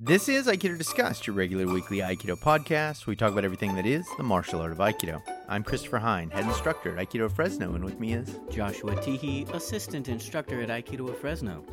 This 0.00 0.28
is 0.28 0.46
Aikido 0.46 0.78
Discussed, 0.78 1.26
your 1.26 1.34
regular 1.34 1.66
weekly 1.66 1.98
Aikido 1.98 2.38
podcast. 2.38 3.06
We 3.06 3.16
talk 3.16 3.32
about 3.32 3.44
everything 3.44 3.74
that 3.74 3.84
is 3.86 4.06
the 4.16 4.22
martial 4.22 4.60
art 4.60 4.70
of 4.70 4.78
Aikido. 4.78 5.20
I'm 5.48 5.64
Christopher 5.64 5.98
Hein, 5.98 6.30
head 6.30 6.44
instructor 6.44 6.96
at 6.96 7.08
Aikido 7.08 7.30
Fresno, 7.30 7.74
and 7.74 7.84
with 7.84 7.98
me 7.98 8.12
is 8.12 8.38
Joshua 8.50 8.94
Teehee, 8.96 9.52
assistant 9.52 10.08
instructor 10.08 10.60
at 10.62 10.68
Aikido 10.68 11.14
Fresno. 11.16 11.64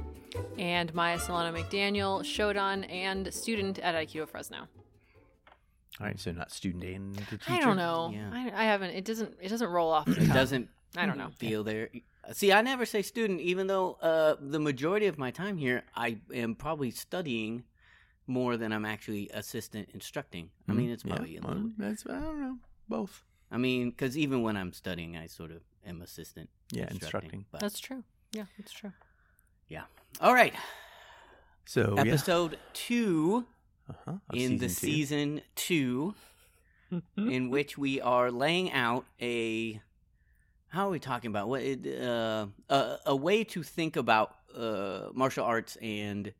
and 0.57 0.91
Maya 0.95 1.19
Solano 1.19 1.55
McDaniel, 1.55 2.21
Shodan, 2.23 2.89
and 2.91 3.31
student 3.31 3.77
at 3.79 3.93
Aikido 3.93 4.27
Fresno. 4.27 4.57
all 5.99 6.07
right. 6.07 6.19
So 6.19 6.31
not 6.31 6.51
student 6.51 6.83
and 6.83 7.15
teacher. 7.29 7.39
I 7.47 7.59
don't 7.59 7.77
know. 7.77 8.11
Yeah. 8.13 8.29
I, 8.33 8.51
I 8.55 8.63
haven't. 8.65 8.91
It 8.91 9.05
doesn't. 9.05 9.35
It 9.39 9.49
doesn't 9.49 9.69
roll 9.69 9.91
off 9.91 10.05
the 10.05 10.19
It 10.23 10.33
doesn't 10.33 10.69
I 10.97 11.05
don't 11.05 11.17
know. 11.19 11.29
feel 11.37 11.63
there. 11.63 11.89
See, 12.33 12.51
I 12.51 12.61
never 12.63 12.87
say 12.87 13.03
student, 13.03 13.39
even 13.41 13.67
though 13.67 13.97
uh, 14.01 14.35
the 14.41 14.59
majority 14.59 15.05
of 15.05 15.19
my 15.19 15.29
time 15.29 15.57
here, 15.57 15.83
I 15.95 16.17
am 16.33 16.55
probably 16.55 16.89
studying 16.89 17.65
more 18.27 18.57
than 18.57 18.71
I'm 18.73 18.85
actually 18.85 19.29
assistant 19.33 19.89
instructing. 19.93 20.49
I 20.67 20.73
mean, 20.73 20.89
it's 20.89 21.03
Hmm? 21.03 21.09
Yeah, 21.09 21.15
probably 21.15 21.37
a 21.37 21.41
well, 21.41 21.53
little. 21.53 21.71
that's 21.77 22.05
I 22.07 22.19
don't 22.19 22.39
know 22.41 22.57
both. 22.87 23.23
I 23.51 23.57
mean, 23.57 23.91
because 23.91 24.17
even 24.17 24.41
when 24.41 24.57
I'm 24.57 24.73
studying, 24.73 25.15
I 25.15 25.27
sort 25.27 25.51
of 25.51 25.61
am 25.85 26.01
assistant. 26.01 26.49
Yeah, 26.71 26.87
instructing. 26.89 27.45
But, 27.51 27.61
That's 27.61 27.79
true. 27.79 28.03
Yeah, 28.33 28.45
that's 28.57 28.71
true. 28.73 28.91
Yeah. 29.69 29.83
All 30.19 30.33
right, 30.33 30.53
So 31.65 31.95
Oh, 31.97 32.03
yeah. 32.03 32.11
episode 32.13 32.57
two 32.73 33.45
Uh-huh, 33.89 34.13
of 34.29 34.35
in 34.35 34.57
the 34.57 34.67
two. 34.67 34.73
season 34.73 35.41
two, 35.55 36.15
in 37.17 37.49
which 37.49 37.77
we 37.77 38.01
are 38.01 38.31
laying 38.31 38.71
out 38.71 39.05
a 39.21 39.79
how 40.69 40.87
are 40.87 40.91
we 40.91 40.99
talking 40.99 41.29
about 41.29 41.47
what 41.47 41.61
it, 41.61 42.01
uh, 42.01 42.47
a, 42.69 42.97
a 43.05 43.15
way 43.15 43.43
to 43.45 43.63
think 43.63 43.95
about 43.95 44.35
uh, 44.53 45.09
martial 45.13 45.45
arts 45.45 45.77
and 45.81 46.33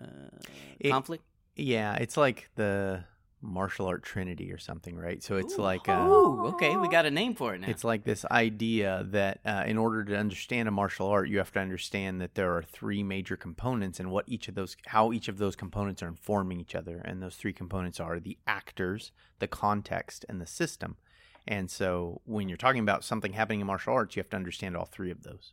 uh, 0.00 0.38
It- 0.78 0.90
conflict. 0.90 1.24
Yeah, 1.58 1.94
it's 1.94 2.18
like 2.18 2.50
the 2.54 3.04
martial 3.40 3.86
art 3.86 4.02
trinity 4.02 4.52
or 4.52 4.58
something, 4.58 4.96
right? 4.96 5.22
So 5.22 5.36
it's 5.36 5.58
Ooh. 5.58 5.62
like 5.62 5.88
uh, 5.88 6.06
Ooh, 6.06 6.46
okay, 6.48 6.76
we 6.76 6.88
got 6.88 7.06
a 7.06 7.10
name 7.10 7.34
for 7.34 7.54
it 7.54 7.60
now. 7.60 7.68
It's 7.68 7.84
like 7.84 8.04
this 8.04 8.24
idea 8.30 9.06
that 9.10 9.40
uh, 9.44 9.64
in 9.66 9.78
order 9.78 10.04
to 10.04 10.16
understand 10.16 10.68
a 10.68 10.70
martial 10.70 11.08
art, 11.08 11.28
you 11.28 11.38
have 11.38 11.52
to 11.52 11.60
understand 11.60 12.20
that 12.20 12.34
there 12.34 12.54
are 12.54 12.62
three 12.62 13.02
major 13.02 13.36
components 13.36 14.00
and 14.00 14.10
what 14.10 14.24
each 14.26 14.48
of 14.48 14.54
those, 14.54 14.76
how 14.86 15.12
each 15.12 15.28
of 15.28 15.38
those 15.38 15.56
components 15.56 16.02
are 16.02 16.08
informing 16.08 16.60
each 16.60 16.74
other. 16.74 16.98
And 17.04 17.22
those 17.22 17.36
three 17.36 17.52
components 17.52 18.00
are 18.00 18.18
the 18.20 18.36
actors, 18.46 19.12
the 19.38 19.48
context, 19.48 20.24
and 20.28 20.40
the 20.40 20.46
system. 20.46 20.96
And 21.46 21.70
so 21.70 22.20
when 22.24 22.48
you're 22.48 22.56
talking 22.56 22.80
about 22.82 23.04
something 23.04 23.34
happening 23.34 23.60
in 23.60 23.66
martial 23.66 23.94
arts, 23.94 24.16
you 24.16 24.20
have 24.20 24.30
to 24.30 24.36
understand 24.36 24.76
all 24.76 24.86
three 24.86 25.10
of 25.10 25.22
those. 25.22 25.52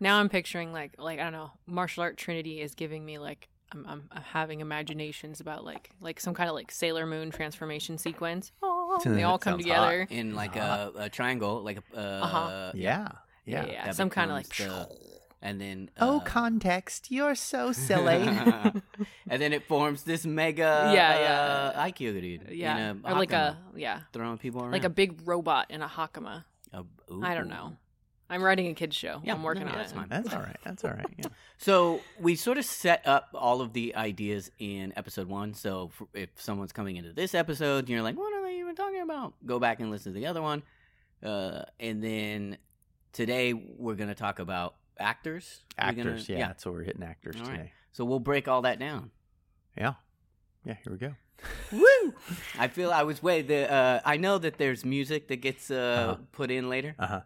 Now 0.00 0.18
I'm 0.18 0.28
picturing 0.28 0.72
like 0.72 0.94
like 0.98 1.18
I 1.18 1.24
don't 1.24 1.32
know. 1.32 1.50
Martial 1.66 2.02
art 2.02 2.16
Trinity 2.16 2.60
is 2.60 2.74
giving 2.74 3.04
me 3.04 3.18
like 3.18 3.48
I'm 3.72 3.86
I'm, 3.86 4.02
I'm 4.12 4.22
having 4.22 4.60
imaginations 4.60 5.40
about 5.40 5.64
like 5.64 5.90
like 6.00 6.20
some 6.20 6.34
kind 6.34 6.48
of 6.48 6.54
like 6.54 6.70
Sailor 6.70 7.06
Moon 7.06 7.30
transformation 7.30 7.98
sequence. 7.98 8.52
Oh, 8.62 9.00
That 9.04 9.10
they 9.10 9.22
all 9.22 9.38
come 9.38 9.54
sounds 9.54 9.64
together. 9.64 10.06
in 10.10 10.34
like 10.34 10.56
a, 10.56 10.92
a 10.96 11.08
triangle, 11.08 11.62
like 11.62 11.78
a 11.94 11.98
uh, 11.98 12.24
Uh-huh. 12.24 12.72
Yeah. 12.74 13.08
Yeah. 13.44 13.66
Yeah, 13.66 13.84
that 13.86 13.94
some 13.96 14.10
kind 14.10 14.30
of 14.30 14.36
like. 14.36 14.54
the- 14.56 14.88
and 15.42 15.60
then 15.60 15.90
Oh, 15.98 16.18
uh, 16.18 16.20
context. 16.20 17.10
You're 17.10 17.34
so 17.34 17.72
silly. 17.88 18.22
and 19.28 19.42
then 19.42 19.52
it 19.52 19.64
forms 19.64 20.04
this 20.04 20.24
mega 20.24 20.92
Yeah, 20.94 21.10
uh, 21.10 21.72
yeah. 21.76 21.90
Aikido, 21.90 22.40
yeah, 22.56 22.90
in 22.90 23.00
or 23.04 23.12
like 23.14 23.32
a 23.32 23.58
yeah, 23.74 24.00
throwing 24.12 24.38
people 24.38 24.62
around 24.62 24.70
like 24.72 24.84
a 24.84 24.90
big 24.90 25.26
robot 25.26 25.70
in 25.70 25.82
a 25.82 25.88
hakama. 25.88 26.44
I 26.72 27.34
don't 27.34 27.46
ooh. 27.46 27.50
know. 27.50 27.76
I'm 28.32 28.42
writing 28.42 28.66
a 28.68 28.74
kids 28.74 28.96
show. 28.96 29.20
Yeah, 29.22 29.34
I'm 29.34 29.42
working 29.42 29.64
no, 29.66 29.72
on 29.72 29.78
that's 29.78 29.92
it. 29.92 29.94
fine. 29.94 30.06
That's 30.08 30.32
all 30.32 30.40
right. 30.40 30.56
That's 30.64 30.84
all 30.84 30.90
right. 30.90 31.06
Yeah. 31.18 31.26
So 31.58 32.00
we 32.18 32.34
sort 32.34 32.58
of 32.58 32.64
set 32.64 33.06
up 33.06 33.28
all 33.34 33.60
of 33.60 33.72
the 33.72 33.94
ideas 33.94 34.50
in 34.58 34.92
episode 34.96 35.28
one. 35.28 35.54
So 35.54 35.92
if 36.12 36.28
someone's 36.34 36.72
coming 36.72 36.96
into 36.96 37.12
this 37.12 37.36
episode, 37.36 37.78
and 37.80 37.88
you're 37.88 38.02
like, 38.02 38.16
"What 38.16 38.32
are 38.32 38.42
they 38.42 38.58
even 38.58 38.74
talking 38.74 39.00
about?" 39.00 39.34
Go 39.46 39.60
back 39.60 39.78
and 39.78 39.88
listen 39.88 40.12
to 40.12 40.18
the 40.18 40.26
other 40.26 40.42
one. 40.42 40.64
Uh, 41.22 41.62
and 41.78 42.02
then 42.02 42.58
today 43.12 43.52
we're 43.52 43.94
going 43.94 44.08
to 44.08 44.16
talk 44.16 44.40
about 44.40 44.74
actors. 44.98 45.60
We're 45.80 45.92
gonna- 45.92 46.10
Actors. 46.10 46.28
yeah, 46.28 46.48
That's 46.48 46.66
what 46.66 46.74
we're 46.74 46.82
hitting 46.82 47.04
actors 47.04 47.36
All 47.36 47.42
right. 47.46 47.56
today. 47.58 47.72
So 47.92 48.04
we'll 48.04 48.18
break 48.18 48.48
all 48.48 48.62
that 48.62 48.80
down. 48.80 49.12
Yeah. 49.78 49.94
Yeah. 50.64 50.74
Here 50.82 50.92
we 50.92 50.98
go. 50.98 51.14
Woo! 51.72 52.14
I 52.58 52.66
feel 52.68 52.90
I 52.92 53.02
was 53.04 53.22
way 53.22 53.42
the. 53.42 53.70
Uh, 53.72 54.00
I 54.04 54.16
know 54.16 54.38
that 54.38 54.58
there's 54.58 54.84
music 54.84 55.28
that 55.28 55.36
gets 55.36 55.70
uh, 55.70 55.74
Uh-huh. 56.12 56.22
put 56.32 56.50
in 56.50 56.68
later. 56.68 56.94
Uh 56.98 57.06
huh. 57.06 57.20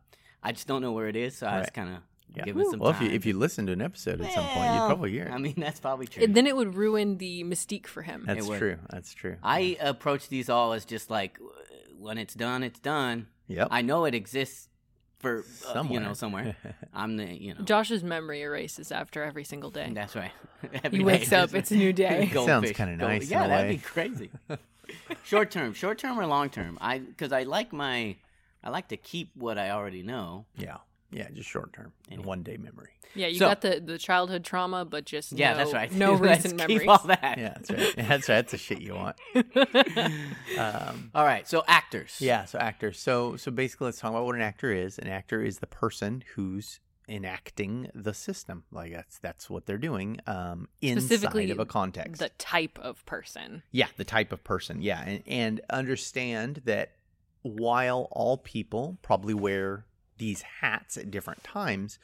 I 0.46 0.52
just 0.52 0.66
don't 0.66 0.82
know 0.82 0.92
where 0.92 1.08
it 1.08 1.16
is, 1.16 1.36
so 1.36 1.46
I 1.46 1.58
was 1.58 1.64
Right. 1.66 1.74
kind 1.74 1.88
of 1.96 2.02
Yeah. 2.34 2.44
giving 2.44 2.70
some 2.70 2.80
well, 2.80 2.92
time. 2.92 3.02
if 3.04 3.08
you 3.10 3.16
if 3.16 3.26
you 3.26 3.38
listen 3.38 3.66
to 3.66 3.72
an 3.72 3.80
episode 3.82 4.20
at 4.20 4.32
some 4.32 4.44
point, 4.44 4.56
you'd 4.72 4.78
Well, 4.78 4.86
probably 4.86 5.10
hear 5.10 5.24
it. 5.24 5.32
I 5.32 5.38
mean, 5.38 5.54
that's 5.56 5.80
probably 5.80 6.06
true. 6.06 6.22
And 6.24 6.34
then 6.34 6.46
it 6.46 6.54
would 6.56 6.74
ruin 6.74 7.18
the 7.18 7.44
mystique 7.44 7.86
for 7.86 8.02
him. 8.02 8.24
That's 8.26 8.44
it 8.46 8.48
would. 8.48 8.58
true. 8.58 8.76
That's 8.90 9.12
true. 9.14 9.36
I 9.42 9.76
approach 9.80 10.28
these 10.28 10.48
all 10.48 10.72
as 10.72 10.84
just 10.84 11.10
like 11.10 11.38
when 11.98 12.18
it's 12.18 12.34
done, 12.34 12.62
it's 12.62 12.78
done. 12.80 13.26
yep. 13.48 13.68
I 13.70 13.80
know 13.82 14.04
it 14.04 14.14
exists 14.14 14.68
for 15.18 15.38
uh, 15.40 15.72
somewhere. 15.72 15.94
you 16.00 16.06
know 16.06 16.12
somewhere. 16.14 16.56
I'm 16.94 17.16
the 17.16 17.24
you 17.24 17.54
know. 17.54 17.62
Josh's 17.62 18.04
memory 18.04 18.42
erases 18.42 18.92
after 18.92 19.22
every 19.24 19.44
single 19.44 19.70
day. 19.70 19.90
That's 19.94 20.14
right. 20.14 20.32
He 20.90 21.02
wakes 21.02 21.32
up, 21.32 21.54
it's 21.54 21.70
a 21.70 21.76
new 21.76 21.92
day. 22.04 22.30
Sounds 22.34 22.70
kinda 22.72 22.96
Gold- 22.96 23.10
nice 23.12 23.24
in 23.24 23.30
Yeah, 23.30 23.44
a 23.44 23.48
that'd 23.48 23.70
way. 23.70 23.76
be 23.76 23.82
crazy. 23.82 24.30
short 25.24 25.50
term, 25.50 25.72
short 25.74 25.98
term 25.98 26.18
or 26.20 26.26
long 26.26 26.50
term. 26.50 26.76
I 26.80 26.98
because 26.98 27.32
I 27.32 27.42
like 27.44 27.72
my, 27.72 28.16
I 28.66 28.70
like 28.70 28.88
to 28.88 28.96
keep 28.96 29.30
what 29.36 29.58
I 29.58 29.70
already 29.70 30.02
know. 30.02 30.46
yeah. 30.56 30.78
Yeah. 31.12 31.28
Just 31.32 31.48
short 31.48 31.72
term, 31.72 31.92
Anyway. 32.10 32.26
one 32.26 32.42
day 32.42 32.56
memory. 32.56 32.90
Yeah, 33.14 33.28
you 33.28 33.38
So- 33.38 33.46
got 33.48 33.60
the, 33.60 33.78
the 33.80 33.96
childhood 33.96 34.42
trauma, 34.44 34.84
but 34.84 35.04
just 35.04 35.30
Yeah, 35.30 35.52
no, 35.52 35.58
that's 35.58 35.72
right. 35.72 35.92
No 35.92 36.14
Let's 36.20 36.44
recent 36.44 36.60
keep 36.60 36.68
memories. 36.82 36.88
all 36.88 37.06
that. 37.06 37.38
Yeah, 37.38 37.54
that's 37.54 37.70
right. 37.70 37.94
that's 38.08 38.28
right. 38.28 38.34
That's 38.34 38.50
the 38.52 38.58
shit 38.58 38.80
you 38.80 38.94
want. 38.96 39.16
Um, 40.58 41.10
All 41.14 41.24
right, 41.24 41.46
so 41.46 41.62
actors. 41.68 42.16
yeah. 42.20 42.44
So 42.44 42.58
actors. 42.58 42.98
So 42.98 43.36
so 43.36 43.50
basically, 43.50 43.86
let's 43.86 43.98
talk 44.00 44.10
about 44.10 44.24
what 44.24 44.34
an 44.34 44.40
actor 44.42 44.72
is. 44.72 44.98
An 44.98 45.06
actor 45.08 45.42
is 45.42 45.58
the 45.58 45.66
person 45.66 46.24
who's 46.34 46.80
enacting 47.08 47.88
the 47.94 48.12
system. 48.14 48.64
Like 48.72 48.92
that's 48.92 49.18
that's 49.18 49.48
what 49.50 49.66
they're 49.66 49.78
doing. 49.78 50.18
Um, 50.26 50.68
inside 50.80 51.02
Specifically, 51.06 51.50
of 51.50 51.58
a 51.58 51.66
context. 51.66 52.20
The 52.20 52.30
type 52.30 52.78
of 52.82 53.04
person. 53.06 53.62
Yeah, 53.70 53.86
the 53.96 54.04
type 54.04 54.32
of 54.32 54.42
person. 54.44 54.82
Yeah, 54.82 55.02
and, 55.06 55.22
and 55.26 55.60
understand 55.70 56.62
that 56.64 56.92
while 57.46 58.08
all 58.10 58.38
people 58.38 58.98
probably 59.02 59.34
wear 59.34 59.86
these 60.18 60.42
hats 60.60 60.96
at 60.96 61.10
different 61.10 61.44
times, 61.44 61.98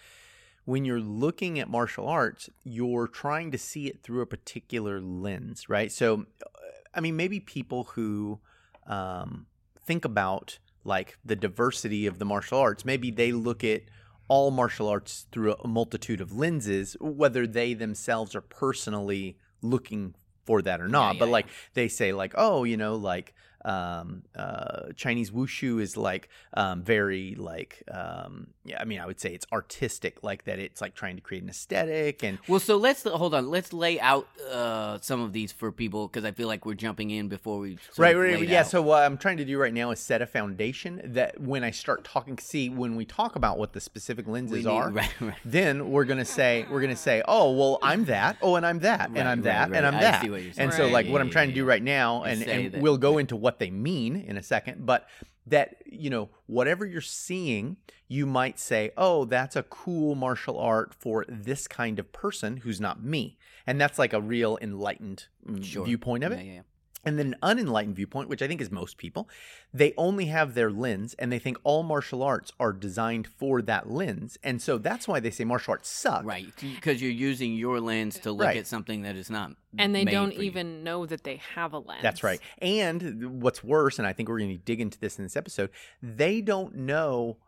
when 0.64 0.84
you're 0.84 1.00
looking 1.00 1.58
at 1.58 1.68
martial 1.68 2.08
arts, 2.08 2.48
you're 2.62 3.08
trying 3.08 3.50
to 3.50 3.58
see 3.58 3.86
it 3.86 4.02
through 4.02 4.20
a 4.20 4.26
particular 4.26 5.00
lens, 5.00 5.68
right? 5.68 5.90
So, 5.90 6.26
uh, 6.44 6.48
I 6.94 7.00
mean, 7.00 7.16
maybe 7.16 7.40
people 7.40 7.84
who 7.84 8.40
um, 8.86 9.46
think 9.84 10.04
about 10.04 10.58
like 10.84 11.16
the 11.24 11.36
diversity 11.36 12.06
of 12.06 12.18
the 12.18 12.24
martial 12.24 12.58
arts, 12.58 12.84
maybe 12.84 13.10
they 13.10 13.32
look 13.32 13.64
at 13.64 13.82
all 14.28 14.50
martial 14.50 14.88
arts 14.88 15.26
through 15.32 15.54
a 15.54 15.68
multitude 15.68 16.20
of 16.20 16.32
lenses, 16.32 16.96
whether 17.00 17.46
they 17.46 17.74
themselves 17.74 18.34
are 18.34 18.40
personally 18.40 19.36
looking 19.62 20.14
for 20.44 20.62
that 20.62 20.80
or 20.80 20.88
not. 20.88 21.14
yeah, 21.14 21.18
but 21.18 21.26
yeah. 21.26 21.32
like 21.32 21.46
they 21.74 21.88
say, 21.88 22.12
like, 22.12 22.34
oh, 22.36 22.64
you 22.64 22.76
know, 22.76 22.94
like 22.94 23.34
um, 23.64 24.22
uh, 24.36 24.88
Chinese 24.96 25.30
wushu 25.30 25.80
is 25.80 25.96
like 25.96 26.28
um, 26.54 26.82
very 26.82 27.34
like 27.36 27.82
um, 27.90 28.48
yeah. 28.64 28.80
I 28.80 28.84
mean, 28.84 29.00
I 29.00 29.06
would 29.06 29.20
say 29.20 29.32
it's 29.34 29.46
artistic, 29.52 30.22
like 30.22 30.44
that. 30.44 30.58
It's 30.58 30.80
like 30.80 30.94
trying 30.94 31.16
to 31.16 31.22
create 31.22 31.42
an 31.42 31.48
aesthetic 31.48 32.22
and 32.24 32.38
Well, 32.48 32.60
so 32.60 32.76
let's 32.76 33.04
hold 33.04 33.34
on. 33.34 33.50
Let's 33.50 33.72
lay 33.72 34.00
out 34.00 34.26
uh, 34.50 34.98
some 35.00 35.20
of 35.20 35.32
these 35.32 35.52
for 35.52 35.70
people 35.72 36.08
because 36.08 36.24
I 36.24 36.32
feel 36.32 36.48
like 36.48 36.66
we're 36.66 36.74
jumping 36.74 37.10
in 37.10 37.28
before 37.28 37.58
we. 37.58 37.78
right, 37.96 38.16
right, 38.16 38.28
lay 38.28 38.34
right. 38.34 38.42
it 38.42 38.48
Yeah. 38.48 38.60
out. 38.60 38.66
So 38.66 38.82
what 38.82 39.02
I'm 39.02 39.16
trying 39.18 39.36
to 39.38 39.44
do 39.44 39.58
right 39.58 39.72
now 39.74 39.90
is 39.90 40.00
set 40.00 40.22
a 40.22 40.26
foundation 40.26 41.00
that 41.04 41.40
when 41.40 41.64
I 41.64 41.70
start 41.70 42.04
talking, 42.04 42.38
see 42.38 42.68
when 42.68 42.96
we 42.96 43.04
talk 43.04 43.36
about 43.36 43.58
what 43.58 43.72
the 43.72 43.80
specific 43.80 44.26
lenses 44.26 44.58
need- 44.58 44.66
are, 44.66 44.90
right, 45.00 45.10
right. 45.20 45.34
then 45.44 45.90
we're 45.90 46.04
gonna 46.04 46.24
say 46.24 46.66
we're 46.70 46.80
gonna 46.80 46.96
say, 46.96 47.22
oh, 47.28 47.52
well, 47.56 47.78
I'm 47.82 48.04
that. 48.06 48.36
Oh, 48.42 48.56
and 48.56 48.66
I'm 48.66 48.80
that, 48.80 49.10
Right, 49.10 49.18
and 49.18 49.28
I'm 49.28 49.42
that, 49.42 49.72
and 49.72 49.86
I'm 49.86 49.94
I 49.96 50.00
that. 50.00 50.22
see 50.22 50.30
what 50.30 50.42
you're 50.42 50.52
and 50.58 50.72
so, 50.72 50.86
like, 50.88 51.06
Yeah, 51.06 51.12
what 51.12 51.20
I'm 51.20 51.28
yeah, 51.28 51.32
trying 51.32 51.48
to 51.48 51.54
do 51.54 51.64
right 51.64 51.82
now, 51.82 52.22
and, 52.24 52.42
and 52.42 52.82
we'll 52.82 52.98
go 52.98 53.18
into 53.18 53.36
what 53.36 53.51
they 53.58 53.70
mean 53.70 54.16
in 54.16 54.36
a 54.36 54.42
second, 54.42 54.86
but 54.86 55.06
that 55.46 55.76
you 55.86 56.08
know, 56.08 56.28
whatever 56.46 56.86
you're 56.86 57.00
seeing, 57.00 57.76
you 58.08 58.26
might 58.26 58.58
say, 58.60 58.90
oh, 58.96 59.24
that's 59.24 59.56
a 59.56 59.62
cool 59.64 60.14
martial 60.14 60.58
art 60.58 60.94
for 60.94 61.24
this 61.28 61.66
kind 61.66 61.98
of 61.98 62.12
person 62.12 62.58
who's 62.58 62.80
not 62.80 63.02
me, 63.02 63.38
and 63.66 63.80
that's 63.80 63.98
like 63.98 64.12
a 64.12 64.20
real 64.20 64.58
enlightened 64.62 65.26
Sure. 65.62 65.84
viewpoint 65.84 66.22
of 66.24 66.32
it. 66.32 66.38
Yeah, 66.38 66.44
yeah, 66.44 66.52
yeah. 66.54 66.60
And 67.04 67.18
then 67.18 67.26
an 67.28 67.36
unenlightened 67.42 67.96
viewpoint, 67.96 68.28
which 68.28 68.42
I 68.42 68.46
think 68.46 68.60
is 68.60 68.70
most 68.70 68.96
people, 68.96 69.28
they 69.74 69.92
only 69.96 70.26
have 70.26 70.54
their 70.54 70.70
lens 70.70 71.14
and 71.18 71.32
they 71.32 71.40
think 71.40 71.58
all 71.64 71.82
martial 71.82 72.22
arts 72.22 72.52
are 72.60 72.72
designed 72.72 73.26
for 73.26 73.60
that 73.62 73.90
lens. 73.90 74.38
And 74.44 74.62
so 74.62 74.78
that's 74.78 75.08
why 75.08 75.18
they 75.18 75.30
say 75.30 75.44
martial 75.44 75.72
arts 75.72 75.88
suck. 75.88 76.24
Right, 76.24 76.46
because 76.60 77.02
you're 77.02 77.10
using 77.10 77.54
your 77.54 77.80
lens 77.80 78.20
to 78.20 78.30
look 78.30 78.46
Right. 78.46 78.56
at 78.56 78.68
something 78.68 79.02
that 79.02 79.16
is 79.16 79.30
not. 79.30 79.50
And 79.76 79.92
they 79.92 80.04
made 80.04 80.12
don't 80.12 80.30
for 80.32 80.42
you. 80.42 80.46
even 80.46 80.84
know 80.84 81.04
that 81.06 81.24
they 81.24 81.40
have 81.56 81.72
a 81.72 81.78
lens. 81.78 82.02
That's 82.02 82.22
right. 82.22 82.38
And 82.58 83.42
what's 83.42 83.64
worse, 83.64 83.98
and 83.98 84.06
I 84.06 84.12
think 84.12 84.28
we're 84.28 84.38
going 84.38 84.56
to 84.56 84.64
dig 84.64 84.80
into 84.80 85.00
this 85.00 85.18
in 85.18 85.24
this 85.24 85.36
episode, 85.36 85.70
they 86.00 86.40
don't 86.40 86.76
know 86.76 87.38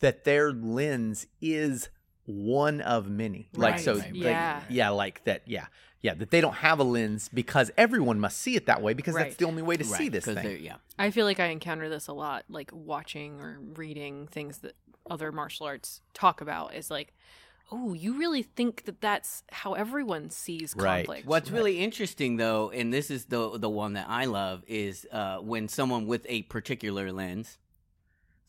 that 0.00 0.24
their 0.24 0.52
lens 0.52 1.26
is 1.40 1.88
one 2.30 2.80
of 2.80 3.08
many. 3.08 3.48
Like 3.54 3.78
so 3.78 3.94
right, 3.96 4.14
like, 4.14 4.24
Yeah. 4.24 4.62
yeah, 4.68 4.88
like 4.90 5.24
that, 5.24 5.42
yeah. 5.46 5.66
Yeah, 6.02 6.14
that 6.14 6.30
they 6.30 6.40
don't 6.40 6.54
have 6.54 6.78
a 6.78 6.82
lens 6.82 7.28
because 7.28 7.70
everyone 7.76 8.20
must 8.20 8.38
see 8.38 8.56
it 8.56 8.64
that 8.66 8.80
way 8.80 8.94
because 8.94 9.14
that's 9.14 9.36
the 9.36 9.44
only 9.44 9.60
way 9.60 9.76
to 9.76 9.84
right, 9.84 9.98
see 9.98 10.08
this 10.08 10.24
thing. 10.24 10.64
Yeah, 10.64 10.76
I 10.98 11.10
feel 11.10 11.26
like 11.26 11.38
I 11.38 11.48
encounter 11.48 11.90
this 11.90 12.08
a 12.08 12.14
lot, 12.14 12.44
like 12.48 12.70
watching 12.72 13.38
or 13.42 13.58
reading 13.74 14.26
things 14.26 14.58
that 14.60 14.76
other 15.10 15.30
martial 15.30 15.66
arts 15.66 16.00
talk 16.14 16.40
about. 16.40 16.74
Is 16.74 16.90
like, 16.90 17.12
oh, 17.70 17.92
you 17.92 18.16
really 18.18 18.42
think 18.42 18.86
that 18.86 19.02
that's 19.02 19.42
how 19.52 19.74
everyone 19.74 20.30
sees 20.30 20.74
Right. 20.74 21.04
conflict? 21.04 21.26
What's 21.26 21.50
really 21.50 21.80
interesting, 21.80 22.38
though, 22.38 22.70
and 22.70 22.90
this 22.94 23.10
is 23.10 23.26
the 23.26 23.58
the 23.58 23.68
one 23.68 23.92
that 23.92 24.08
I 24.08 24.24
love, 24.24 24.64
is 24.66 25.06
uh, 25.12 25.40
when 25.40 25.68
someone 25.68 26.06
with 26.06 26.24
a 26.30 26.42
particular 26.44 27.12
lens 27.12 27.58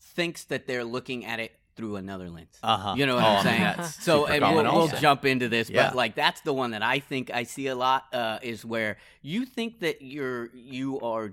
thinks 0.00 0.44
that 0.44 0.66
they're 0.66 0.84
looking 0.84 1.26
at 1.26 1.38
it 1.38 1.52
through 1.76 1.96
another 1.96 2.28
lens. 2.30 2.58
Uh-huh. 2.62 2.94
You 2.96 3.06
know 3.06 3.14
what 3.16 3.24
Oh, 3.24 3.26
I'm 3.28 3.32
I 3.32 3.36
mean, 3.36 3.44
saying? 3.44 3.60
that's 3.62 4.04
so, 4.04 4.26
and 4.26 4.42
we'll, 4.42 4.62
we'll 4.64 4.88
jump 4.88 5.24
into 5.24 5.48
this, 5.48 5.70
Yeah. 5.70 5.88
but 5.88 5.96
like 5.96 6.14
that's 6.14 6.40
the 6.42 6.52
one 6.52 6.72
that 6.72 6.82
I 6.82 6.98
think 7.00 7.30
I 7.32 7.44
see 7.44 7.66
a 7.68 7.74
lot 7.74 8.04
uh, 8.12 8.38
is 8.42 8.64
where 8.64 8.98
you 9.22 9.46
think 9.46 9.80
that 9.80 10.02
you're 10.02 10.50
you 10.54 11.00
are 11.00 11.32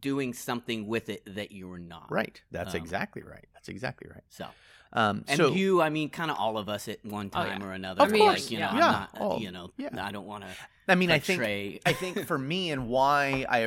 doing 0.00 0.32
something 0.34 0.86
with 0.86 1.08
it 1.08 1.22
that 1.34 1.52
you're 1.52 1.78
not. 1.78 2.10
Right. 2.10 2.40
That's 2.50 2.74
Um, 2.74 2.80
exactly 2.80 3.22
right. 3.22 3.46
That's 3.54 3.68
exactly 3.68 4.08
right. 4.12 4.22
So, 4.28 4.46
Um, 4.92 5.24
and 5.28 5.36
so 5.36 5.50
you, 5.52 5.80
I 5.82 5.88
mean, 5.90 6.10
kind 6.10 6.30
of 6.30 6.36
all 6.38 6.58
of 6.58 6.68
us 6.68 6.88
at 6.88 7.04
one 7.04 7.28
time 7.30 7.60
yeah. 7.60 7.66
or 7.66 7.72
another. 7.72 8.02
Of 8.04 8.10
like, 8.12 8.20
course, 8.20 8.50
you 8.50 8.58
know, 8.58 8.66
yeah. 8.66 8.70
I'm 8.70 8.76
Yeah. 8.76 8.90
not, 8.92 9.10
Oh, 9.20 9.38
you 9.38 9.50
know, 9.50 9.70
yeah. 9.78 9.88
I 10.04 10.10
don't 10.12 10.26
want 10.26 10.44
to. 10.44 10.50
I 10.88 10.94
mean, 10.96 11.10
I 11.12 11.18
think. 11.20 11.40
I 11.86 11.92
think 11.92 12.24
for 12.26 12.38
me 12.38 12.70
and 12.72 12.88
why 12.88 13.46
I 13.48 13.60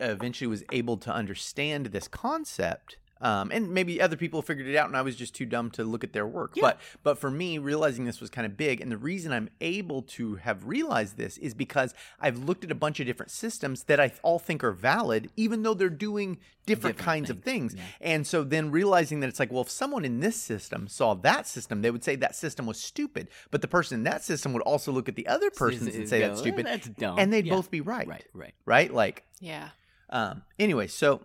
eventually 0.00 0.46
was 0.48 0.62
able 0.72 0.96
to 0.98 1.12
understand 1.12 1.86
this 1.86 2.08
concept, 2.08 2.96
um, 3.22 3.50
and 3.50 3.72
maybe 3.72 4.00
other 4.00 4.16
people 4.16 4.42
figured 4.42 4.66
it 4.66 4.76
out, 4.76 4.88
and 4.88 4.96
I 4.96 5.00
was 5.02 5.16
just 5.16 5.34
too 5.34 5.46
dumb 5.46 5.70
to 5.72 5.84
look 5.84 6.04
at 6.04 6.12
their 6.12 6.26
work. 6.26 6.52
Yeah. 6.56 6.60
But 6.62 6.80
but 7.02 7.18
for 7.18 7.30
me, 7.30 7.56
realizing 7.58 8.04
this 8.04 8.20
was 8.20 8.28
kind 8.28 8.44
of 8.44 8.56
big, 8.56 8.80
and 8.82 8.92
the 8.92 8.98
reason 8.98 9.32
I'm 9.32 9.48
able 9.60 10.02
to 10.02 10.34
have 10.36 10.66
realized 10.66 11.16
this 11.16 11.38
is 11.38 11.54
because 11.54 11.94
I've 12.20 12.36
looked 12.38 12.64
at 12.64 12.70
a 12.70 12.74
bunch 12.74 13.00
of 13.00 13.06
different 13.06 13.30
systems 13.30 13.84
that 13.84 13.98
I 14.00 14.12
all 14.22 14.38
think 14.38 14.62
are 14.62 14.72
valid, 14.72 15.30
even 15.36 15.62
though 15.62 15.72
they're 15.74 15.88
doing 15.88 16.38
different, 16.66 16.96
Different 16.96 16.98
kinds 16.98 17.30
of 17.30 17.42
things, 17.42 17.72
things. 17.72 17.82
yeah. 18.00 18.12
And 18.12 18.26
so 18.26 18.44
then 18.44 18.70
realizing 18.70 19.18
that 19.20 19.28
it's 19.28 19.40
like, 19.40 19.50
well, 19.52 19.62
if 19.62 19.70
someone 19.70 20.04
in 20.04 20.20
this 20.20 20.36
system 20.36 20.86
saw 20.86 21.14
that 21.14 21.46
system, 21.48 21.82
they 21.82 21.90
would 21.90 22.04
say 22.04 22.14
that 22.16 22.36
system 22.36 22.66
was 22.66 22.78
stupid. 22.80 23.28
But 23.50 23.62
the 23.62 23.68
person 23.68 23.98
in 23.98 24.04
that 24.04 24.22
system 24.22 24.52
would 24.52 24.62
also 24.62 24.92
look 24.92 25.08
at 25.08 25.16
the 25.16 25.26
other 25.26 25.50
persons 25.50 25.94
and 25.94 26.08
say 26.08 26.20
go, 26.20 26.28
that's 26.28 26.38
"Eh, 26.40 26.42
stupid 26.42 26.66
That's 26.66 26.88
dumb. 26.88 27.18
and 27.18 27.32
they'd 27.32 27.46
Yeah. 27.46 27.54
both 27.54 27.70
be 27.70 27.80
right, 27.80 28.06
Right, 28.06 28.24
right. 28.32 28.54
right? 28.64 28.94
Like, 28.94 29.24
yeah. 29.40 29.70
um, 30.10 30.42
anyway, 30.58 30.86
so 30.86 31.22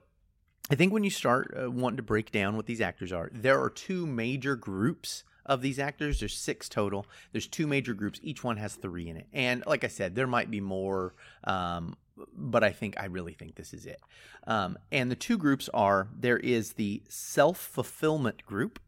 I 0.70 0.76
think 0.76 0.92
when 0.92 1.04
you 1.04 1.10
start 1.10 1.56
uh, 1.58 1.72
wanting 1.72 1.98
to 1.98 2.04
break 2.04 2.32
down 2.32 2.58
what 2.58 2.66
these 2.66 2.82
actors 2.82 3.14
are, 3.14 3.30
there 3.34 3.62
are 3.62 3.70
two 3.70 4.06
major 4.06 4.56
groups 4.56 5.24
of 5.46 5.62
these 5.62 5.80
actors. 5.80 6.20
There's 6.20 6.36
six 6.36 6.68
total. 6.68 7.06
There's 7.32 7.48
two 7.48 7.68
major 7.68 7.94
groups. 7.94 8.20
Each 8.22 8.44
one 8.44 8.58
has 8.58 8.76
three 8.76 9.08
in 9.08 9.16
it. 9.16 9.28
And 9.32 9.64
like 9.66 9.84
I 9.86 9.88
said, 9.88 10.16
there 10.16 10.28
might 10.28 10.52
be 10.52 10.60
more, 10.60 11.14
um, 11.46 11.96
but 12.34 12.64
I 12.64 12.72
think 12.72 13.00
I 13.00 13.06
really 13.06 13.34
think 13.34 13.56
this 13.56 13.74
is 13.74 13.86
it. 13.86 14.02
Um, 14.46 14.78
and 14.92 15.10
the 15.10 15.16
two 15.16 15.38
groups 15.38 15.70
are 15.74 16.10
there 16.18 16.38
is 16.38 16.74
the 16.74 17.02
self 17.08 17.58
fulfillment 17.58 18.46
group 18.46 18.80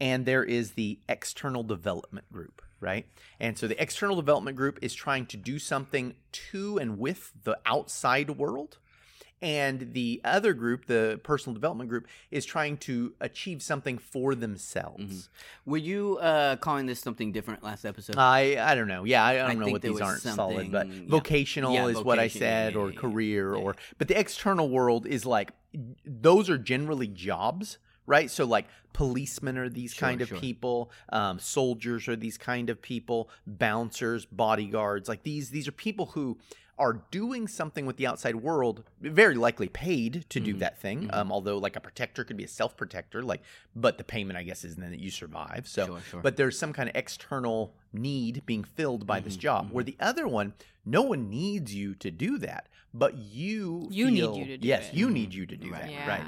and 0.00 0.24
there 0.24 0.44
is 0.44 0.72
the 0.72 0.98
external 1.08 1.62
development 1.62 2.32
group, 2.32 2.62
right? 2.80 3.06
And 3.38 3.58
so 3.58 3.66
the 3.66 3.80
external 3.80 4.16
development 4.16 4.56
group 4.56 4.78
is 4.80 4.94
trying 4.94 5.26
to 5.26 5.36
do 5.36 5.58
something 5.58 6.14
to 6.32 6.78
and 6.78 6.98
with 6.98 7.32
the 7.44 7.58
outside 7.66 8.30
world. 8.30 8.78
And 9.42 9.94
the 9.94 10.20
other 10.22 10.52
group, 10.52 10.84
the 10.84 11.18
personal 11.22 11.54
development 11.54 11.88
group, 11.88 12.06
is 12.30 12.44
trying 12.44 12.76
to 12.78 13.14
achieve 13.20 13.62
something 13.62 13.96
for 13.96 14.34
themselves. 14.34 15.30
Were 15.64 15.78
you 15.78 16.18
uh, 16.18 16.56
calling 16.56 16.84
this 16.84 17.00
something 17.00 17.32
different 17.32 17.62
last 17.62 17.86
episode? 17.86 18.16
I 18.18 18.58
I 18.60 18.74
don't 18.74 18.88
know. 18.88 19.04
Yeah, 19.04 19.24
I, 19.24 19.32
I 19.32 19.36
don't 19.38 19.50
I 19.50 19.54
know 19.54 19.72
what 19.72 19.80
these 19.80 20.00
aren't 20.00 20.20
solid, 20.20 20.70
but 20.70 20.88
yeah. 20.88 21.02
vocational 21.08 21.72
Yeah, 21.72 21.86
is 21.86 22.02
what 22.02 22.18
I 22.18 22.28
said, 22.28 22.74
yeah, 22.74 22.78
or 22.80 22.92
career, 22.92 23.54
or 23.54 23.76
but 23.96 24.08
the 24.08 24.18
external 24.18 24.68
world 24.68 25.06
is 25.06 25.24
like 25.24 25.52
those 26.04 26.50
are 26.50 26.58
generally 26.58 27.06
jobs, 27.08 27.78
right? 28.06 28.30
So 28.30 28.44
like 28.44 28.66
policemen 28.92 29.56
are 29.56 29.68
these 29.70 29.94
Sure, 29.94 30.08
kind 30.08 30.20
of 30.20 30.28
sure. 30.28 30.38
people, 30.38 30.90
um, 31.10 31.38
soldiers 31.38 32.08
are 32.08 32.16
these 32.16 32.36
kind 32.36 32.68
of 32.68 32.82
people, 32.82 33.30
bouncers, 33.46 34.26
bodyguards, 34.26 35.08
like 35.08 35.22
these 35.22 35.48
these 35.50 35.66
are 35.66 35.72
people 35.72 36.06
who 36.06 36.38
are 36.80 37.02
doing 37.12 37.46
something 37.46 37.86
with 37.86 37.96
the 37.98 38.06
outside 38.06 38.36
world, 38.36 38.82
very 39.00 39.34
likely 39.36 39.68
paid 39.68 40.24
to 40.30 40.40
do 40.40 40.54
Mhm, 40.54 40.58
that 40.60 40.80
thing. 40.80 41.02
mhm. 41.08 41.14
Um, 41.14 41.30
although 41.30 41.58
like 41.58 41.76
a 41.76 41.80
protector 41.80 42.24
could 42.24 42.36
be 42.36 42.44
a 42.44 42.48
self 42.48 42.76
protector, 42.76 43.22
like, 43.22 43.42
but 43.76 43.98
the 43.98 44.04
payment 44.04 44.36
I 44.38 44.42
guess 44.42 44.64
is 44.64 44.76
then 44.76 44.90
that 44.90 44.98
you 45.00 45.10
survive. 45.10 45.68
So 45.68 45.86
Sure, 45.86 46.00
sure. 46.10 46.22
but 46.22 46.36
there's 46.36 46.58
some 46.58 46.72
kind 46.72 46.88
of 46.88 46.96
external 46.96 47.74
need 47.92 48.42
being 48.46 48.64
filled 48.64 49.06
by 49.06 49.20
this 49.20 49.36
Mhm, 49.36 49.40
job. 49.40 49.70
Where 49.70 49.84
the 49.84 49.96
other 50.00 50.26
one, 50.26 50.54
no 50.84 51.02
one 51.02 51.28
needs 51.30 51.74
you 51.74 51.94
to 51.96 52.10
do 52.10 52.38
that, 52.38 52.68
but 52.94 53.16
you 53.18 53.86
You 53.90 54.10
need 54.10 54.34
you 54.34 54.46
to 54.46 54.58
do 54.58 54.66
yes, 54.66 54.88
it. 54.88 54.94
you 54.94 55.10
need 55.10 55.34
you 55.34 55.46
to 55.46 55.56
do 55.56 55.70
Right. 55.70 55.82
that, 55.82 55.90
Yeah. 55.90 56.08
right? 56.08 56.24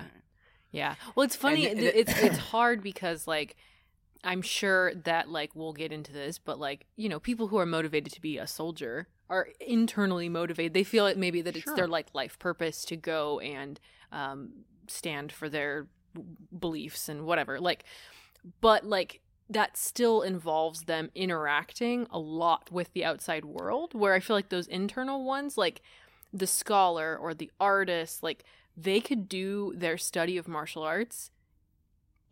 Yeah. 0.70 0.94
Well, 1.14 1.25
it's 1.25 1.37
funny. 1.37 1.66
And 1.69 1.78
th- 1.81 1.94
it's 1.96 2.12
it's 2.20 2.38
hard 2.52 2.82
because 2.82 3.26
like 3.26 3.56
I'm 4.25 4.43
sure 4.43 4.94
that 4.94 5.28
like 5.31 5.56
we'll 5.56 5.72
get 5.72 5.90
into 5.93 6.12
this, 6.12 6.38
but 6.38 6.58
like 6.60 6.87
you 6.96 7.08
know, 7.08 7.19
people 7.19 7.49
who 7.49 7.58
are 7.58 7.66
motivated 7.66 8.12
to 8.12 8.20
be 8.20 8.38
a 8.38 8.46
soldier 8.46 9.08
are 9.32 9.49
internally 9.61 10.29
motivated. 10.29 10.75
They 10.75 10.84
feel 10.84 11.06
it 11.06 11.17
maybe 11.17 11.40
that 11.40 11.56
it's 11.56 11.64
Sure. 11.64 11.75
their 11.75 11.88
like 11.88 12.08
life 12.12 12.38
purpose 12.38 12.84
to 12.84 12.96
go 12.96 13.40
and 13.40 13.81
um, 14.12 14.50
stand 14.87 15.32
for 15.32 15.49
their 15.49 15.87
beliefs 16.56 17.08
and 17.08 17.25
whatever. 17.25 17.58
Like, 17.58 17.84
but 18.61 18.84
like 18.84 19.23
that 19.49 19.76
still 19.79 20.20
involves 20.23 20.82
them 20.82 21.11
interacting 21.14 22.06
a 22.11 22.19
lot 22.19 22.70
with 22.70 22.93
the 22.93 23.05
outside 23.06 23.46
world. 23.46 23.94
Where 23.94 24.12
I 24.14 24.20
feel 24.20 24.37
like 24.37 24.50
those 24.50 24.67
internal 24.69 25.25
ones, 25.25 25.56
like 25.56 25.81
the 26.32 26.46
scholar 26.46 27.17
or 27.17 27.32
the 27.32 27.50
artist, 27.58 28.23
like 28.23 28.44
they 28.76 29.00
could 29.00 29.28
do 29.28 29.73
their 29.75 29.96
study 29.96 30.37
of 30.37 30.46
martial 30.46 30.82
arts 30.82 31.31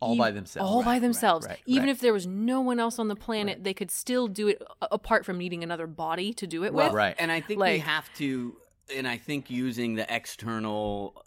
All 0.01 0.15
by 0.17 0.31
themselves. 0.31 0.69
all 0.69 0.79
Right, 0.79 0.85
by 0.85 0.91
right, 0.93 1.01
themselves. 1.01 1.45
right, 1.47 1.59
Even 1.67 1.83
right. 1.83 1.91
if 1.91 1.99
there 2.01 2.11
was 2.11 2.25
no 2.25 2.59
one 2.59 2.79
else 2.79 2.97
on 2.99 3.07
the 3.07 3.15
planet, 3.15 3.57
Right. 3.57 3.63
they 3.63 3.73
could 3.75 3.91
still 3.91 4.27
do 4.27 4.47
it 4.47 4.61
a- 4.81 4.87
apart 4.91 5.25
from 5.25 5.37
needing 5.37 5.63
another 5.63 5.85
body 5.87 6.33
to 6.33 6.47
do 6.47 6.63
it 6.63 6.73
Well, 6.73 6.87
with. 6.87 6.95
Right. 6.95 7.15
And 7.19 7.31
I 7.31 7.39
think 7.39 7.61
we 7.61 7.77
have 7.79 8.11
to, 8.15 8.57
and 8.95 9.07
I 9.07 9.17
think 9.17 9.49
using 9.51 9.93
the 9.95 10.11
external, 10.13 11.23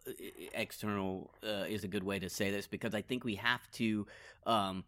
external 0.54 1.30
uh, 1.42 1.64
is 1.68 1.84
a 1.84 1.88
good 1.88 2.02
way 2.04 2.18
to 2.18 2.28
say 2.28 2.50
this 2.50 2.66
because 2.66 2.94
I 2.94 3.02
think 3.02 3.24
we 3.24 3.36
have 3.36 3.70
to 3.72 4.06
um, 4.46 4.84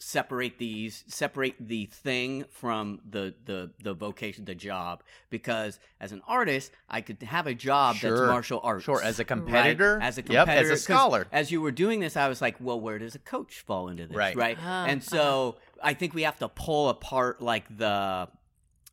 separate 0.00 0.58
these, 0.58 1.04
separate 1.08 1.54
the 1.58 1.86
thing 1.86 2.44
from 2.50 3.00
the 3.08 3.34
the 3.44 3.70
the 3.82 3.94
vocation, 3.94 4.44
the 4.44 4.54
job. 4.54 5.02
Because 5.30 5.80
as 6.00 6.12
an 6.12 6.22
artist, 6.26 6.70
I 6.88 7.00
could 7.00 7.22
have 7.22 7.46
a 7.46 7.54
job 7.54 7.96
Sure. 7.96 8.10
that's 8.10 8.20
martial 8.28 8.60
arts. 8.62 8.84
Sure, 8.84 9.02
as 9.02 9.18
a 9.18 9.22
right? 9.22 9.26
competitor, 9.28 9.98
As 10.00 10.16
a 10.18 10.22
yep, 10.22 10.46
competitor, 10.46 10.72
as 10.72 10.78
a 10.80 10.82
scholar. 10.82 11.26
As 11.32 11.50
you 11.50 11.60
were 11.60 11.72
doing 11.72 12.00
this, 12.00 12.16
I 12.16 12.28
was 12.28 12.40
like, 12.40 12.56
well, 12.60 12.80
where 12.80 12.98
does 12.98 13.14
a 13.14 13.18
coach 13.18 13.60
fall 13.60 13.88
into 13.88 14.06
this? 14.06 14.16
Right. 14.16 14.36
Right. 14.36 14.58
Ah, 14.62 14.86
and 14.86 15.02
so 15.02 15.56
I 15.82 15.94
think 15.94 16.14
we 16.14 16.22
have 16.22 16.38
to 16.38 16.48
pull 16.48 16.88
apart 16.90 17.42
like 17.42 17.64
the 17.76 18.28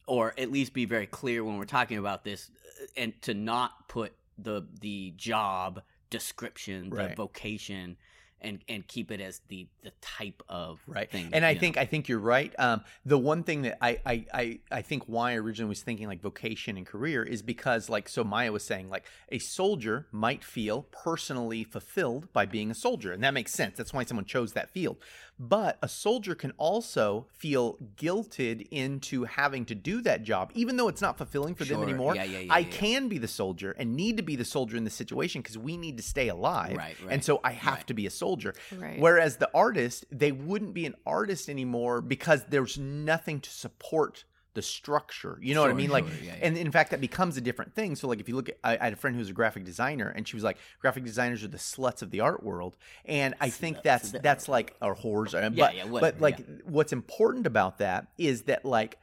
or 0.08 0.34
at 0.38 0.52
least 0.52 0.74
be 0.74 0.86
very 0.86 1.08
clear 1.08 1.44
when 1.44 1.58
we're 1.58 1.66
talking 1.66 1.98
about 1.98 2.24
this 2.24 2.50
and 2.98 3.20
to 3.24 3.34
not 3.34 3.88
put 3.88 4.14
the 4.38 4.68
the 4.82 5.14
job 5.18 5.82
description 6.10 6.90
the 6.90 6.96
Right. 6.98 7.16
vocation 7.16 7.98
and 8.42 8.60
and 8.70 8.88
keep 8.88 9.12
it 9.12 9.22
as 9.22 9.42
the 9.48 9.68
the 9.84 9.92
type 10.02 10.44
of 10.50 10.80
right. 10.88 11.10
thing 11.12 11.30
and 11.34 11.46
i 11.46 11.54
know. 11.54 11.60
think 11.60 11.78
i 11.78 11.86
think 11.86 12.08
you're 12.08 12.20
right. 12.20 12.54
Um, 12.60 12.84
the 13.06 13.18
one 13.18 13.44
thing 13.44 13.64
that 13.64 13.78
I, 13.82 14.00
I 14.06 14.26
i 14.34 14.60
i 14.72 14.82
think 14.82 15.04
why 15.08 15.32
i 15.32 15.36
originally 15.36 15.70
was 15.70 15.82
thinking 15.82 16.08
like 16.08 16.22
vocation 16.22 16.78
and 16.78 16.86
career 16.86 17.24
is 17.24 17.42
because 17.42 17.90
like 17.90 18.08
so 18.10 18.24
maya 18.24 18.52
was 18.52 18.66
saying 18.66 18.90
like 18.90 19.06
a 19.32 19.40
soldier 19.40 20.08
might 20.12 20.44
feel 20.44 20.84
personally 20.92 21.64
fulfilled 21.64 22.32
by 22.34 22.46
being 22.46 22.72
a 22.72 22.76
soldier 22.76 23.12
and 23.12 23.24
that 23.24 23.34
makes 23.34 23.54
sense. 23.54 23.78
That's 23.78 23.94
why 23.94 24.04
someone 24.04 24.26
chose 24.26 24.54
that 24.54 24.70
field 24.70 24.98
but 25.38 25.78
a 25.82 25.88
soldier 25.88 26.34
can 26.36 26.52
also 26.58 27.28
feel 27.34 27.78
guilted 27.98 28.68
into 28.72 29.26
having 29.26 29.66
to 29.66 29.76
do 29.76 30.02
that 30.02 30.24
job 30.24 30.52
even 30.56 30.78
though 30.78 30.88
it's 30.88 31.02
not 31.02 31.18
fulfilling 31.18 31.54
for 31.56 31.66
them 31.66 31.84
anymore 31.84 32.16
Yeah, 32.16 32.24
yeah, 32.24 32.40
yeah, 32.40 32.54
i 32.54 32.60
yeah, 32.60 32.68
yeah. 32.68 32.72
can 32.78 33.08
be 33.10 33.18
the 33.18 33.28
soldier 33.28 33.72
and 33.78 33.96
need 33.96 34.18
to 34.18 34.24
be 34.24 34.36
the 34.36 34.46
soldier 34.46 34.78
in 34.78 34.84
this 34.86 34.94
situation 34.94 35.42
because 35.42 35.58
we 35.58 35.76
need 35.78 35.98
to 35.98 36.04
stay 36.04 36.30
alive 36.30 36.78
Right, 36.78 36.96
and 37.10 37.24
so 37.24 37.42
i 37.44 37.52
have 37.52 37.76
right. 37.76 37.88
to 37.88 37.94
be 37.94 38.06
a 38.06 38.12
soldier 38.12 38.54
Right. 38.78 39.00
Whereas 39.00 39.38
the 39.38 39.50
artist, 39.54 40.06
they 40.12 40.32
wouldn't 40.32 40.74
be 40.74 40.86
an 40.86 40.96
artist 41.06 41.50
anymore 41.50 42.02
because 42.02 42.46
there's 42.46 42.78
nothing 42.78 43.40
to 43.42 43.50
support 43.50 44.24
the 44.56 44.62
structure. 44.64 45.38
You 45.42 45.54
know 45.54 45.62
what 45.62 45.68
I 45.68 45.74
Sure, 45.74 45.78
mean? 45.78 45.90
Like, 45.92 46.06
yeah, 46.06 46.34
yeah. 46.34 46.36
and 46.42 46.58
in 46.58 46.72
fact, 46.72 46.90
that 46.92 47.00
becomes 47.00 47.38
a 47.38 47.42
different 47.42 47.76
thing. 47.76 47.96
So, 47.96 48.08
like, 48.08 48.20
if 48.20 48.28
you 48.28 48.36
look 48.36 48.50
at, 48.50 48.58
I, 48.64 48.78
I 48.78 48.84
had 48.86 48.94
a 48.94 48.96
friend 48.96 49.16
who 49.16 49.20
was 49.20 49.30
a 49.30 49.34
graphic 49.34 49.64
designer, 49.64 50.12
and 50.16 50.28
she 50.28 50.36
was 50.36 50.44
like, 50.44 50.58
graphic 50.80 51.04
designers 51.04 51.44
are 51.44 51.48
the 51.48 51.58
sluts 51.58 52.02
of 52.02 52.10
the 52.10 52.22
art 52.22 52.44
world, 52.44 52.76
and 53.06 53.36
I 53.40 53.50
think 53.50 53.84
that's 53.84 54.12
that's 54.12 54.50
like 54.50 54.76
or 54.82 54.96
whores. 54.96 55.36
uh, 55.36 55.50
But, 55.50 55.76
yeah, 55.76 55.86
but 55.88 56.20
like, 56.20 56.40
yeah. 56.40 56.46
what's 56.66 56.92
important 56.94 57.46
about 57.46 57.78
that 57.78 58.08
is 58.18 58.44
that 58.44 58.66
like 58.66 58.98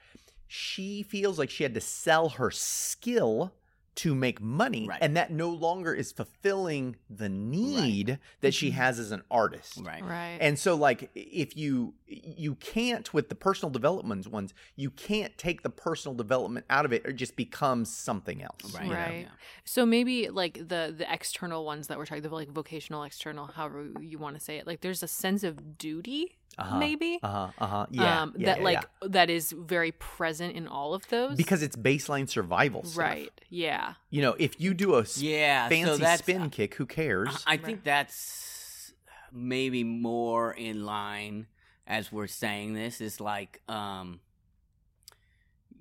she 0.49 1.02
feels 1.02 1.38
like 1.38 1.49
she 1.50 1.62
had 1.62 1.75
to 1.75 1.80
sell 1.80 2.30
her 2.30 2.50
skill 2.50 3.54
to 3.94 4.14
make 4.14 4.40
money 4.40 4.87
Right. 4.88 4.99
and 5.02 5.16
that 5.18 5.30
no 5.30 5.50
longer 5.50 5.92
is 5.92 6.12
fulfilling 6.12 6.96
the 7.11 7.28
need 7.28 8.18
that 8.40 8.54
she 8.54 8.70
has 8.70 8.99
as 8.99 9.12
an 9.12 9.22
artist 9.30 9.78
Right. 9.82 10.02
Right. 10.02 10.38
and 10.40 10.58
so 10.58 10.75
like 10.75 11.11
if 11.14 11.56
you 11.56 11.94
you 12.06 12.54
can't 12.54 13.12
with 13.12 13.28
the 13.28 13.34
personal 13.34 13.70
development 13.70 14.26
ones 14.28 14.54
you 14.76 14.90
can't 14.90 15.37
take 15.37 15.62
the 15.62 15.70
personal 15.70 16.14
development 16.14 16.64
out 16.70 16.84
of 16.87 16.92
it 16.92 17.04
or 17.06 17.11
it 17.11 17.16
just 17.16 17.37
becomes 17.37 17.94
something 17.94 18.42
else 18.42 18.75
Right. 18.75 18.84
you 18.84 18.90
know? 18.90 18.96
Right. 18.96 19.28
So 19.64 19.84
maybe 19.84 20.28
like 20.30 20.54
the 20.54 20.94
the 20.96 21.06
external 21.12 21.64
ones 21.64 21.88
that 21.88 21.99
we're 21.99 22.06
talking 22.06 22.25
about, 22.25 22.37
like 22.37 22.50
vocational, 22.50 23.02
external, 23.04 23.46
however 23.46 23.90
you 24.00 24.18
want 24.18 24.37
to 24.37 24.40
say 24.40 24.56
it. 24.56 24.66
Like 24.66 24.80
there's 24.80 25.02
a 25.02 25.08
sense 25.08 25.44
of 25.44 25.78
duty, 25.78 26.38
Uh-huh. 26.59 26.78
maybe, 26.78 27.18
uh-huh. 27.23 27.50
Uh-huh. 27.59 27.87
Yeah, 27.90 28.23
um, 28.23 28.35
yeah, 28.37 28.47
that 28.47 28.59
yeah, 28.59 28.64
like 28.64 28.82
yeah. 29.02 29.09
that 29.09 29.30
is 29.30 29.52
very 29.52 29.92
present 29.92 30.54
in 30.54 30.68
all 30.68 30.92
of 30.94 31.09
those. 31.09 31.37
because 31.37 31.62
it's 31.62 31.76
baseline 31.76 32.28
survival 32.28 32.85
stuff. 32.85 32.99
right, 32.99 33.30
yeah, 33.49 33.94
you 34.11 34.21
know 34.23 34.35
if 34.38 34.61
you 34.61 34.75
do 34.75 34.97
a 34.97 35.00
s- 35.00 35.16
Yeah. 35.21 35.68
fancy 35.68 36.00
that's, 36.02 36.23
spin 36.23 36.50
kick 36.50 36.75
who 36.75 36.85
cares? 36.87 37.42
I 37.47 37.54
I 37.54 37.56
think 37.56 37.85
that's 37.85 38.92
maybe 39.32 39.82
more 39.82 40.52
in 40.52 40.85
line 40.85 41.47
as 41.87 42.12
we're 42.12 42.26
saying 42.26 42.75
this. 42.75 43.00
Is 43.00 43.18
like 43.21 43.62
um 43.68 44.21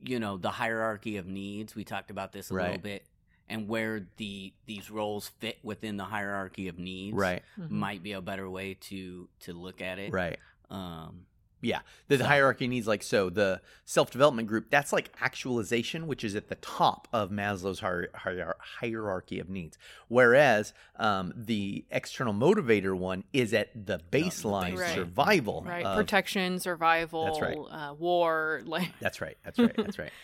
you 0.03 0.19
know 0.19 0.37
the 0.37 0.49
hierarchy 0.51 1.17
of 1.17 1.27
needs. 1.27 1.75
We 1.75 1.83
talked 1.83 2.11
about 2.11 2.31
this 2.31 2.49
a 2.49 2.53
little 2.53 2.77
bit. 2.77 3.05
And 3.49 3.67
where 3.67 4.07
the 4.15 4.53
these 4.65 4.89
roles 4.89 5.27
fit 5.39 5.57
within 5.61 5.97
the 5.97 6.05
hierarchy 6.05 6.69
of 6.69 6.79
needs 6.79 7.17
right. 7.17 7.43
Mhm. 7.59 7.69
might 7.69 8.01
be 8.01 8.13
a 8.13 8.21
better 8.21 8.49
way 8.49 8.75
to 8.89 9.27
to 9.41 9.51
look 9.53 9.81
at 9.81 9.99
it. 9.99 10.13
Right 10.13 10.39
um 10.71 11.25
Yeah, 11.63 11.81
the, 12.07 12.17
the 12.17 12.25
hierarchy 12.25 12.67
needs 12.67 12.87
like 12.87 13.03
so. 13.03 13.29
The 13.29 13.61
self 13.85 14.09
development 14.09 14.47
group 14.47 14.71
that's 14.71 14.91
like 14.91 15.11
actualization, 15.21 16.07
which 16.07 16.23
is 16.23 16.35
at 16.35 16.47
the 16.49 16.55
top 16.55 17.07
of 17.13 17.29
Maslow's 17.29 17.81
hier- 17.81 18.09
hier- 18.23 18.55
hierarchy 18.79 19.39
of 19.39 19.47
needs. 19.47 19.77
Whereas 20.07 20.73
um, 20.95 21.33
the 21.35 21.85
external 21.91 22.33
motivator 22.33 22.97
one 22.97 23.23
is 23.31 23.53
at 23.53 23.69
the 23.85 23.99
baseline 24.11 24.75
Right. 24.79 24.95
survival. 24.95 25.63
right. 25.67 25.85
of- 25.85 25.97
Protection, 25.97 26.59
survival, 26.59 27.25
That's 27.25 27.41
right. 27.41 27.57
uh, 27.57 27.93
war, 27.93 28.61
like 28.65 28.91
That's 28.99 29.21
right. 29.21 29.37
That's 29.43 29.59
right. 29.59 29.75
That's 29.77 29.99
right. 29.99 30.11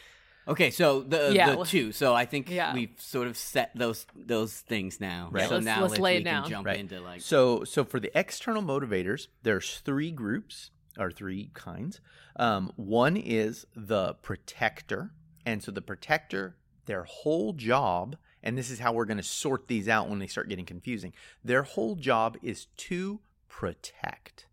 okay 0.47 0.71
so 0.71 1.01
the 1.01 1.31
Yeah, 1.33 1.55
the 1.55 1.63
two 1.65 1.91
so 1.91 2.13
i 2.13 2.25
think 2.25 2.49
Yeah. 2.49 2.73
we've 2.73 2.95
sort 2.97 3.27
of 3.27 3.37
set 3.37 3.71
those 3.75 4.05
those 4.15 4.59
things 4.61 4.99
now 4.99 5.29
Right. 5.31 5.47
so 5.47 5.55
Let's- 5.55 5.65
now 5.65 5.81
let's 5.81 5.91
let's, 5.91 6.01
lay 6.01 6.15
it 6.15 6.19
we 6.19 6.23
can 6.23 6.41
down. 6.43 6.49
jump 6.49 6.65
Right. 6.65 6.79
into 6.79 6.99
like 7.01 7.21
So, 7.21 7.63
so 7.63 7.83
for 7.83 7.99
the 7.99 8.11
external 8.17 8.61
motivators, 8.63 9.27
there's 9.43 9.79
three 9.79 10.11
groups 10.11 10.71
or 10.97 11.11
three 11.11 11.51
kinds. 11.53 12.01
Um, 12.37 12.71
one 12.75 13.17
is 13.17 13.65
the 13.75 14.15
protector, 14.23 15.11
and 15.45 15.61
so 15.61 15.71
the 15.71 15.81
protector, 15.81 16.55
their 16.85 17.03
whole 17.03 17.53
job, 17.53 18.15
and 18.41 18.57
this 18.57 18.69
is 18.71 18.79
how 18.79 18.93
we're 18.93 19.05
going 19.05 19.17
to 19.17 19.23
sort 19.23 19.67
these 19.67 19.87
out 19.87 20.09
when 20.09 20.17
they 20.19 20.27
start 20.27 20.49
getting 20.49 20.65
confusing. 20.65 21.13
Their 21.43 21.63
whole 21.63 21.95
job 21.95 22.37
is 22.41 22.65
to 22.77 23.19
protect. 23.47 24.46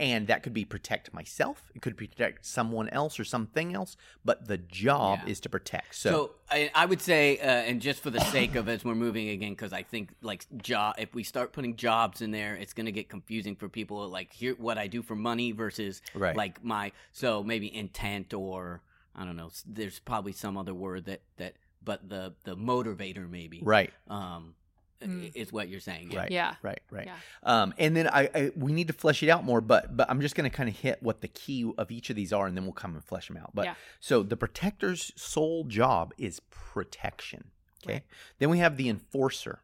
And 0.00 0.26
that 0.28 0.42
could 0.42 0.54
be 0.54 0.64
protect 0.64 1.12
myself. 1.12 1.70
It 1.74 1.82
could 1.82 1.96
protect 1.96 2.46
someone 2.46 2.88
else 2.88 3.20
or 3.20 3.24
something 3.24 3.74
else. 3.74 3.96
But 4.24 4.48
the 4.48 4.56
job 4.56 5.20
Yeah. 5.24 5.30
is 5.32 5.40
to 5.40 5.48
protect. 5.50 5.94
So, 5.94 6.10
So, 6.10 6.30
I, 6.50 6.70
I 6.74 6.86
would 6.86 7.02
say, 7.02 7.38
uh, 7.38 7.42
and 7.68 7.82
just 7.82 8.02
for 8.02 8.08
the 8.10 8.20
sake 8.20 8.54
of 8.54 8.66
as 8.68 8.82
we're 8.84 8.94
moving 8.94 9.28
again, 9.28 9.50
because 9.52 9.74
I 9.74 9.82
think 9.82 10.14
like 10.22 10.46
job, 10.62 10.94
if 10.98 11.14
we 11.14 11.22
start 11.22 11.52
putting 11.52 11.76
jobs 11.76 12.22
in 12.22 12.30
there, 12.30 12.54
it's 12.56 12.72
going 12.72 12.86
to 12.86 12.92
get 12.92 13.10
confusing 13.10 13.54
for 13.56 13.68
people. 13.68 14.08
Like 14.08 14.32
here, 14.32 14.54
what 14.54 14.78
I 14.78 14.86
do 14.86 15.02
for 15.02 15.14
money 15.14 15.52
versus 15.52 16.00
Right. 16.14 16.34
like 16.34 16.64
my 16.64 16.92
so 17.12 17.42
maybe 17.44 17.72
intent 17.74 18.32
or 18.32 18.80
I 19.14 19.24
don't 19.26 19.36
know. 19.36 19.50
There's 19.66 19.98
probably 19.98 20.32
some 20.32 20.56
other 20.56 20.72
word 20.72 21.04
that 21.04 21.20
that, 21.36 21.56
but 21.84 22.08
the 22.08 22.34
the 22.44 22.56
motivator 22.56 23.28
maybe 23.28 23.60
right, 23.62 23.92
um 24.08 24.54
Mm. 25.02 25.32
is 25.34 25.52
what 25.52 25.68
you're 25.68 25.80
saying. 25.80 26.10
right, 26.10 26.30
yeah, 26.30 26.54
right, 26.62 26.80
right. 26.90 27.06
Yeah. 27.06 27.14
Um, 27.42 27.72
and 27.78 27.96
then 27.96 28.06
I, 28.08 28.28
I 28.34 28.50
we 28.56 28.72
need 28.72 28.88
to 28.88 28.92
flesh 28.92 29.22
it 29.22 29.28
out 29.28 29.44
more, 29.44 29.60
but 29.60 29.96
but 29.96 30.10
I'm 30.10 30.20
just 30.20 30.34
going 30.34 30.48
to 30.50 30.54
kind 30.54 30.68
of 30.68 30.76
hit 30.76 31.02
what 31.02 31.20
the 31.22 31.28
key 31.28 31.70
of 31.78 31.90
each 31.90 32.10
of 32.10 32.16
these 32.16 32.32
are, 32.32 32.46
and 32.46 32.56
then 32.56 32.64
we'll 32.64 32.72
come 32.74 32.94
and 32.94 33.04
flesh 33.04 33.28
them 33.28 33.36
out. 33.36 33.50
But 33.54 33.64
Yeah. 33.64 33.74
so 33.98 34.22
the 34.22 34.36
protector's 34.36 35.12
sole 35.16 35.64
job 35.64 36.12
is 36.18 36.40
protection. 36.50 37.44
Okay. 37.84 37.94
Right. 37.94 38.02
Then 38.38 38.50
we 38.50 38.58
have 38.58 38.76
the 38.76 38.88
enforcer. 38.88 39.60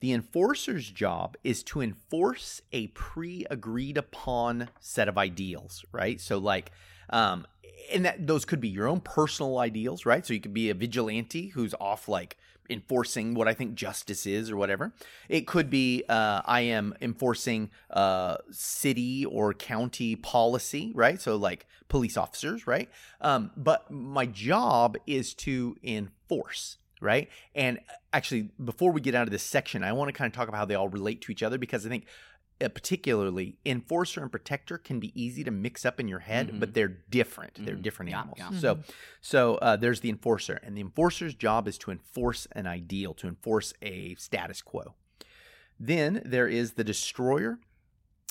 The 0.00 0.12
enforcer's 0.12 0.90
job 0.90 1.36
is 1.42 1.62
to 1.64 1.80
enforce 1.80 2.60
a 2.70 2.88
pre-agreed 2.88 3.96
upon 3.96 4.68
set 4.78 5.08
of 5.08 5.16
ideals, 5.16 5.84
right? 5.90 6.20
So 6.20 6.36
like 6.38 6.70
um 7.10 7.46
and 7.92 8.04
that 8.04 8.26
those 8.26 8.44
could 8.44 8.60
be 8.60 8.68
your 8.68 8.88
own 8.88 9.00
personal 9.00 9.58
ideals, 9.58 10.04
right? 10.04 10.26
So 10.26 10.34
you 10.34 10.40
could 10.40 10.52
be 10.54 10.68
a 10.70 10.74
vigilante 10.74 11.48
who's 11.48 11.74
off 11.80 12.08
like 12.08 12.36
enforcing 12.70 13.34
what 13.34 13.48
I 13.48 13.54
think 13.54 13.74
justice 13.74 14.26
is 14.26 14.50
or 14.50 14.56
whatever. 14.56 14.92
It 15.28 15.46
could 15.46 15.70
be 15.70 16.04
uh, 16.08 16.42
I 16.44 16.62
am 16.62 16.94
enforcing 17.00 17.70
uh, 17.90 18.36
city 18.50 19.24
or 19.24 19.54
county 19.54 20.16
policy, 20.16 20.92
right? 20.94 21.20
So 21.20 21.36
like 21.36 21.66
police 21.88 22.16
officers, 22.16 22.66
right? 22.66 22.88
Um, 23.20 23.50
but 23.56 23.90
my 23.90 24.26
job 24.26 24.96
is 25.06 25.34
to 25.34 25.76
enforce, 25.82 26.78
right? 27.00 27.28
And 27.54 27.80
actually, 28.12 28.50
before 28.62 28.92
we 28.92 29.00
get 29.00 29.14
out 29.14 29.24
of 29.24 29.30
this 29.30 29.42
section, 29.42 29.84
I 29.84 29.92
want 29.92 30.08
to 30.08 30.12
kind 30.12 30.30
of 30.30 30.34
talk 30.34 30.48
about 30.48 30.58
how 30.58 30.64
they 30.64 30.74
all 30.74 30.88
relate 30.88 31.20
to 31.22 31.32
each 31.32 31.42
other 31.42 31.58
because 31.58 31.86
I 31.86 31.88
think. 31.88 32.06
Uh, 32.58 32.68
particularly, 32.70 33.58
enforcer 33.66 34.22
and 34.22 34.30
protector 34.32 34.78
can 34.78 34.98
be 34.98 35.12
easy 35.20 35.44
to 35.44 35.50
mix 35.50 35.84
up 35.84 36.00
in 36.00 36.08
your 36.08 36.20
head, 36.20 36.48
Mhm. 36.48 36.60
but 36.60 36.72
they're 36.72 36.88
different. 37.10 37.54
They're 37.62 37.76
Mhm. 37.76 37.82
different 37.82 38.10
Yeah, 38.12 38.18
animals. 38.20 38.38
yeah. 38.38 38.50
So, 38.58 38.78
so 39.20 39.54
uh, 39.56 39.76
there's 39.76 40.00
the 40.00 40.08
enforcer, 40.08 40.54
and 40.62 40.74
the 40.74 40.80
enforcer's 40.80 41.34
job 41.34 41.68
is 41.68 41.76
to 41.78 41.90
enforce 41.90 42.46
an 42.52 42.66
ideal, 42.66 43.12
to 43.14 43.28
enforce 43.28 43.74
a 43.82 44.14
status 44.14 44.62
quo. 44.62 44.94
Then 45.78 46.22
there 46.24 46.48
is 46.48 46.72
the 46.74 46.84
destroyer. 46.84 47.58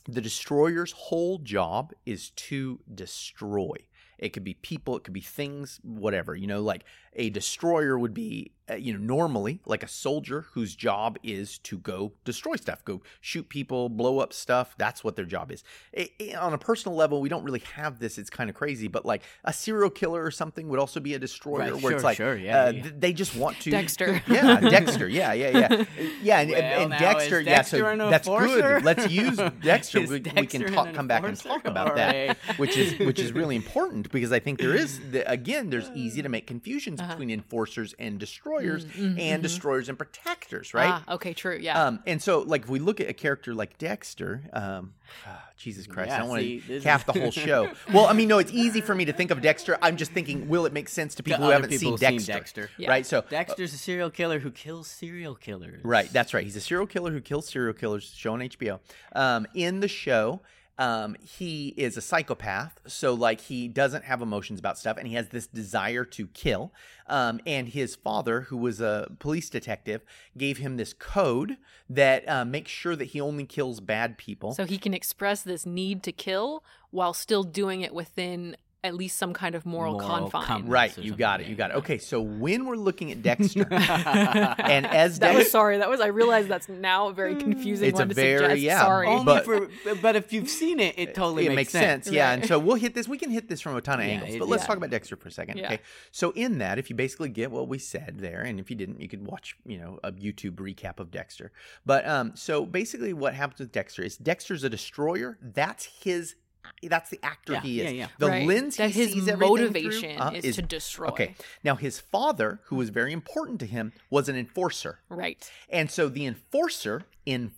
The 0.07 0.21
destroyer's 0.21 0.91
whole 0.93 1.37
job 1.37 1.93
is 2.05 2.31
to 2.31 2.79
destroy. 2.91 3.75
It 4.17 4.29
could 4.29 4.43
be 4.43 4.55
people, 4.55 4.97
it 4.97 5.03
could 5.03 5.13
be 5.13 5.21
things, 5.21 5.79
whatever. 5.83 6.35
You 6.35 6.47
know, 6.47 6.61
like 6.63 6.83
a 7.15 7.29
destroyer 7.29 7.97
would 7.97 8.13
be, 8.13 8.51
uh, 8.69 8.75
you 8.75 8.91
know, 8.91 8.99
normally 8.99 9.59
like 9.65 9.83
a 9.83 9.87
soldier 9.87 10.47
whose 10.53 10.75
job 10.75 11.17
is 11.23 11.59
to 11.59 11.77
go 11.77 12.13
destroy 12.23 12.55
stuff, 12.55 12.83
go 12.83 13.01
shoot 13.21 13.47
people, 13.47 13.89
blow 13.89 14.19
up 14.19 14.33
stuff. 14.33 14.73
That's 14.77 15.03
what 15.03 15.15
their 15.15 15.25
job 15.25 15.51
is. 15.51 15.63
I- 15.97 16.09
I- 16.19 16.35
on 16.35 16.51
a 16.53 16.57
personal 16.57 16.95
level, 16.97 17.21
we 17.21 17.29
don't 17.29 17.43
really 17.43 17.61
have 17.75 17.99
this. 17.99 18.17
It's 18.17 18.29
kind 18.31 18.49
of 18.49 18.55
crazy, 18.55 18.87
but 18.87 19.05
like 19.05 19.21
a 19.43 19.53
serial 19.53 19.89
killer 19.91 20.23
or 20.23 20.31
something 20.31 20.67
would 20.69 20.79
also 20.79 20.99
be 20.99 21.13
a 21.13 21.19
destroyer, 21.19 21.59
Right, 21.59 21.71
where 21.73 21.79
sure, 21.81 21.91
it's 21.93 22.03
like 22.03 22.17
sure, 22.17 22.35
yeah, 22.35 22.63
uh, 22.65 22.71
yeah. 22.71 22.81
th- 22.81 22.95
they 22.97 23.13
just 23.13 23.35
want 23.35 23.59
to 23.61 23.69
Dexter. 23.71 24.21
yeah, 24.27 24.59
Dexter. 24.59 25.07
Yeah, 25.07 25.33
yeah, 25.33 25.49
yeah, 25.57 25.85
yeah. 26.23 26.39
And, 26.39 26.49
Well, 26.51 26.61
and 26.81 26.89
now, 26.89 26.97
Dexter, 26.99 27.39
is 27.41 27.45
yeah. 27.47 27.61
So 27.61 27.85
an 27.85 27.99
that's 27.99 28.27
good. 28.27 28.83
Let's 28.83 29.09
use 29.09 29.37
Dexter. 29.61 29.99
Is 29.99 30.09
we, 30.09 30.19
we 30.19 30.45
can 30.47 30.73
talk, 30.73 30.91
come 30.93 31.07
back 31.07 31.23
and 31.23 31.37
talk 31.39 31.65
about 31.65 31.91
All 31.91 31.95
that, 31.95 32.37
which 32.57 32.75
is 32.77 32.97
which 32.99 33.19
is 33.19 33.31
really 33.31 33.55
important 33.55 34.11
because 34.11 34.31
I 34.31 34.39
think 34.39 34.59
there 34.59 34.75
is 34.75 34.99
the, 35.11 35.29
again 35.31 35.69
there's 35.69 35.89
easy 35.95 36.21
to 36.23 36.29
make 36.29 36.47
confusions 36.47 36.99
Uh-huh. 37.05 37.13
between 37.13 37.29
enforcers 37.31 37.93
and 37.99 38.19
destroyers 38.19 38.85
Mm, 38.85 39.15
mm, 39.15 39.19
and 39.19 39.39
mhm. 39.39 39.43
destroyers 39.43 39.89
and 39.89 39.97
protectors, 39.97 40.73
right? 40.73 41.01
Ah, 41.07 41.13
okay, 41.15 41.33
true. 41.33 41.57
Yeah. 41.61 41.81
Um, 41.85 41.99
and 42.05 42.21
so, 42.21 42.39
like, 42.39 42.63
if 42.63 42.69
we 42.69 42.79
look 42.79 42.99
at 42.99 43.09
a 43.09 43.13
character 43.13 43.53
like 43.53 43.77
Dexter, 43.77 44.41
um, 44.53 44.93
ah, 45.27 45.41
Jesus 45.57 45.87
Christ, 45.87 46.11
I 46.11 46.17
don't 46.19 46.29
want 46.29 46.41
to 46.41 46.61
this 46.67 46.83
calf 46.83 47.01
is- 47.07 47.13
the 47.13 47.19
whole 47.21 47.31
show. 47.47 47.71
well, 47.93 48.05
I 48.07 48.13
mean, 48.13 48.27
no, 48.27 48.39
it's 48.39 48.51
easy 48.51 48.81
for 48.81 48.93
me 48.93 49.05
to 49.05 49.13
think 49.13 49.31
of 49.31 49.41
Dexter. 49.41 49.77
I'm 49.81 49.95
just 49.97 50.11
thinking, 50.11 50.49
will 50.49 50.65
it 50.65 50.73
make 50.73 50.89
sense 50.89 51.15
to 51.15 51.23
people 51.23 51.45
who 51.45 51.51
haven't 51.51 51.69
people 51.69 51.97
seen 51.97 52.09
Dexter? 52.11 52.19
seen 52.19 52.35
Dexter. 52.35 52.69
Yeah. 52.77 52.89
Right. 52.89 53.05
So, 53.05 53.23
Dexter's 53.29 53.73
a 53.73 53.77
serial 53.77 54.09
killer 54.09 54.39
who 54.39 54.51
kills 54.51 54.87
serial 54.87 55.35
killers. 55.35 55.81
Right, 55.83 56.11
that's 56.11 56.33
right. 56.33 56.43
He's 56.43 56.55
a 56.55 56.61
serial 56.61 56.87
killer 56.87 57.11
who 57.11 57.21
kills 57.21 57.47
serial 57.47 57.73
killers, 57.73 58.11
show 58.15 58.33
on 58.33 58.39
HBO. 58.41 58.79
Um, 59.13 59.47
in 59.53 59.79
the 59.79 59.87
show, 59.87 60.41
um, 60.77 61.15
he 61.21 61.69
is 61.77 61.95
a 61.95 62.01
psychopath, 62.01 62.79
so 62.85 63.13
like 63.13 63.41
he 63.41 63.67
doesn't 63.67 64.03
have 64.03 64.21
emotions 64.21 64.59
about 64.59 64.77
stuff, 64.77 64.97
and 64.97 65.07
he 65.07 65.13
has 65.13 65.29
this 65.29 65.47
desire 65.47 66.03
to 66.05 66.27
kill. 66.27 66.73
Um, 67.07 67.39
and 67.45 67.69
his 67.69 67.95
father, 67.95 68.41
who 68.41 68.57
was 68.57 68.81
a 68.81 69.09
police 69.19 69.49
detective, 69.49 70.01
gave 70.37 70.57
him 70.57 70.77
this 70.77 70.93
code 70.93 71.57
that 71.89 72.27
uh, 72.27 72.43
makes 72.43 72.71
sure 72.71 72.95
that 72.95 73.05
he 73.05 73.21
only 73.21 73.45
kills 73.45 73.79
bad 73.79 74.17
people. 74.17 74.53
so 74.53 74.65
he 74.65 74.77
can 74.77 74.93
express 74.93 75.41
this 75.41 75.65
need 75.65 76.03
to 76.03 76.11
kill 76.11 76.63
while 76.89 77.13
still 77.13 77.43
doing 77.43 77.81
it 77.81 77.93
within 77.93 78.57
at 78.85 78.93
least 78.95 79.17
some 79.17 79.33
kind 79.33 79.55
of 79.55 79.65
moral, 79.65 79.93
Moral 79.93 80.07
confine. 80.29 80.45
com- 80.45 80.67
right, 80.67 80.97
you 80.97 81.15
got 81.15 81.41
it, 81.41 81.47
you 81.47 81.55
got 81.55 81.71
it. 81.71 81.77
Okay, 81.77 81.97
so 81.97 82.21
when 82.21 82.65
we're 82.65 82.75
looking 82.75 83.11
at 83.11 83.21
Dexter, 83.21 83.67
and 83.71 84.85
as 84.85 85.19
That 85.19 85.35
was 85.35 85.51
sorry. 85.51 85.77
That 85.77 85.89
was. 85.89 85.99
I 86.01 86.07
realize 86.07 86.47
that's 86.47 86.69
now 86.69 87.07
a 87.09 87.13
very 87.13 87.35
confusing 87.35 87.89
It's 87.89 87.99
a 87.99 88.03
one 88.03 88.09
to 88.09 88.15
very- 88.15 88.39
suggest. 88.39 88.61
yeah, 88.61 88.81
Sorry. 88.83 89.07
Only 89.07 89.25
But- 89.25 89.45
for, 89.45 89.69
but 90.01 90.15
if 90.15 90.31
you've 90.33 90.49
seen 90.49 90.79
it, 90.79 90.95
it 90.97 91.15
totally 91.15 91.45
it 91.45 91.49
makes, 91.49 91.57
makes 91.57 91.71
sense, 91.71 92.07
yeah. 92.09 92.29
Right. 92.29 92.33
And 92.39 92.45
so 92.47 92.59
we'll 92.59 92.75
hit 92.75 92.93
this. 92.93 93.07
We 93.07 93.17
can 93.17 93.29
hit 93.31 93.49
this 93.49 93.61
from 93.61 93.75
a 93.75 93.81
ton 93.81 93.99
of 93.99 94.05
Yeah, 94.05 94.13
angles, 94.13 94.35
it- 94.35 94.39
but 94.39 94.47
let's 94.47 94.63
yeah. 94.63 94.67
talk 94.67 94.77
about 94.77 94.89
Dexter 94.89 95.15
for 95.15 95.27
a 95.27 95.31
second. 95.31 95.57
Yeah. 95.57 95.65
Okay. 95.65 95.79
So 96.11 96.31
in 96.31 96.59
that, 96.59 96.77
if 96.79 96.89
you 96.89 96.95
basically 96.95 97.29
get 97.29 97.51
what 97.51 97.67
we 97.67 97.77
said 97.77 98.15
there, 98.19 98.41
and 98.41 98.59
if 98.59 98.69
you 98.69 98.75
didn't, 98.75 99.01
you 99.01 99.07
could 99.07 99.25
watch, 99.25 99.55
you 99.65 99.77
know, 99.77 99.99
a 100.03 100.11
YouTube 100.11 100.55
recap 100.55 100.99
of 100.99 101.11
Dexter. 101.11 101.51
But 101.85 102.07
um, 102.07 102.33
so 102.35 102.65
basically, 102.65 103.13
what 103.13 103.33
happens 103.33 103.59
with 103.59 103.71
Dexter 103.71 104.03
is 104.03 104.17
Dexter's 104.17 104.63
a 104.63 104.69
destroyer. 104.69 105.37
That's 105.41 105.85
his 106.03 106.35
that's 106.83 107.09
the 107.09 107.19
actor 107.23 107.53
Yeah, 107.53 107.61
he 107.61 107.81
is. 107.81 107.85
yeah, 107.85 107.97
yeah. 107.97 108.07
The 108.19 108.27
Right. 108.27 108.47
lens 108.47 108.77
that 108.77 108.91
he 108.91 109.01
his 109.01 109.13
sees 109.13 109.27
everything 109.27 109.57
through, 109.57 109.67
motivation 109.67 110.21
uh, 110.21 110.31
is, 110.33 110.55
to 110.55 110.61
destroy. 110.61 111.07
Okay. 111.07 111.35
Now 111.63 111.75
his 111.75 111.99
father, 111.99 112.59
who 112.65 112.75
was 112.75 112.89
very 112.89 113.11
important 113.13 113.59
to 113.61 113.65
him, 113.65 113.93
was 114.09 114.29
an 114.29 114.35
enforcer. 114.35 114.99
Right. 115.09 115.49
And 115.69 115.89
so 115.91 116.09
the 116.09 116.25
enforcer 116.25 117.03
enforced 117.25 117.55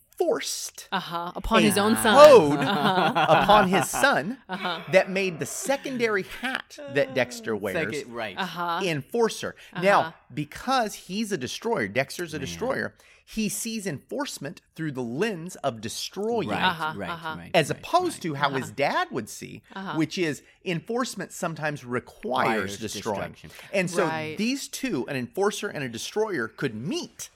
Uh 0.91 0.99
huh. 0.99 1.31
Upon 1.35 1.59
a 1.59 1.61
his 1.61 1.77
own 1.77 1.95
son. 1.97 2.15
code 2.15 2.59
Uh-huh. 2.59 3.25
upon 3.43 3.67
his 3.69 3.89
son 3.89 4.37
Uh-huh. 4.49 4.81
that 4.91 5.09
made 5.09 5.39
the 5.39 5.45
secondary 5.45 6.23
hat 6.41 6.77
that 6.93 7.13
Dexter 7.13 7.55
wears 7.55 7.95
Second, 7.95 8.13
right. 8.13 8.37
Uh 8.37 8.45
huh. 8.45 8.81
enforcer. 8.83 9.55
Uh-huh. 9.73 9.81
Now, 9.83 10.13
because 10.33 10.93
he's 10.95 11.31
a 11.31 11.37
destroyer, 11.37 11.87
Dexter's 11.87 12.33
a 12.33 12.39
destroyer, 12.39 12.93
he 13.29 13.49
sees 13.49 13.85
enforcement 13.85 14.61
through 14.75 14.93
the 14.93 15.01
lens 15.03 15.55
of 15.57 15.81
destroying. 15.81 16.47
Right, 16.49 16.63
Uh-huh, 16.63 16.93
right, 16.95 17.09
uh-huh. 17.09 17.37
As 17.53 17.69
right, 17.69 17.77
opposed 17.77 18.15
right. 18.17 18.21
to 18.23 18.33
how 18.35 18.49
his 18.51 18.71
dad 18.71 19.09
would 19.11 19.27
see, 19.29 19.61
Uh-huh. 19.75 19.97
which 19.97 20.17
is 20.17 20.41
enforcement 20.63 21.33
sometimes 21.33 21.83
requires 21.83 22.47
Requires 22.47 22.77
destroying. 22.79 23.31
destruction. 23.33 23.51
And 23.73 23.89
so 23.89 24.05
Right. 24.05 24.37
these 24.37 24.67
two, 24.69 25.05
an 25.09 25.15
enforcer 25.17 25.67
and 25.67 25.83
a 25.83 25.89
destroyer, 25.89 26.47
could 26.47 26.73
meet 26.73 27.29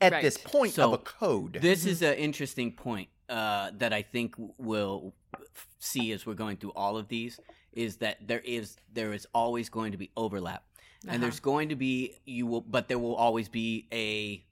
at 0.00 0.12
Right. 0.12 0.22
this 0.22 0.36
point 0.38 0.72
So, 0.74 0.88
of 0.88 0.92
a 0.94 0.98
code. 0.98 1.58
This 1.60 1.86
is 1.86 2.02
an 2.02 2.14
interesting 2.14 2.72
point 2.72 3.08
uh, 3.28 3.70
that 3.78 3.92
I 3.92 4.02
think 4.02 4.34
we'll 4.58 5.14
see 5.78 6.12
as 6.12 6.26
we're 6.26 6.34
going 6.34 6.56
through 6.58 6.72
all 6.76 6.96
of 6.96 7.08
these 7.08 7.40
is 7.72 7.96
that 7.96 8.26
there 8.26 8.40
is 8.40 8.76
there 8.92 9.12
is 9.12 9.26
always 9.34 9.68
going 9.68 9.92
to 9.92 9.98
be 9.98 10.10
overlap, 10.16 10.62
Uh-huh. 11.04 11.14
and 11.14 11.22
there's 11.22 11.40
going 11.40 11.68
to 11.70 11.76
be 11.76 12.14
you 12.24 12.46
will, 12.46 12.60
but 12.62 12.88
there 12.88 12.98
will 12.98 13.16
always 13.16 13.48
be 13.48 13.86
a 13.92 14.44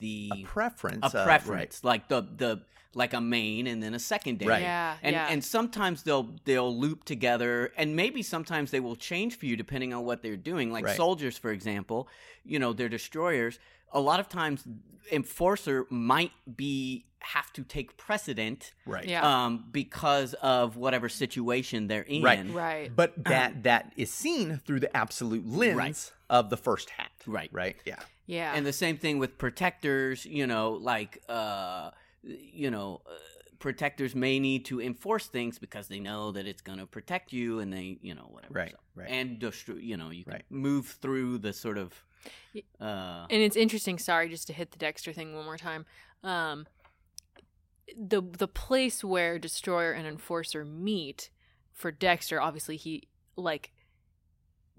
the 0.00 0.30
a 0.34 0.42
preference. 0.44 1.02
a 1.14 1.18
of- 1.18 1.24
preference, 1.24 1.82
like 1.84 2.08
the 2.08 2.22
the 2.22 2.62
like 2.94 3.12
a 3.14 3.20
main 3.20 3.66
and 3.66 3.82
then 3.82 3.94
a 3.94 3.98
secondary. 3.98 4.50
Right. 4.50 4.62
Yeah. 4.62 4.96
And 5.02 5.14
yeah. 5.14 5.28
and 5.30 5.44
sometimes 5.44 6.02
they'll 6.02 6.34
they'll 6.44 6.74
loop 6.76 7.04
together, 7.04 7.72
and 7.76 7.94
maybe 7.96 8.22
sometimes 8.22 8.70
they 8.70 8.80
will 8.80 8.96
change 8.96 9.36
for 9.38 9.46
you 9.46 9.56
depending 9.56 9.92
on 9.94 10.04
what 10.04 10.22
they're 10.22 10.36
doing. 10.36 10.70
Like 10.72 10.84
Right. 10.84 10.96
soldiers, 10.96 11.36
for 11.38 11.50
example, 11.50 12.08
you 12.44 12.58
know, 12.58 12.72
they're 12.72 12.88
destroyers. 12.88 13.58
A 13.92 14.00
lot 14.00 14.20
of 14.20 14.28
times, 14.28 14.64
enforcer 15.10 15.86
might 15.90 16.32
be 16.56 17.04
have 17.20 17.52
to 17.52 17.62
take 17.64 17.96
precedent, 17.96 18.72
Right. 18.86 19.06
Yeah. 19.06 19.22
um, 19.46 19.64
because 19.72 20.34
of 20.34 20.76
whatever 20.76 21.08
situation 21.08 21.88
they're 21.88 22.02
in. 22.02 22.22
Right. 22.22 22.46
right. 22.48 22.94
But 22.94 23.24
that 23.24 23.64
that 23.64 23.92
is 23.96 24.10
seen 24.12 24.58
through 24.64 24.80
the 24.80 24.96
absolute 24.96 25.46
lens 25.46 25.76
Right. 25.76 26.12
of 26.30 26.48
the 26.50 26.56
first 26.56 26.90
hat. 26.90 27.10
Right. 27.26 27.50
Right. 27.52 27.76
Yeah. 27.84 27.98
yeah. 28.26 28.54
And 28.54 28.64
the 28.64 28.72
same 28.72 28.96
thing 28.98 29.18
with 29.18 29.36
protectors, 29.36 30.24
you 30.26 30.46
know, 30.46 30.72
like 30.72 31.22
uh 31.28 31.90
you 32.22 32.70
know, 32.70 33.00
uh, 33.06 33.14
protectors 33.58 34.14
may 34.14 34.38
need 34.38 34.64
to 34.66 34.80
enforce 34.80 35.26
things 35.26 35.58
because 35.58 35.88
they 35.88 35.98
know 36.00 36.30
that 36.32 36.46
it's 36.46 36.62
going 36.62 36.78
to 36.78 36.86
protect 36.86 37.32
you 37.32 37.58
and 37.60 37.72
they, 37.72 37.98
you 38.02 38.14
know, 38.14 38.28
whatever. 38.30 38.54
Right. 38.54 38.70
So- 38.72 38.78
Right. 38.94 39.08
And 39.10 39.38
destro- 39.40 39.80
you 39.82 39.96
know, 39.96 40.10
you 40.10 40.24
can 40.24 40.32
Right. 40.34 40.44
move 40.50 40.86
through 41.00 41.38
the 41.38 41.52
sort 41.52 41.78
of 41.78 41.88
Y- 41.92 42.07
uh. 42.80 43.26
and 43.30 43.42
it's 43.42 43.56
interesting 43.56 43.98
sorry 43.98 44.28
just 44.28 44.46
to 44.46 44.52
hit 44.52 44.70
the 44.70 44.78
dexter 44.78 45.12
thing 45.12 45.34
one 45.34 45.44
more 45.44 45.56
time 45.56 45.84
um 46.24 46.66
the 47.96 48.20
the 48.20 48.48
place 48.48 49.02
where 49.02 49.38
destroyer 49.38 49.92
and 49.92 50.06
enforcer 50.06 50.64
meet 50.64 51.30
for 51.72 51.90
dexter 51.90 52.40
obviously 52.40 52.76
he 52.76 53.08
like 53.36 53.70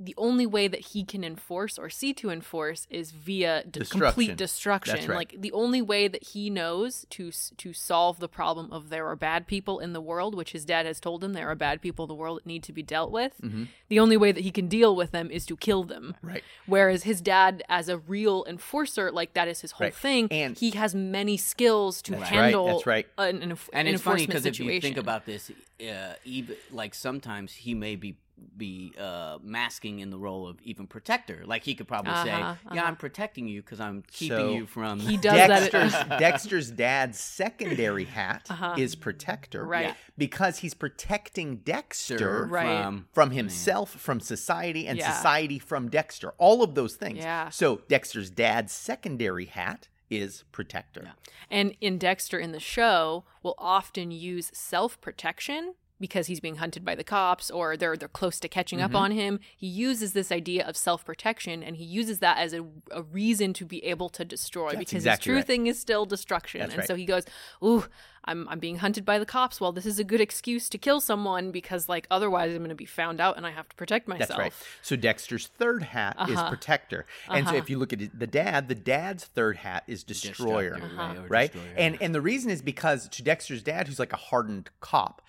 the 0.02 0.16
only 0.18 0.46
way 0.46 0.68
that 0.70 0.80
he 0.88 1.04
can 1.04 1.24
enforce 1.26 1.78
or 1.78 1.90
see 1.90 2.14
to 2.14 2.30
enforce 2.30 2.88
is 2.90 3.12
via 3.12 3.64
d- 3.64 3.80
Destruction. 3.82 4.00
complete 4.08 4.38
destruction. 4.38 4.96
That's 4.96 5.08
right. 5.08 5.16
Like 5.18 5.36
the 5.38 5.52
only 5.52 5.82
way 5.82 6.08
that 6.08 6.24
he 6.30 6.50
knows 6.50 7.06
to 7.12 7.32
to 7.58 7.74
solve 7.74 8.20
the 8.20 8.30
problem 8.30 8.72
of 8.72 8.90
there 8.90 9.08
are 9.08 9.16
bad 9.18 9.46
people 9.46 9.80
in 9.80 9.92
the 9.94 10.00
world, 10.02 10.36
which 10.36 10.54
his 10.54 10.64
dad 10.64 10.86
has 10.86 11.00
told 11.00 11.24
him 11.24 11.34
there 11.34 11.50
are 11.50 11.56
bad 11.56 11.82
people 11.82 12.06
in 12.06 12.10
the 12.10 12.16
world 12.16 12.38
that 12.40 12.46
need 12.46 12.64
to 12.64 12.72
be 12.74 12.82
dealt 12.82 13.12
with. 13.12 13.34
Mhm. 13.42 13.68
The 13.90 14.00
only 14.00 14.16
way 14.16 14.32
that 14.32 14.42
he 14.42 14.52
can 14.52 14.68
deal 14.70 14.96
with 14.96 15.12
them 15.12 15.30
is 15.32 15.46
to 15.48 15.58
kill 15.58 15.84
them. 15.84 16.16
Right. 16.22 16.44
Whereas 16.66 17.04
his 17.04 17.20
dad, 17.20 17.64
as 17.68 17.90
a 17.90 17.98
real 17.98 18.46
enforcer, 18.48 19.12
like 19.12 19.34
that 19.34 19.48
is 19.50 19.60
his 19.62 19.72
whole 19.72 19.88
Right. 19.88 19.94
thing. 19.96 20.28
And- 20.32 20.58
he 20.58 20.72
has 20.72 20.96
many 20.96 21.36
skills 21.36 22.02
to 22.04 22.12
That's 22.12 22.22
right, 22.24 22.30
handle 22.32 22.68
that's 22.68 22.86
right. 22.88 23.08
an, 23.18 23.42
an, 23.44 23.52
enf- 23.52 23.70
and 23.74 23.88
an 23.88 23.94
it's 23.96 24.04
funny 24.04 24.26
because 24.26 24.46
if 24.46 24.60
you 24.60 24.80
think 24.80 24.96
about 24.98 25.26
this, 25.26 25.52
uh, 25.82 26.14
even 26.24 26.56
like 26.72 26.94
sometimes 26.96 27.54
he 27.54 27.74
may 27.74 27.96
be 27.96 28.16
be 28.58 28.94
uh, 29.00 29.38
masking 29.42 30.00
in 30.00 30.10
the 30.10 30.18
role 30.18 30.48
of 30.48 30.62
even 30.64 30.88
protector. 30.88 31.44
Like 31.46 31.64
he 31.64 31.76
could 31.76 31.88
probably 31.88 32.14
say, 32.14 32.32
Uh-huh, 32.32 32.56
"Yeah, 32.66 32.82
uh-huh. 32.82 32.82
I'm 32.88 32.96
protecting 32.96 33.48
you 33.48 33.62
because 33.62 33.80
I'm 33.80 34.04
keeping 34.12 34.38
So, 34.38 34.52
you 34.54 34.66
from." 34.66 35.00
he 35.00 35.18
does 35.18 35.36
that. 35.48 35.72
Dexter's 35.72 35.94
Dexter's 36.20 36.72
dad's 36.72 37.20
secondary 37.20 38.06
hat 38.06 38.48
Uh-huh. 38.50 38.76
is 38.78 38.96
protector, 38.96 39.66
Right. 39.66 39.88
Yeah. 39.88 39.94
Because 40.18 40.60
he's 40.60 40.74
protecting 40.74 41.58
Dexter 41.58 42.46
Right. 42.46 42.84
from 42.84 43.08
from 43.12 43.32
himself, 43.32 43.92
from 43.92 44.20
society, 44.20 44.88
and 44.88 44.98
Yeah. 44.98 45.12
society 45.12 45.60
from 45.60 45.90
Dexter. 45.90 46.30
All 46.38 46.64
of 46.64 46.76
those 46.76 46.96
things. 46.96 47.18
Yeah. 47.20 47.50
So 47.50 47.82
Dexter's 47.88 48.30
dad's 48.30 48.72
secondary 48.74 49.46
hat 49.46 49.88
is 50.10 50.44
protector. 50.52 51.02
Yeah. 51.06 51.12
And 51.52 51.76
in 51.82 51.98
Dexter 52.00 52.40
in 52.40 52.52
the 52.52 52.60
show 52.60 53.26
will 53.44 53.56
often 53.58 54.12
use 54.12 54.50
self 54.54 55.00
protection 55.02 55.76
because 56.00 56.28
he's 56.28 56.40
being 56.40 56.56
hunted 56.56 56.86
by 56.86 56.96
the 56.96 57.04
cops 57.04 57.52
or 57.52 57.76
they're 57.78 57.98
they're 57.98 58.08
close 58.08 58.40
to 58.40 58.48
catching 58.48 58.80
Mm-hmm. 58.80 58.96
up 58.96 59.02
on 59.02 59.12
him. 59.12 59.40
He 59.58 59.68
uses 59.68 60.14
this 60.14 60.32
idea 60.32 60.66
of 60.68 60.78
self 60.78 61.04
protection 61.06 61.62
and 61.64 61.76
he 61.76 61.84
uses 61.84 62.20
that 62.20 62.38
as 62.38 62.54
a, 62.54 62.64
a 62.92 63.02
reason 63.02 63.54
to 63.54 63.66
be 63.66 63.84
able 63.86 64.10
to 64.10 64.24
destroy 64.24 64.68
That's 64.70 64.80
because 64.80 64.94
exactly 65.04 65.20
his 65.20 65.26
true 65.26 65.36
right. 65.38 65.46
thing 65.48 65.68
is 65.68 65.80
still 65.80 66.06
destruction. 66.06 66.60
That's 66.62 66.72
and 66.74 66.80
right. 66.80 66.88
so 66.88 66.96
he 66.96 67.06
goes, 67.06 67.24
"Ooh, 67.64 67.86
I'm 68.26 68.48
I'm 68.50 68.60
being 68.60 68.78
hunted 68.78 69.04
by 69.06 69.20
the 69.20 69.26
cops. 69.26 69.60
Well, 69.60 69.72
this 69.72 69.86
is 69.86 70.00
a 70.00 70.04
good 70.04 70.22
excuse 70.22 70.70
to 70.70 70.78
kill 70.78 71.02
someone 71.02 71.52
because 71.52 71.90
like 71.90 72.08
otherwise 72.12 72.52
I'm 72.52 72.60
going 72.60 72.70
to 72.70 72.76
be 72.76 72.86
found 72.86 73.20
out 73.20 73.36
and 73.38 73.46
I 73.46 73.52
have 73.52 73.68
to 73.70 73.76
protect 73.76 74.08
myself." 74.08 74.30
That's 74.30 74.40
right. 74.40 74.54
So 74.82 74.96
Dexter's 74.96 75.48
third 75.48 75.84
hat 75.84 76.16
is 76.30 76.38
Uh-huh. 76.38 76.50
protector, 76.50 77.06
and 77.30 77.46
so 77.46 77.52
Uh-huh. 77.52 77.58
if 77.60 77.70
you 77.70 77.78
look 77.78 77.92
at 77.92 78.02
it, 78.02 78.18
the 78.18 78.28
dad, 78.28 78.68
the 78.70 78.76
dad's 78.76 79.26
third 79.26 79.58
hat 79.58 79.84
is 79.88 80.04
destroyer. 80.04 80.78
Uh-huh. 80.82 81.16
right? 81.28 81.52
destroyer, 81.52 81.74
And 81.78 81.98
and 82.02 82.16
the 82.16 82.22
reason 82.22 82.50
is 82.52 82.62
because 82.62 83.10
to 83.10 83.24
Dexter's 83.24 83.64
dad, 83.64 83.88
who's 83.88 84.00
like 84.00 84.14
a 84.14 84.18
hardened 84.18 84.70
cop, 84.80 85.22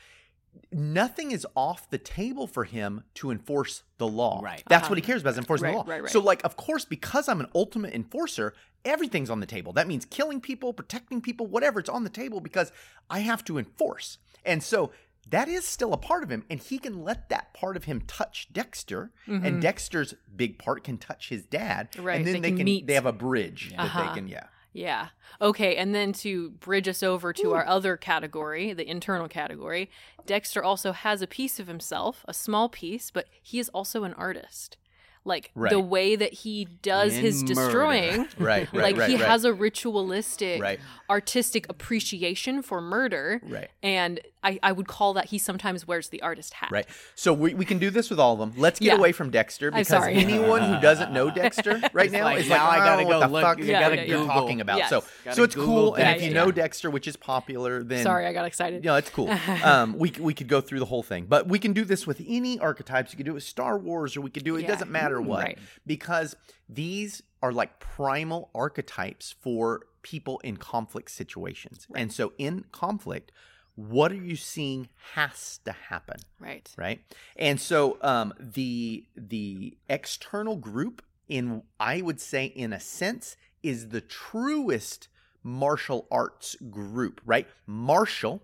nothing 0.72 1.30
is 1.32 1.46
off 1.56 1.88
the 1.90 1.98
table 1.98 2.46
for 2.46 2.64
him 2.64 3.02
to 3.14 3.30
enforce 3.30 3.82
the 3.98 4.06
law. 4.06 4.40
Right. 4.42 4.62
That's 4.68 4.84
Uh-huh. 4.84 4.90
what 4.92 4.98
he 4.98 5.02
cares 5.02 5.20
about 5.22 5.30
is 5.32 5.38
enforcing 5.38 5.64
Right, 5.66 5.72
the 5.72 5.78
law. 5.78 5.84
right, 5.86 6.02
right. 6.04 6.12
So 6.12 6.20
like 6.20 6.44
of 6.44 6.56
course, 6.56 6.84
because 6.84 7.28
I'm 7.28 7.40
an 7.40 7.48
ultimate 7.54 7.92
enforcer, 7.94 8.54
everything's 8.84 9.30
on 9.30 9.40
the 9.40 9.46
table. 9.46 9.72
That 9.72 9.88
means 9.88 10.04
killing 10.04 10.40
people, 10.40 10.72
protecting 10.72 11.20
people, 11.20 11.46
whatever, 11.46 11.80
it's 11.80 11.88
on 11.88 12.04
the 12.04 12.10
table 12.10 12.40
because 12.40 12.72
I 13.08 13.20
have 13.20 13.44
to 13.44 13.58
enforce. 13.58 14.18
And 14.44 14.62
so 14.62 14.92
that 15.28 15.48
is 15.48 15.64
still 15.64 15.92
a 15.92 15.96
part 15.98 16.22
of 16.24 16.30
him, 16.30 16.44
and 16.50 16.58
he 16.60 16.78
can 16.78 17.04
let 17.04 17.28
that 17.28 17.52
part 17.54 17.76
of 17.76 17.84
him 17.84 18.00
touch 18.06 18.48
Dexter, 18.52 19.12
and 19.26 19.60
Dexter's 19.62 20.14
big 20.34 20.58
part 20.58 20.82
can 20.82 20.96
touch 20.98 21.28
his 21.28 21.44
dad, 21.46 21.92
Mm-hmm. 21.92 22.04
Right, 22.04 22.16
And 22.18 22.26
then 22.26 22.34
they 22.34 22.40
they, 22.40 22.48
can 22.48 22.56
can, 22.56 22.64
meet. 22.64 22.86
they 22.88 22.94
have 22.94 23.06
a 23.06 23.12
bridge 23.12 23.70
that 23.70 23.80
Uh-huh. 23.80 24.08
they 24.08 24.14
can, 24.14 24.28
yeah. 24.28 24.46
Yeah. 24.72 25.08
Okay. 25.40 25.76
And 25.76 25.94
then 25.94 26.12
to 26.14 26.50
bridge 26.50 26.88
us 26.88 27.02
over 27.02 27.32
to 27.32 27.54
our 27.54 27.66
other 27.66 27.96
category, 27.96 28.72
the 28.72 28.88
internal 28.88 29.28
category, 29.28 29.90
Dexter 30.26 30.62
also 30.62 30.92
has 30.92 31.22
a 31.22 31.26
piece 31.26 31.58
of 31.58 31.66
himself, 31.66 32.24
a 32.28 32.34
small 32.34 32.68
piece, 32.68 33.10
but 33.10 33.26
he 33.42 33.58
is 33.58 33.68
also 33.70 34.04
an 34.04 34.14
artist. 34.14 34.76
Like 35.24 35.50
Right. 35.54 35.70
the 35.70 35.80
way 35.80 36.16
that 36.16 36.32
he 36.32 36.64
does 36.82 37.14
In 37.14 37.20
his 37.20 37.42
murder. 37.42 37.54
destroying, 37.54 38.20
Right, 38.38 38.72
right, 38.72 38.74
like 38.74 38.96
right, 38.96 39.10
he 39.10 39.16
right. 39.16 39.26
has 39.26 39.44
a 39.44 39.52
ritualistic, 39.52 40.62
Right. 40.62 40.80
artistic 41.10 41.68
appreciation 41.68 42.62
for 42.62 42.80
murder. 42.80 43.40
Right. 43.46 43.68
And 43.82 44.20
I, 44.42 44.58
I 44.62 44.72
would 44.72 44.88
call 44.88 45.12
that 45.14 45.26
he 45.26 45.36
sometimes 45.36 45.86
wears 45.86 46.08
the 46.08 46.22
artist 46.22 46.54
hat. 46.54 46.70
Right. 46.72 46.86
So 47.14 47.34
we, 47.34 47.52
we 47.52 47.66
can 47.66 47.78
do 47.78 47.90
this 47.90 48.08
with 48.08 48.18
all 48.18 48.32
of 48.32 48.38
them. 48.38 48.54
Let's 48.56 48.80
get 48.80 48.86
Yeah. 48.86 48.94
away 48.96 49.12
from 49.12 49.28
Dexter 49.30 49.66
I'm 49.68 49.74
because 49.74 49.88
sorry. 49.88 50.14
anyone 50.14 50.62
who 50.62 50.80
doesn't 50.80 51.12
know 51.12 51.30
Dexter 51.34 51.82
right 51.92 52.10
now 52.10 52.24
like, 52.24 52.38
is 52.40 52.48
now 52.48 52.66
like, 52.66 52.80
I 52.80 52.84
gotta 52.86 53.02
"Oh, 53.02 53.08
go 53.10 53.18
what 53.18 53.26
the 53.26 53.32
look- 53.32 53.42
fuck 53.42 53.58
you 53.58 53.66
gotta 53.66 54.00
are 54.00 54.04
you 54.04 54.06
Google." 54.16 54.26
talking 54.28 54.62
about? 54.62 54.78
Yes. 54.78 54.88
So 54.88 55.04
Gotta 55.24 55.36
so 55.36 55.42
it's 55.42 55.54
Google 55.54 55.74
cool. 55.74 55.94
And 55.96 56.16
if 56.16 56.22
you 56.26 56.32
know 56.32 56.50
Dexter, 56.50 56.90
which 56.90 57.06
is 57.06 57.16
popular, 57.16 57.82
then 57.82 58.02
Sorry, 58.02 58.24
I 58.26 58.32
got 58.32 58.46
excited. 58.46 58.82
you 58.82 58.88
know, 58.88 58.96
it's 58.96 59.10
cool. 59.10 59.28
um, 59.62 59.98
we 59.98 60.12
we 60.18 60.32
could 60.32 60.48
go 60.48 60.62
through 60.62 60.78
the 60.78 60.86
whole 60.86 61.02
thing, 61.02 61.26
but 61.28 61.46
we 61.46 61.58
can 61.58 61.74
do 61.74 61.84
this 61.84 62.06
with 62.06 62.22
any 62.26 62.58
archetypes. 62.58 63.12
You 63.12 63.18
could 63.18 63.26
do 63.26 63.32
it 63.32 63.34
with 63.34 63.42
Star 63.44 63.76
Wars, 63.76 64.16
or 64.16 64.22
we 64.22 64.30
could 64.30 64.44
do 64.44 64.56
it. 64.56 64.60
It 64.60 64.62
Yeah. 64.62 64.68
doesn't 64.68 64.90
matter 64.90 65.09
what, 65.18 65.44
Right. 65.44 65.58
because 65.86 66.36
these 66.68 67.22
are 67.42 67.52
like 67.52 67.80
primal 67.80 68.50
archetypes 68.54 69.34
for 69.40 69.86
people 70.02 70.38
in 70.40 70.58
conflict 70.58 71.10
situations. 71.10 71.86
And 71.96 72.12
so, 72.12 72.34
in 72.36 72.64
conflict, 72.70 73.32
what 73.76 74.12
are 74.12 74.22
you 74.22 74.36
seeing 74.36 74.90
has 75.14 75.58
to 75.64 75.72
happen, 75.72 76.18
Right. 76.38 76.70
right? 76.76 77.00
And 77.36 77.58
so, 77.58 77.96
um, 78.02 78.34
the 78.38 79.06
the 79.16 79.78
external 79.88 80.56
group, 80.56 81.02
in 81.28 81.62
I 81.78 82.02
would 82.02 82.20
say, 82.20 82.44
in 82.44 82.72
a 82.74 82.80
sense, 82.80 83.36
is 83.62 83.88
the 83.88 84.00
truest 84.02 85.08
martial 85.42 86.06
arts 86.10 86.56
group, 86.70 87.20
right? 87.24 87.46
Martial, 87.66 88.42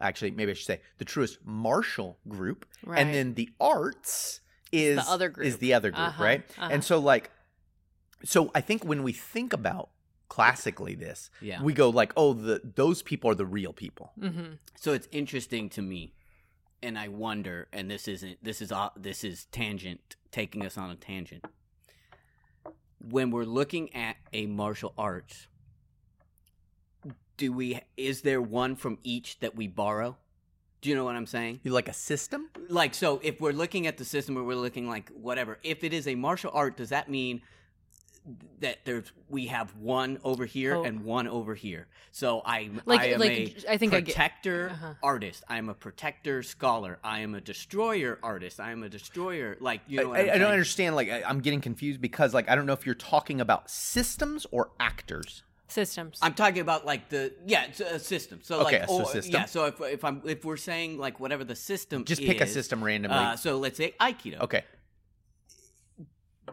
actually, 0.00 0.30
maybe 0.30 0.52
I 0.52 0.54
should 0.54 0.66
say 0.66 0.80
the 0.96 1.04
truest 1.04 1.38
martial 1.44 2.18
group, 2.28 2.64
Right. 2.84 3.00
and 3.00 3.12
then 3.14 3.34
the 3.34 3.50
arts 3.60 4.40
is 4.72 4.96
the 5.04 5.10
other 5.10 5.28
Is 5.28 5.32
group. 5.32 5.60
the 5.60 5.74
other 5.74 5.90
group, 5.90 6.08
Uh-huh, 6.08 6.24
right? 6.24 6.42
uh-huh. 6.58 6.68
And 6.72 6.84
so, 6.84 6.98
like, 6.98 7.30
so 8.24 8.50
I 8.54 8.60
think 8.60 8.84
when 8.84 9.02
we 9.02 9.12
think 9.12 9.52
about 9.52 9.90
classically 10.28 10.94
this, 10.94 11.30
Yeah. 11.40 11.62
we 11.62 11.72
go 11.72 11.88
like, 11.90 12.12
oh, 12.16 12.32
the 12.34 12.60
those 12.74 13.02
people 13.02 13.30
are 13.30 13.34
the 13.34 13.46
real 13.46 13.72
people. 13.72 14.12
Mm-hmm. 14.20 14.54
So 14.76 14.92
it's 14.92 15.08
interesting 15.10 15.68
to 15.70 15.82
me 15.82 16.14
and 16.82 16.98
I 16.98 17.08
wonder, 17.08 17.68
and 17.72 17.90
this 17.90 18.06
isn't 18.08 18.42
this 18.42 18.60
is 18.62 18.70
uh, 18.70 18.90
this 18.96 19.24
is 19.24 19.46
tangent 19.46 20.16
taking 20.30 20.64
us 20.64 20.76
on 20.78 20.90
a 20.90 20.96
tangent. 20.96 21.44
When 23.00 23.30
we're 23.30 23.44
looking 23.44 23.94
at 23.94 24.16
a 24.32 24.46
martial 24.46 24.92
arts, 24.98 25.46
do 27.36 27.52
we 27.52 27.80
is 27.96 28.22
there 28.22 28.40
one 28.42 28.76
from 28.76 28.98
each 29.02 29.40
that 29.40 29.56
we 29.56 29.66
borrow? 29.66 30.16
Do 30.80 30.88
you 30.88 30.94
know 30.94 31.04
what 31.04 31.16
I'm 31.16 31.26
saying? 31.26 31.60
You 31.64 31.72
like 31.72 31.88
a 31.88 31.92
system? 31.92 32.48
Like 32.68 32.94
so 32.94 33.20
if 33.22 33.40
we're 33.40 33.52
looking 33.52 33.86
at 33.86 33.96
the 33.98 34.04
system 34.04 34.36
or 34.38 34.44
we're 34.44 34.54
looking 34.56 34.88
like 34.88 35.10
whatever, 35.10 35.58
if 35.62 35.82
it 35.84 35.92
is 35.92 36.06
a 36.06 36.14
martial 36.14 36.50
art, 36.54 36.76
does 36.76 36.90
that 36.90 37.08
mean 37.10 37.42
that 38.60 38.78
there's 38.84 39.10
we 39.30 39.46
have 39.46 39.74
one 39.76 40.18
over 40.22 40.44
here 40.44 40.74
Oh. 40.74 40.84
and 40.84 41.02
one 41.04 41.26
over 41.28 41.54
here. 41.54 41.86
So 42.12 42.42
I 42.44 42.70
Like- 42.84 43.00
I 43.00 43.04
am 43.06 43.20
like, 43.20 43.30
a 43.30 43.72
I 43.72 43.76
think 43.78 43.94
I 43.94 44.00
get- 44.00 44.14
protector 44.14 44.68
Uh-huh. 44.70 44.94
artist. 45.02 45.44
I 45.48 45.56
am 45.58 45.68
a 45.70 45.74
protector 45.74 46.42
scholar. 46.42 46.98
I 47.02 47.20
am 47.20 47.34
a 47.34 47.40
destroyer 47.40 48.18
artist. 48.22 48.60
I 48.60 48.70
am 48.72 48.82
a 48.82 48.88
destroyer 48.88 49.56
like 49.60 49.80
you 49.88 50.00
know 50.02 50.10
what 50.10 50.18
I, 50.20 50.22
I'm 50.24 50.28
I 50.28 50.32
don't 50.32 50.40
saying? 50.40 50.52
understand. 50.52 50.96
Like, 50.96 51.10
I, 51.10 51.22
I'm 51.22 51.40
getting 51.40 51.60
confused 51.62 52.00
because, 52.02 52.34
like, 52.34 52.48
I 52.50 52.54
don't 52.54 52.66
know 52.66 52.72
if 52.74 52.84
you're 52.84 52.94
talking 52.94 53.40
about 53.40 53.70
systems 53.70 54.46
or 54.50 54.70
actors. 54.78 55.42
Systems. 55.70 56.18
I'm 56.22 56.32
talking 56.34 56.60
about 56.60 56.86
like 56.86 57.08
the 57.10 57.32
yeah 57.46 57.64
it's 57.66 57.80
a 57.80 57.98
system. 57.98 58.40
So 58.42 58.60
Okay, 58.62 58.80
like 58.80 58.88
so 58.88 59.00
or- 59.02 59.06
system. 59.06 59.34
yeah. 59.34 59.44
So 59.44 59.66
if 59.66 59.80
if 59.82 60.02
I'm 60.04 60.22
if 60.24 60.44
we're 60.44 60.56
saying 60.56 60.96
like 60.98 61.20
whatever 61.20 61.44
the 61.44 61.54
system 61.56 62.04
Just 62.06 62.22
pick 62.22 62.40
a 62.40 62.46
system 62.46 62.82
randomly. 62.82 63.18
Uh, 63.18 63.36
so 63.36 63.58
let's 63.58 63.76
say 63.76 63.94
Aikido. 64.00 64.40
okay, 64.40 64.64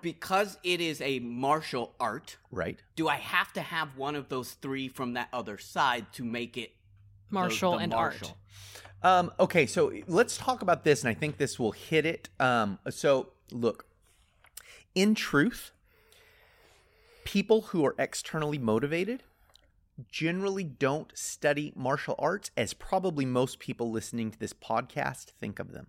Because 0.02 0.58
it 0.64 0.82
is 0.82 1.00
a 1.02 1.20
martial 1.20 1.96
art, 2.00 2.38
right. 2.52 2.78
do 2.98 3.08
I 3.08 3.16
have 3.16 3.54
to 3.54 3.62
have 3.62 3.96
one 3.96 4.16
of 4.16 4.28
those 4.28 4.52
three 4.54 4.90
from 4.90 5.14
that 5.14 5.30
other 5.32 5.58
side 5.58 6.12
to 6.14 6.24
make 6.26 6.58
it 6.58 6.72
the- 7.30 7.34
Martial 7.36 7.72
the 7.74 7.78
and 7.80 7.92
martial? 7.94 8.38
art. 9.02 9.28
Um, 9.28 9.32
okay, 9.40 9.66
so 9.66 9.94
let's 10.08 10.36
talk 10.38 10.62
about 10.62 10.84
this, 10.84 11.04
and 11.04 11.10
I 11.10 11.14
think 11.14 11.38
this 11.38 11.58
will 11.58 11.72
hit 11.72 12.06
it. 12.06 12.28
Um, 12.40 12.80
so, 12.90 13.30
look, 13.52 13.86
in 14.96 15.16
truth, 15.16 15.72
people 17.26 17.64
who 17.64 17.86
are 17.86 17.96
externally 18.00 18.58
motivated 18.58 19.24
generally 20.12 20.64
don't 20.64 21.18
study 21.18 21.72
martial 21.76 22.16
arts 22.20 22.52
as 22.58 22.74
probably 22.74 23.26
most 23.26 23.60
people 23.60 23.92
listening 23.92 24.32
to 24.32 24.40
this 24.40 24.54
podcast 24.54 25.32
think 25.40 25.60
of 25.60 25.72
them, 25.72 25.88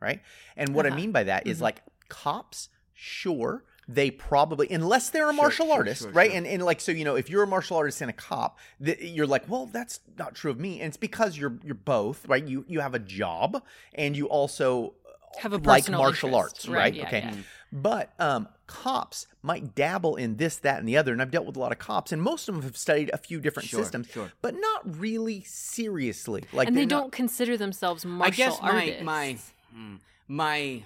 right? 0.00 0.20
And 0.56 0.74
what 0.74 0.86
I 0.86 0.90
Uh-huh. 0.90 0.96
mean 0.96 1.12
by 1.12 1.24
that 1.24 1.46
is 1.46 1.60
like 1.60 1.82
cops, 2.08 2.68
sure. 2.94 3.64
They 3.90 4.10
probably, 4.10 4.68
unless 4.70 5.08
they're 5.08 5.30
a 5.30 5.32
Sure, 5.32 5.34
martial 5.34 5.66
sure, 5.68 5.76
artist, 5.76 6.02
sure, 6.02 6.12
right? 6.12 6.30
And 6.30 6.46
and 6.46 6.62
like 6.62 6.78
so, 6.78 6.92
you 6.92 7.04
know, 7.04 7.16
if 7.16 7.30
you're 7.30 7.42
a 7.42 7.46
martial 7.46 7.78
artist 7.78 8.02
and 8.02 8.10
a 8.10 8.12
cop, 8.12 8.58
th- 8.84 8.98
you're 9.00 9.26
like, 9.26 9.48
well, 9.48 9.64
that's 9.64 10.00
not 10.18 10.34
true 10.34 10.50
of 10.50 10.60
me, 10.60 10.80
and 10.80 10.88
it's 10.88 10.98
because 10.98 11.38
you're 11.38 11.58
you're 11.64 11.74
both, 11.74 12.26
right? 12.28 12.46
You 12.46 12.66
you 12.68 12.80
have 12.80 12.94
a 12.94 12.98
job, 12.98 13.62
and 13.94 14.14
you 14.14 14.26
also 14.28 14.92
Have 15.38 15.54
a 15.54 15.56
like 15.58 15.88
martial 15.90 16.34
interest. 16.34 16.36
arts, 16.36 16.68
Right, 16.68 16.76
right? 16.78 16.94
yeah, 16.94 17.06
okay. 17.06 17.20
yeah. 17.20 17.34
But 17.70 18.12
um, 18.18 18.48
cops 18.66 19.26
might 19.42 19.74
dabble 19.74 20.16
in 20.16 20.36
this, 20.36 20.56
that, 20.56 20.78
and 20.78 20.88
the 20.88 20.96
other, 20.96 21.12
and 21.12 21.20
I've 21.20 21.30
dealt 21.30 21.44
with 21.46 21.56
a 21.56 21.58
lot 21.60 21.70
of 21.72 21.78
cops, 21.78 22.12
and 22.12 22.22
most 22.22 22.48
of 22.48 22.54
them 22.54 22.62
have 22.64 22.76
studied 22.78 23.10
a 23.12 23.18
few 23.18 23.40
different 23.40 23.68
Sure, 23.68 23.82
systems, 23.82 24.08
sure. 24.08 24.32
but 24.40 24.54
not 24.54 24.98
really 24.98 25.42
seriously. 25.42 26.44
Like, 26.52 26.68
and 26.68 26.76
they 26.76 26.86
don't 26.86 27.04
not- 27.04 27.12
consider 27.12 27.56
themselves 27.58 28.04
martial 28.06 28.32
I 28.44 28.46
guess 28.48 28.62
my 28.62 28.70
artists. 28.70 29.02
my 29.02 29.36
hmm, 29.74 29.94
my 30.28 30.82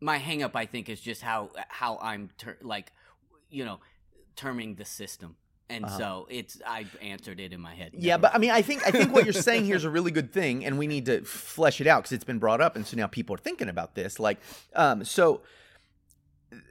my 0.00 0.16
hang 0.18 0.42
up 0.42 0.54
I 0.56 0.64
think 0.66 0.88
is 0.88 1.00
just 1.00 1.22
how 1.22 1.50
how 1.68 1.98
I'm 2.00 2.30
ter- 2.38 2.56
like 2.62 2.92
you 3.50 3.64
know 3.64 3.80
terming 4.36 4.76
the 4.76 4.84
system. 4.84 5.36
And 5.68 5.84
Uh-huh. 5.84 5.98
so 5.98 6.26
it's 6.30 6.60
I 6.66 6.86
answered 7.02 7.38
it 7.40 7.52
in 7.52 7.60
my 7.60 7.74
head. 7.74 7.92
Yeah, 7.94 8.16
but 8.16 8.34
I 8.34 8.38
mean, 8.38 8.50
I 8.50 8.62
think 8.62 8.86
I 8.86 8.90
think 8.90 9.12
what 9.12 9.24
you're 9.24 9.32
saying 9.50 9.64
here 9.66 9.76
is 9.76 9.84
a 9.84 9.90
really 9.90 10.10
good 10.12 10.32
thing, 10.32 10.64
and 10.64 10.78
we 10.78 10.86
need 10.86 11.06
to 11.06 11.22
flesh 11.24 11.80
it 11.80 11.86
out 11.88 12.02
because 12.02 12.12
it's 12.12 12.24
been 12.24 12.38
brought 12.38 12.60
up, 12.60 12.74
and 12.76 12.86
so 12.86 12.96
now 12.96 13.06
people 13.06 13.34
are 13.34 13.38
thinking 13.38 13.68
about 13.68 13.94
this. 13.96 14.18
Like, 14.20 14.38
um, 14.74 15.04
so 15.04 15.42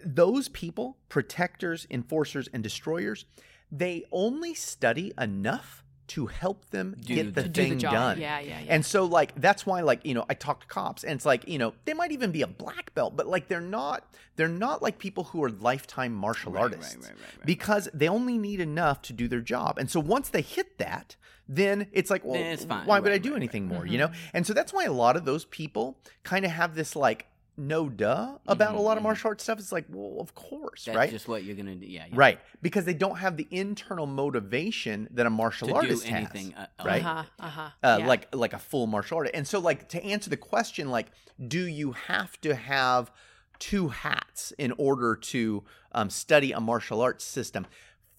those 0.03 0.49
people, 0.49 0.97
protectors, 1.09 1.87
enforcers, 1.89 2.49
and 2.53 2.63
destroyers, 2.63 3.25
they 3.71 4.05
only 4.11 4.53
study 4.53 5.13
enough 5.19 5.83
to 6.09 6.25
help 6.25 6.67
them 6.71 6.95
Do 6.99 7.13
get 7.15 7.25
the 7.25 7.31
the- 7.31 7.43
to 7.43 7.49
do 7.49 7.61
the 7.61 7.69
thing 7.69 7.77
done. 7.77 8.19
Yeah, 8.19 8.39
yeah, 8.39 8.59
yeah. 8.61 8.65
And 8.67 8.83
so, 8.83 9.05
like, 9.05 9.39
that's 9.39 9.65
why, 9.67 9.81
like, 9.81 10.03
you 10.03 10.15
know, 10.15 10.25
I 10.27 10.33
talk 10.33 10.61
to 10.61 10.67
cops, 10.67 11.03
and 11.03 11.13
it's 11.13 11.25
like, 11.25 11.47
you 11.47 11.59
know, 11.59 11.73
they 11.85 11.93
might 11.93 12.11
even 12.11 12.31
be 12.31 12.41
a 12.41 12.47
black 12.47 12.95
belt, 12.95 13.15
but 13.15 13.27
like, 13.27 13.47
they're 13.47 13.61
not, 13.61 14.11
they're 14.35 14.47
not 14.47 14.81
like 14.81 14.97
people 14.97 15.25
who 15.25 15.43
are 15.43 15.51
lifetime 15.51 16.13
martial 16.15 16.51
Right, 16.51 16.63
right, 16.63 16.73
artists, 16.73 16.95
right, 16.95 17.05
right, 17.05 17.13
right. 17.37 17.45
because 17.45 17.89
they 17.93 18.09
only 18.09 18.39
need 18.39 18.59
enough 18.59 19.03
to 19.03 19.13
do 19.13 19.27
their 19.27 19.41
job. 19.41 19.77
And 19.77 19.89
so, 19.89 19.99
once 19.99 20.29
they 20.29 20.41
hit 20.41 20.79
that, 20.79 21.15
then 21.47 21.87
it's 21.91 22.09
like, 22.09 22.25
well, 22.25 22.41
it's 22.41 22.65
fine. 22.65 22.87
why 22.87 22.99
would 22.99 23.11
I 23.11 23.19
do 23.19 23.31
right, 23.31 23.37
anything 23.37 23.69
right. 23.69 23.75
more? 23.75 23.85
You 23.85 23.99
mm-hmm. 23.99 24.11
know? 24.11 24.19
And 24.33 24.45
so 24.45 24.53
that's 24.53 24.71
why 24.71 24.85
a 24.85 24.91
lot 24.91 25.15
of 25.15 25.25
those 25.25 25.45
people 25.45 25.99
kind 26.23 26.45
of 26.45 26.51
have 26.51 26.75
this 26.75 26.95
like 26.95 27.25
no 27.59 27.89
duh 27.89 28.37
about 28.47 28.73
a 28.75 28.79
lot 28.79 28.93
of 28.93 28.99
Mhm, 28.99 29.01
mhm. 29.01 29.03
martial 29.03 29.27
arts 29.29 29.43
stuff. 29.43 29.59
It's 29.59 29.71
like, 29.71 29.85
well, 29.89 30.19
of 30.21 30.33
course, 30.33 30.85
That's 30.85 30.95
right? 30.95 31.09
just 31.11 31.27
what 31.27 31.43
you're 31.43 31.55
gonna 31.55 31.75
do. 31.75 31.85
Yeah, 31.85 32.05
yeah. 32.07 32.15
Right, 32.15 32.39
because 32.61 32.85
they 32.85 32.93
don't 32.93 33.17
have 33.17 33.35
the 33.37 33.47
internal 33.51 34.05
motivation 34.05 35.07
that 35.11 35.25
a 35.25 35.29
martial 35.29 35.67
To 35.67 35.73
do 35.73 35.79
artist 35.79 36.09
anything, 36.09 36.51
has 36.51 36.67
uh, 36.79 36.83
right? 36.85 37.03
Uh-huh, 37.05 37.23
uh-huh. 37.39 37.69
uh, 37.83 37.97
yeah. 37.99 38.07
like 38.07 38.33
like 38.33 38.53
a 38.53 38.59
full 38.59 38.87
martial 38.87 39.17
artist. 39.17 39.35
And 39.35 39.45
so 39.47 39.59
like 39.59 39.89
to 39.89 40.03
answer 40.03 40.29
the 40.29 40.37
question, 40.37 40.89
like, 40.89 41.07
do 41.47 41.65
you 41.67 41.91
have 41.91 42.39
to 42.41 42.55
have 42.55 43.11
two 43.59 43.89
hats 43.89 44.53
in 44.57 44.73
order 44.77 45.15
to 45.15 45.63
um, 45.91 46.09
study 46.09 46.53
a 46.53 46.59
martial 46.61 47.01
arts 47.01 47.25
system? 47.25 47.67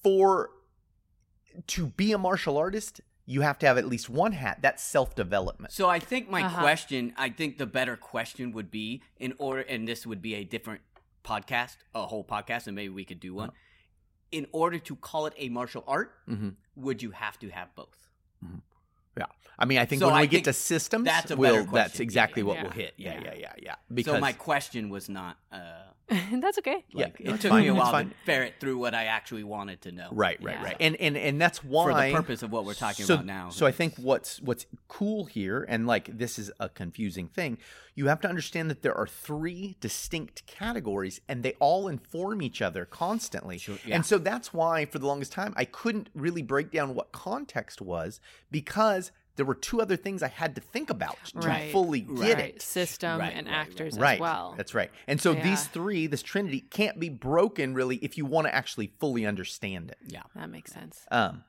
For 0.02 0.50
to 1.66 1.86
be 1.86 2.12
a 2.12 2.18
martial 2.18 2.56
artist, 2.58 3.00
you 3.30 3.42
have 3.42 3.58
to 3.60 3.66
have 3.66 3.78
at 3.78 3.86
least 3.86 4.10
one 4.10 4.32
hat. 4.32 4.58
That's 4.60 4.82
self 4.82 5.14
development. 5.14 5.72
So 5.72 5.88
I 5.88 6.00
think 6.00 6.28
my 6.28 6.42
Uh-huh. 6.42 6.60
question, 6.62 7.14
I 7.16 7.28
think 7.30 7.58
the 7.58 7.66
better 7.66 7.96
question 7.96 8.50
would 8.56 8.70
be 8.70 9.02
in 9.18 9.34
order, 9.38 9.62
and 9.72 9.86
this 9.86 10.04
would 10.08 10.20
be 10.20 10.34
a 10.34 10.44
different 10.44 10.80
podcast, 11.22 11.76
a 11.94 12.06
whole 12.06 12.24
podcast, 12.24 12.66
and 12.66 12.74
maybe 12.74 12.88
we 13.00 13.04
could 13.04 13.20
do 13.20 13.32
one. 13.34 13.52
In 14.32 14.46
order 14.52 14.78
to 14.88 14.96
call 14.96 15.26
it 15.26 15.34
a 15.36 15.48
martial 15.48 15.84
art, 15.86 16.10
Mhm. 16.28 16.56
would 16.74 17.02
you 17.04 17.12
have 17.12 17.38
to 17.38 17.48
have 17.50 17.68
both? 17.76 18.08
Yeah, 19.16 19.26
I 19.58 19.64
mean, 19.64 19.78
I 19.78 19.84
think 19.86 20.00
So 20.00 20.06
when 20.06 20.14
I 20.16 20.22
we 20.22 20.26
get 20.28 20.44
to 20.44 20.52
systems, 20.52 21.04
that's 21.04 21.30
a 21.30 21.36
we'll, 21.36 21.64
better 21.66 21.70
that's 21.72 22.00
exactly 22.00 22.42
Yeah, 22.42 22.46
what 22.48 22.56
yeah. 22.56 22.62
we'll 22.62 22.72
hit. 22.72 22.94
Yeah, 22.96 23.14
yeah, 23.14 23.20
Yeah. 23.24 23.34
yeah, 23.38 23.52
yeah. 23.62 23.74
Because 23.92 24.14
so 24.14 24.20
my 24.20 24.32
question 24.32 24.88
was 24.88 25.08
not. 25.08 25.36
Uh, 25.52 25.89
That's 26.32 26.58
okay. 26.58 26.84
Yeah, 26.90 27.04
like, 27.04 27.20
it 27.20 27.40
took 27.40 27.50
fine, 27.50 27.62
me 27.62 27.68
a 27.68 27.74
while 27.74 27.92
to 27.92 28.10
ferret 28.24 28.54
through 28.60 28.78
what 28.78 28.94
I 28.94 29.04
actually 29.04 29.44
wanted 29.44 29.82
to 29.82 29.92
know. 29.92 30.08
right, 30.12 30.42
right, 30.42 30.56
Yeah. 30.56 30.64
right, 30.64 30.76
and 30.80 30.96
and 30.96 31.16
and 31.16 31.40
that's 31.40 31.62
why 31.62 31.84
For 31.84 32.06
the 32.08 32.12
purpose 32.12 32.42
of 32.42 32.50
what 32.50 32.64
we're 32.64 32.74
talking 32.74 33.06
so, 33.06 33.14
about 33.14 33.26
now. 33.26 33.50
So 33.50 33.66
I 33.66 33.72
think 33.72 33.94
what's 33.96 34.40
what's 34.40 34.66
cool 34.88 35.26
here, 35.26 35.64
and 35.68 35.86
like 35.86 36.16
this 36.18 36.38
is 36.38 36.50
a 36.58 36.68
confusing 36.68 37.28
thing, 37.28 37.58
you 37.94 38.08
have 38.08 38.20
to 38.22 38.28
understand 38.28 38.70
that 38.70 38.82
there 38.82 38.94
are 38.94 39.06
three 39.06 39.76
distinct 39.80 40.46
categories, 40.46 41.20
and 41.28 41.42
they 41.42 41.52
all 41.60 41.86
inform 41.86 42.42
each 42.42 42.60
other 42.60 42.84
constantly. 42.84 43.58
Sure, 43.58 43.78
yeah. 43.86 43.94
And 43.96 44.06
so 44.06 44.18
that's 44.18 44.52
why, 44.52 44.86
for 44.86 44.98
the 44.98 45.06
longest 45.06 45.32
time, 45.32 45.52
I 45.56 45.64
couldn't 45.64 46.08
really 46.14 46.42
break 46.42 46.70
down 46.70 46.94
what 46.94 47.12
context 47.12 47.80
was 47.80 48.20
because 48.50 49.12
there 49.36 49.46
were 49.46 49.54
two 49.54 49.80
other 49.80 49.96
things 49.96 50.22
I 50.22 50.28
had 50.28 50.54
to 50.56 50.60
think 50.60 50.90
about 50.90 51.16
to 51.40 51.70
fully 51.72 52.00
get 52.00 52.18
Right. 52.18 52.38
it. 52.56 52.62
System 52.62 53.18
Right, 53.20 53.32
and 53.34 53.46
right, 53.46 53.52
right. 53.54 53.60
actors 53.68 53.98
Right. 53.98 54.14
as 54.14 54.20
well. 54.20 54.54
That's 54.56 54.74
right. 54.74 54.90
And 55.06 55.20
so 55.20 55.32
Yeah. 55.32 55.42
these 55.42 55.66
three, 55.66 56.06
this 56.06 56.22
trinity, 56.22 56.60
can't 56.60 56.98
be 57.00 57.08
broken 57.08 57.74
really 57.74 57.96
if 57.96 58.18
you 58.18 58.26
want 58.26 58.46
to 58.48 58.54
actually 58.54 58.88
fully 58.98 59.24
understand 59.26 59.90
it. 59.90 59.98
yeah. 60.06 60.22
that 60.34 60.50
makes 60.50 60.72
sense. 60.72 61.06
Um, 61.10 61.44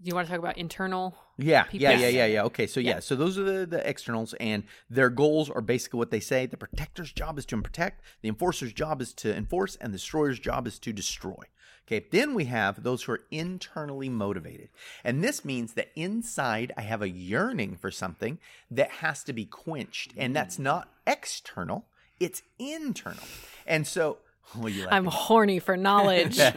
Do 0.00 0.08
you 0.08 0.14
want 0.14 0.28
to 0.28 0.30
talk 0.32 0.38
about 0.38 0.56
internal? 0.56 1.16
Yeah, 1.38 1.64
people. 1.64 1.80
yeah, 1.82 1.98
yeah, 1.98 2.08
yeah, 2.08 2.26
yeah. 2.26 2.42
Okay, 2.44 2.66
so 2.68 2.78
yeah. 2.78 2.90
Yeah. 2.94 3.00
so 3.00 3.16
those 3.16 3.36
are 3.36 3.42
the, 3.42 3.66
the 3.66 3.88
externals, 3.88 4.32
and 4.34 4.62
their 4.88 5.10
goals 5.10 5.50
are 5.50 5.60
basically 5.60 5.98
what 5.98 6.10
they 6.12 6.20
say. 6.20 6.46
The 6.46 6.56
protector's 6.56 7.12
job 7.12 7.36
is 7.38 7.44
to 7.46 7.60
protect, 7.60 8.02
the 8.22 8.28
enforcer's 8.28 8.72
job 8.72 9.00
is 9.02 9.12
to 9.14 9.34
enforce, 9.34 9.74
and 9.76 9.92
the 9.92 9.98
destroyer's 9.98 10.38
job 10.38 10.66
is 10.68 10.78
to 10.80 10.92
destroy. 10.92 11.42
Okay, 11.88 12.04
then 12.10 12.34
we 12.34 12.44
have 12.44 12.82
those 12.82 13.04
who 13.04 13.12
are 13.12 13.22
internally 13.30 14.10
motivated. 14.10 14.68
And 15.02 15.24
this 15.24 15.42
means 15.42 15.72
that 15.72 15.90
inside 15.96 16.70
I 16.76 16.82
have 16.82 17.00
a 17.00 17.08
yearning 17.08 17.76
for 17.76 17.90
something 17.90 18.38
that 18.70 18.90
has 18.90 19.24
to 19.24 19.32
be 19.32 19.46
quenched. 19.46 20.12
And 20.14 20.36
that's 20.36 20.58
mm. 20.58 20.64
not 20.64 20.90
external, 21.06 21.86
it's 22.20 22.42
internal. 22.58 23.24
And 23.66 23.86
so, 23.86 24.18
well, 24.56 24.68
you 24.68 24.86
I'm 24.90 25.04
horny 25.06 25.58
for 25.58 25.76
knowledge. 25.76 26.38
yeah, 26.38 26.52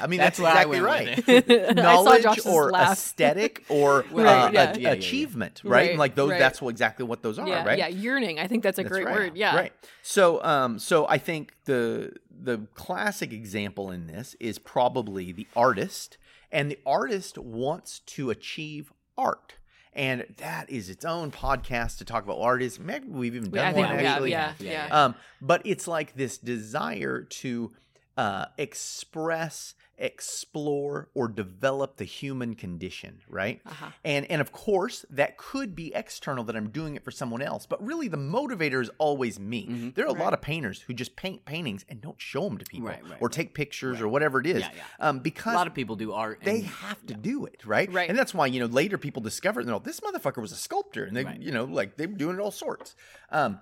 I 0.00 0.06
mean, 0.06 0.18
that's, 0.18 0.38
That's 0.38 0.40
exactly 0.40 0.80
right 0.80 1.26
with 1.26 1.50
I 1.50 1.74
saw 1.74 1.82
knowledge 1.82 2.46
or 2.46 2.70
laugh. 2.70 2.92
aesthetic 2.92 3.64
or 3.68 4.04
Right, 4.10 4.26
uh, 4.26 4.26
yeah. 4.26 4.46
a- 4.48 4.52
Yeah, 4.52 4.72
yeah, 4.72 4.76
yeah. 4.78 4.90
achievement, 4.90 5.60
right? 5.64 5.90
Right, 5.90 5.98
like 5.98 6.14
those, 6.14 6.30
right. 6.30 6.38
that's 6.38 6.62
what 6.62 6.70
exactly 6.70 7.04
what 7.04 7.22
those 7.22 7.38
are, 7.38 7.46
yeah, 7.46 7.64
right? 7.64 7.78
yeah, 7.78 7.88
yearning. 7.88 8.38
I 8.38 8.46
think 8.46 8.62
that's 8.62 8.78
a 8.78 8.82
That's 8.82 8.92
great 8.92 9.06
right. 9.06 9.14
word. 9.14 9.36
Yeah, 9.36 9.56
Right. 9.56 9.72
So, 10.02 10.42
um, 10.44 10.78
so 10.78 11.06
I 11.08 11.18
think 11.18 11.52
the 11.64 12.12
the 12.30 12.66
classic 12.74 13.32
example 13.32 13.90
in 13.90 14.06
this 14.06 14.34
is 14.40 14.58
probably 14.58 15.32
the 15.32 15.46
artist, 15.56 16.18
and 16.50 16.70
the 16.70 16.78
artist 16.84 17.38
wants 17.38 18.00
to 18.00 18.30
achieve 18.30 18.92
art. 19.16 19.54
And 19.94 20.24
that 20.38 20.70
is 20.70 20.90
its 20.90 21.04
own 21.04 21.30
podcast 21.30 21.98
to 21.98 22.04
talk 22.04 22.24
about 22.24 22.38
artists. 22.40 22.78
Maybe 22.80 23.06
we've 23.06 23.36
even 23.36 23.50
done 23.50 23.74
think 23.74 23.86
one 23.86 23.96
we 23.96 24.02
have, 24.02 24.14
actually. 24.14 24.30
yeah, 24.32 24.52
Yeah, 24.58 24.70
yeah. 24.70 24.86
yeah. 24.88 25.04
Um, 25.04 25.14
but 25.40 25.62
it's 25.64 25.86
like 25.86 26.14
this 26.14 26.36
desire 26.38 27.22
to 27.22 27.72
uh, 28.16 28.46
express, 28.58 29.74
explore, 29.98 31.08
or 31.14 31.28
develop 31.28 31.96
the 31.96 32.04
human 32.04 32.54
condition, 32.54 33.20
right? 33.28 33.60
Uh-huh. 33.66 33.90
And 34.04 34.26
and 34.30 34.40
of 34.40 34.52
course, 34.52 35.04
that 35.10 35.36
could 35.36 35.74
be 35.74 35.94
external 35.94 36.44
that 36.44 36.56
I'm 36.56 36.70
doing 36.70 36.96
it 36.96 37.04
for 37.04 37.10
someone 37.10 37.42
else, 37.42 37.66
but 37.66 37.84
really 37.84 38.08
the 38.08 38.16
motivator 38.16 38.80
is 38.80 38.90
always 38.98 39.38
me. 39.38 39.66
Mhm. 39.68 39.94
There 39.94 40.04
are 40.04 40.08
a 40.14 40.18
lot 40.18 40.32
of 40.34 40.40
painters 40.40 40.80
who 40.82 40.92
just 40.94 41.16
paint 41.16 41.44
paintings 41.44 41.84
and 41.88 42.00
don't 42.00 42.20
show 42.20 42.42
them 42.48 42.58
to 42.58 42.64
people 42.64 42.88
Right, 42.88 43.02
right, 43.08 43.18
or 43.20 43.28
take 43.28 43.54
pictures 43.54 44.00
or 44.00 44.08
whatever 44.08 44.40
it 44.40 44.46
is. 44.46 44.60
Yeah, 44.60 44.70
yeah. 44.76 45.08
Um, 45.08 45.22
A 45.46 45.52
lot 45.54 45.66
of 45.66 45.74
people 45.74 45.96
do 45.96 46.12
art. 46.12 46.40
they 46.42 46.56
and- 46.60 46.66
have 46.66 47.04
to 47.06 47.14
do 47.14 47.44
it, 47.46 47.64
right? 47.64 47.90
Right. 47.92 48.08
And 48.08 48.18
that's 48.18 48.34
why, 48.34 48.46
you 48.46 48.60
know, 48.60 48.66
later 48.66 48.98
people 48.98 49.22
discover, 49.22 49.60
you 49.60 49.66
know, 49.66 49.78
this 49.78 50.00
motherfucker 50.00 50.40
was 50.40 50.52
a 50.52 50.56
sculptor 50.56 51.04
and 51.04 51.16
they, 51.16 51.24
Right. 51.24 51.40
you 51.40 51.52
know, 51.52 51.64
like 51.64 51.96
they 51.96 52.06
were 52.06 52.14
doing 52.16 52.36
it 52.36 52.40
all 52.40 52.50
sorts. 52.50 52.94
Um, 53.30 53.60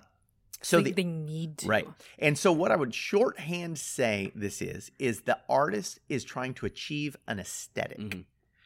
so 0.63 0.77
they, 0.77 0.91
the, 0.91 1.03
they 1.03 1.09
need 1.09 1.59
to. 1.59 1.67
Right. 1.67 1.87
And 2.19 2.37
so 2.37 2.51
what 2.51 2.71
I 2.71 2.75
would 2.75 2.93
shorthand 2.95 3.77
say 3.77 4.31
this 4.33 4.61
is 4.61 4.91
is 4.97 5.21
the 5.21 5.37
artist 5.47 5.99
is 6.09 6.23
trying 6.23 6.53
to 6.55 6.65
achieve 6.65 7.15
an 7.27 7.39
esthetic 7.39 7.99
Mhm. 7.99 8.25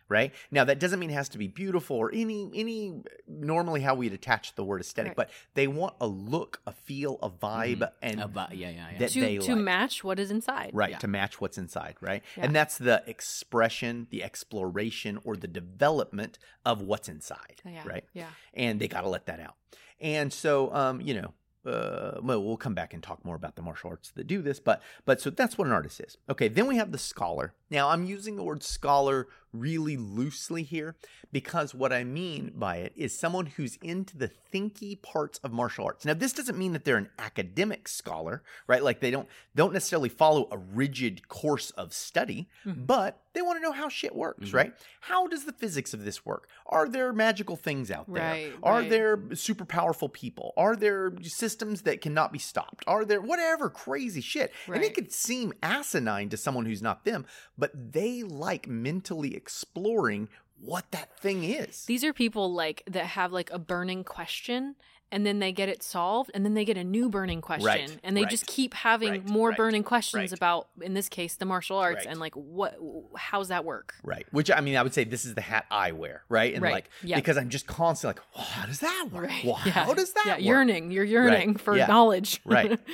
Right 0.09 0.33
now, 0.51 0.63
that 0.63 0.79
doesn't 0.79 1.01
mean 1.01 1.09
it 1.09 1.15
has 1.15 1.27
to 1.27 1.37
be 1.37 1.47
beautiful 1.49 1.97
or 1.97 2.09
any 2.13 2.49
any 2.53 3.03
normally 3.27 3.81
how 3.81 3.93
we'd 3.93 4.13
attach 4.13 4.55
the 4.55 4.63
word 4.63 4.79
aesthetic, 4.79 5.09
Right. 5.09 5.17
but 5.17 5.29
they 5.53 5.67
want 5.67 5.95
a 5.99 6.07
look, 6.07 6.61
a 6.65 6.71
feel, 6.71 7.19
a 7.21 7.29
vibe, 7.29 7.79
Mhm. 7.79 7.91
and 8.01 8.21
About, 8.21 8.55
yeah, 8.55 8.69
yeah, 8.69 8.89
yeah. 8.93 8.99
that 8.99 9.09
To 9.09 9.19
they 9.19 9.37
to 9.39 9.55
like. 9.55 9.61
match 9.65 10.05
what 10.05 10.17
is 10.17 10.31
inside. 10.31 10.69
right 10.73 10.91
Yeah. 10.91 10.97
to 10.99 11.07
match 11.09 11.41
what's 11.41 11.57
inside 11.57 11.95
right 11.99 12.23
Yeah. 12.37 12.45
and 12.45 12.55
that's 12.55 12.77
the 12.77 13.03
expression 13.05 14.07
the 14.09 14.23
exploration 14.23 15.19
or 15.25 15.35
the 15.35 15.47
development 15.47 16.39
of 16.65 16.81
what's 16.81 17.09
inside 17.09 17.61
Yeah. 17.65 17.83
right 17.85 18.05
Yeah. 18.13 18.29
and 18.53 18.79
they 18.79 18.87
got 18.87 19.01
to 19.01 19.09
let 19.09 19.25
that 19.25 19.41
out 19.41 19.55
and 19.99 20.31
so 20.31 20.73
um 20.73 21.01
you 21.01 21.13
know 21.21 21.33
uh, 21.67 22.19
well, 22.21 22.43
we'll 22.43 22.57
come 22.57 22.73
back 22.73 22.93
and 22.93 23.03
talk 23.03 23.23
more 23.25 23.35
about 23.35 23.55
the 23.55 23.61
martial 23.61 23.89
arts 23.89 24.11
that 24.11 24.27
do 24.27 24.41
this, 24.41 24.59
but 24.59 24.81
but 25.05 25.19
so 25.21 25.29
that's 25.29 25.57
what 25.57 25.67
an 25.67 25.73
artist 25.73 25.99
is. 25.99 26.17
Okay, 26.29 26.47
then 26.47 26.67
we 26.67 26.77
have 26.77 26.91
the 26.91 26.97
scholar. 26.97 27.53
Now 27.69 27.89
I'm 27.89 28.05
using 28.05 28.35
the 28.35 28.43
word 28.43 28.63
scholar 28.63 29.27
really 29.59 29.97
loosely 29.97 30.63
here 30.63 30.95
because 31.31 31.73
what 31.75 31.91
I 31.91 32.03
mean 32.03 32.51
by 32.55 32.77
it 32.77 32.93
is 32.95 33.17
someone 33.17 33.45
who's 33.47 33.77
into 33.81 34.17
the 34.17 34.31
thinky 34.53 35.01
parts 35.01 35.39
of 35.43 35.51
martial 35.51 35.85
arts. 35.85 36.05
Now 36.05 36.13
this 36.13 36.33
doesn't 36.33 36.57
mean 36.57 36.73
that 36.73 36.85
they're 36.85 36.97
an 36.97 37.09
academic 37.19 37.87
scholar, 37.87 38.43
right? 38.67 38.83
Like 38.83 38.99
they 39.01 39.11
don't 39.11 39.27
don't 39.55 39.73
necessarily 39.73 40.09
follow 40.09 40.47
a 40.51 40.57
rigid 40.57 41.27
course 41.27 41.71
of 41.71 41.93
study, 41.93 42.47
Mhm. 42.65 42.85
but 42.87 43.21
they 43.33 43.41
want 43.41 43.57
to 43.57 43.61
know 43.61 43.71
how 43.71 43.87
shit 43.89 44.15
works, 44.15 44.49
Mhm. 44.49 44.53
right? 44.53 44.73
How 45.01 45.27
does 45.27 45.45
the 45.45 45.53
physics 45.53 45.93
of 45.93 46.03
this 46.05 46.25
work? 46.25 46.49
Are 46.65 46.87
there 46.89 47.13
magical 47.13 47.55
things 47.55 47.91
out 47.91 48.11
there? 48.11 48.23
Right, 48.23 48.53
Are 48.63 48.79
right. 48.79 48.89
there 48.89 49.19
super 49.35 49.65
powerful 49.65 50.09
people? 50.09 50.53
Are 50.57 50.75
there 50.75 51.13
systems 51.21 51.83
that 51.83 52.01
cannot 52.01 52.31
be 52.31 52.39
stopped? 52.39 52.83
Are 52.87 53.05
there 53.05 53.21
whatever 53.21 53.69
crazy 53.69 54.21
shit? 54.21 54.51
And 54.67 54.83
it 54.83 54.93
could 54.95 55.11
seem 55.11 55.53
asinine 55.61 56.29
to 56.29 56.37
someone 56.37 56.65
who's 56.65 56.81
not 56.81 57.03
them, 57.05 57.25
but 57.57 57.71
they 57.93 58.23
like 58.23 58.67
mentally 58.67 59.35
exploring 59.47 60.27
what 60.59 60.91
that 60.91 61.17
thing 61.19 61.43
is. 61.45 61.85
These 61.85 62.03
are 62.03 62.11
people 62.11 62.51
like 62.53 62.83
that 62.89 63.05
have 63.05 63.31
like 63.31 63.49
a 63.51 63.59
burning 63.59 64.03
question 64.03 64.75
and 65.09 65.25
then 65.25 65.39
they 65.39 65.53
get 65.53 65.69
it 65.69 65.81
solved 65.83 66.29
and 66.33 66.43
then 66.43 66.53
they 66.53 66.65
get 66.65 66.75
a 66.75 66.83
new 66.83 67.07
burning 67.09 67.39
question 67.39 67.65
Right, 67.65 67.99
and 68.03 68.17
they 68.17 68.23
right, 68.23 68.29
just 68.29 68.45
keep 68.45 68.73
having 68.73 69.11
right, 69.11 69.25
more 69.29 69.53
burning 69.53 69.83
questions 69.85 70.33
about 70.33 70.67
in 70.81 70.93
this 70.95 71.07
case 71.07 71.35
the 71.35 71.45
martial 71.45 71.77
arts 71.77 72.05
and 72.05 72.19
like 72.19 72.33
what 72.35 72.75
how's 73.15 73.47
that 73.47 73.63
work? 73.63 73.93
Right. 74.03 74.25
Which 74.31 74.51
I 74.51 74.59
mean, 74.59 74.75
I 74.75 74.83
would 74.83 74.93
say 74.93 75.05
this 75.05 75.23
is 75.23 75.33
the 75.35 75.41
hat 75.41 75.65
I 75.71 75.93
wear, 75.93 76.23
right? 76.27 76.53
And 76.53 76.61
Right. 76.61 76.73
like 76.73 76.89
Yeah. 77.03 77.15
because 77.15 77.37
I'm 77.37 77.47
just 77.49 77.67
constantly 77.67 78.19
like, 78.19 78.35
well, 78.35 78.45
how 78.45 78.65
does 78.65 78.79
that 78.81 79.07
work? 79.13 79.31
Well, 79.45 79.53
how 79.53 79.93
does 79.93 80.11
that 80.11 80.23
Yeah, 80.25 80.33
work? 80.33 80.41
yearning. 80.41 80.91
You're 80.91 81.05
yearning 81.05 81.55
for 81.55 81.77
yeah, 81.77 81.85
knowledge. 81.87 82.41
right. 82.43 82.77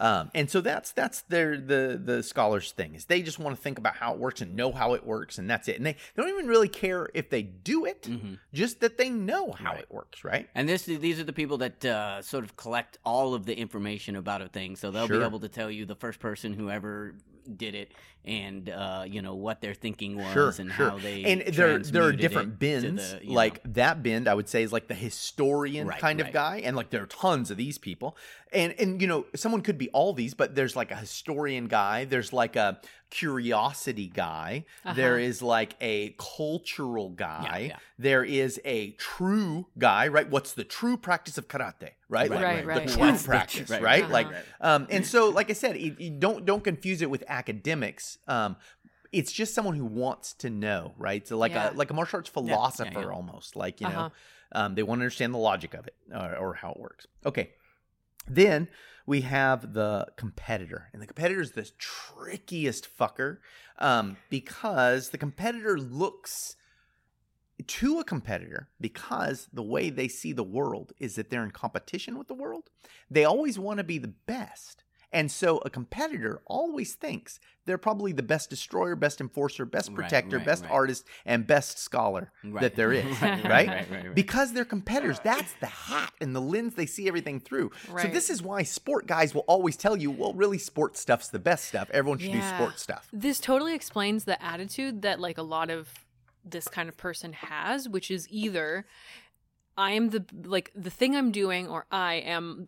Um, 0.00 0.30
and 0.34 0.48
so 0.48 0.60
that's 0.60 0.92
that's 0.92 1.22
their 1.22 1.56
the 1.58 2.00
the 2.02 2.22
scholars 2.22 2.70
thing 2.72 2.94
is 2.94 3.06
they 3.06 3.20
just 3.20 3.38
want 3.40 3.56
to 3.56 3.60
think 3.60 3.78
about 3.78 3.96
how 3.96 4.12
it 4.14 4.18
works 4.20 4.40
and 4.40 4.54
know 4.54 4.70
how 4.70 4.94
it 4.94 5.04
works 5.04 5.38
and 5.38 5.50
that's 5.50 5.66
it 5.66 5.76
and 5.76 5.84
they, 5.84 5.92
they 5.92 6.22
don't 6.22 6.28
even 6.30 6.46
really 6.46 6.68
care 6.68 7.08
if 7.14 7.30
they 7.30 7.42
do 7.42 7.84
it 7.84 8.02
Mhm. 8.02 8.38
just 8.52 8.78
that 8.80 8.96
they 8.96 9.10
know 9.10 9.50
how 9.52 9.72
Right. 9.72 9.80
it 9.80 9.90
works 9.90 10.22
right 10.24 10.48
And 10.54 10.68
this, 10.68 10.84
these 10.84 11.18
are 11.18 11.24
the 11.24 11.32
people 11.32 11.58
that 11.58 11.84
uh, 11.84 12.22
sort 12.22 12.44
of 12.44 12.56
collect 12.56 12.98
all 13.04 13.34
of 13.34 13.44
the 13.44 13.56
information 13.58 14.14
about 14.16 14.40
a 14.40 14.48
thing, 14.48 14.76
so 14.76 14.90
they'll 14.92 15.06
Sure. 15.08 15.18
be 15.18 15.24
able 15.24 15.40
to 15.40 15.48
tell 15.48 15.70
you 15.70 15.84
the 15.84 15.96
first 15.96 16.20
person 16.20 16.52
who 16.52 16.70
ever 16.70 17.14
did 17.56 17.74
it, 17.74 17.92
and 18.24 18.68
uh, 18.68 19.04
you 19.06 19.22
know 19.22 19.34
what 19.34 19.60
their 19.60 19.74
thinking 19.74 20.16
was, 20.16 20.32
sure 20.32 20.54
and 20.58 20.70
sure. 20.72 20.90
how 20.90 20.98
they 20.98 21.24
and 21.24 21.54
there 21.54 21.78
there 21.78 22.02
are 22.02 22.12
different 22.12 22.58
bins 22.58 23.14
the, 23.14 23.32
like 23.32 23.64
know. 23.64 23.72
that 23.74 24.02
bend 24.02 24.28
i 24.28 24.34
would 24.34 24.48
say 24.48 24.62
is 24.62 24.72
like 24.72 24.88
the 24.88 24.94
historian 24.94 25.86
Right, 25.86 26.00
kind 26.00 26.20
of 26.20 26.32
guy 26.32 26.60
and 26.64 26.76
like 26.76 26.90
there 26.90 27.02
are 27.02 27.06
tons 27.06 27.50
of 27.50 27.56
these 27.56 27.78
people. 27.78 28.16
And 28.52 28.74
and 28.78 29.00
you 29.00 29.06
know 29.06 29.26
someone 29.34 29.60
could 29.60 29.76
be 29.78 29.90
all 29.90 30.12
these 30.12 30.34
but 30.34 30.54
there's 30.54 30.74
like 30.74 30.90
a 30.90 30.96
historian 30.96 31.66
guy 31.66 32.06
there's 32.06 32.32
like 32.32 32.56
a 32.56 32.80
curiosity 33.10 34.06
guy 34.06 34.64
there 34.94 35.14
Uh-huh. 35.14 35.22
is 35.28 35.42
like 35.42 35.74
a 35.80 36.14
cultural 36.18 37.10
guy 37.10 37.68
yeah. 37.70 37.78
there 37.98 38.24
is 38.24 38.60
a 38.64 38.92
true 38.92 39.66
guy 39.78 40.08
right 40.08 40.28
what's 40.30 40.52
the 40.52 40.64
true 40.64 40.96
practice 40.96 41.38
of 41.38 41.48
karate 41.48 41.90
right 42.08 42.30
Like, 42.30 42.40
Right, 42.42 42.66
right, 42.66 42.74
the 42.84 42.90
yeah. 42.90 42.96
true 42.96 43.00
What's 43.06 43.22
the- 43.22 43.28
practice 43.28 43.70
right, 43.70 43.82
right, 43.82 44.02
right, 44.02 44.10
like 44.10 44.28
um 44.60 44.86
and 44.90 45.06
so 45.06 45.28
like 45.38 45.50
i 45.50 45.54
said 45.54 45.78
you, 45.80 45.94
you 45.98 46.10
don't 46.10 46.44
don't 46.44 46.64
confuse 46.64 47.02
it 47.02 47.10
with 47.10 47.24
academics 47.28 48.18
um 48.28 48.56
it's 49.10 49.32
just 49.32 49.54
someone 49.54 49.74
who 49.74 49.86
wants 49.86 50.34
to 50.34 50.50
know, 50.50 50.92
right? 50.98 51.26
So 51.26 51.38
like 51.38 51.52
Yeah. 51.52 51.70
a 51.70 51.72
like 51.72 51.90
a 51.90 51.94
martial 51.94 52.18
arts 52.18 52.28
yeah, 52.28 52.34
philosopher 52.34 53.00
yeah. 53.00 53.06
almost, 53.06 53.56
like 53.56 53.80
you 53.80 53.88
know, 53.88 53.94
Uh-huh. 53.98 54.60
um, 54.60 54.74
they 54.74 54.82
want 54.82 54.98
to 54.98 55.04
understand 55.04 55.32
the 55.32 55.38
logic 55.38 55.72
of 55.72 55.86
it 55.86 55.94
or, 56.14 56.36
or 56.36 56.52
how 56.52 56.72
it 56.72 56.78
works. 56.78 57.06
Okay, 57.24 57.52
then 58.28 58.68
we 59.08 59.22
have 59.22 59.72
the 59.72 60.06
competitor, 60.16 60.90
and 60.92 61.00
the 61.00 61.06
competitor 61.06 61.40
is 61.40 61.52
the 61.52 61.70
trickiest 61.78 62.94
fucker 62.94 63.38
um, 63.78 64.18
because 64.28 65.08
the 65.08 65.16
competitor 65.16 65.78
looks 65.78 66.56
to 67.66 68.00
a 68.00 68.04
competitor 68.04 68.68
because 68.78 69.48
the 69.50 69.62
way 69.62 69.88
they 69.88 70.08
see 70.08 70.32
the 70.32 70.44
world 70.44 70.92
is 70.98 71.14
that 71.14 71.30
they're 71.30 71.42
in 71.42 71.52
competition 71.52 72.18
with 72.18 72.28
the 72.28 72.34
world. 72.34 72.68
They 73.10 73.24
always 73.24 73.58
want 73.58 73.78
to 73.78 73.84
be 73.84 73.96
the 73.96 74.12
best. 74.26 74.84
And 75.12 75.30
so 75.30 75.58
a 75.64 75.70
competitor 75.70 76.42
always 76.46 76.94
thinks 76.94 77.40
they're 77.64 77.78
probably 77.78 78.12
the 78.12 78.22
best 78.22 78.50
destroyer, 78.50 78.94
best 78.94 79.20
enforcer, 79.20 79.64
best 79.64 79.94
protector, 79.94 80.36
right, 80.36 80.44
best 80.46 80.64
right. 80.64 80.72
artist, 80.72 81.06
and 81.24 81.46
best 81.46 81.78
scholar 81.78 82.30
Right. 82.44 82.60
that 82.60 82.76
there 82.76 82.92
is, 82.92 83.04
Right, 83.06 83.22
right? 83.22 83.48
right, 83.48 83.68
right, 83.68 83.90
right, 83.90 84.04
right. 84.06 84.14
Because 84.14 84.52
they're 84.52 84.64
competitors. 84.66 85.18
Uh, 85.18 85.22
that's 85.24 85.54
the 85.54 85.66
hat 85.66 86.12
and 86.20 86.36
the 86.36 86.40
lens 86.40 86.74
they 86.74 86.86
see 86.86 87.08
everything 87.08 87.40
through. 87.40 87.70
So 87.86 88.08
this 88.08 88.28
is 88.28 88.42
why 88.42 88.62
sport 88.64 89.06
guys 89.06 89.34
will 89.34 89.44
always 89.48 89.76
tell 89.76 89.96
you, 89.96 90.10
well, 90.10 90.34
really, 90.34 90.58
sport 90.58 90.96
stuff's 90.96 91.28
the 91.28 91.38
best 91.38 91.64
stuff. 91.66 91.88
Everyone 91.92 92.18
should 92.18 92.32
do 92.32 92.38
Yeah. 92.38 92.56
sport 92.56 92.78
stuff. 92.78 93.08
This 93.12 93.40
totally 93.40 93.74
explains 93.74 94.24
the 94.24 94.42
attitude 94.42 95.02
that 95.02 95.20
like 95.20 95.38
a 95.38 95.42
lot 95.42 95.70
of 95.70 95.88
this 96.44 96.68
kind 96.68 96.88
of 96.88 96.96
person 96.96 97.32
has, 97.32 97.88
which 97.88 98.10
is 98.10 98.26
either 98.30 98.86
I 99.76 99.92
am 99.92 100.10
the 100.10 100.24
like 100.44 100.72
the 100.74 100.90
thing 100.90 101.14
I'm 101.16 101.30
doing 101.30 101.68
or 101.68 101.86
I 101.90 102.14
am 102.14 102.66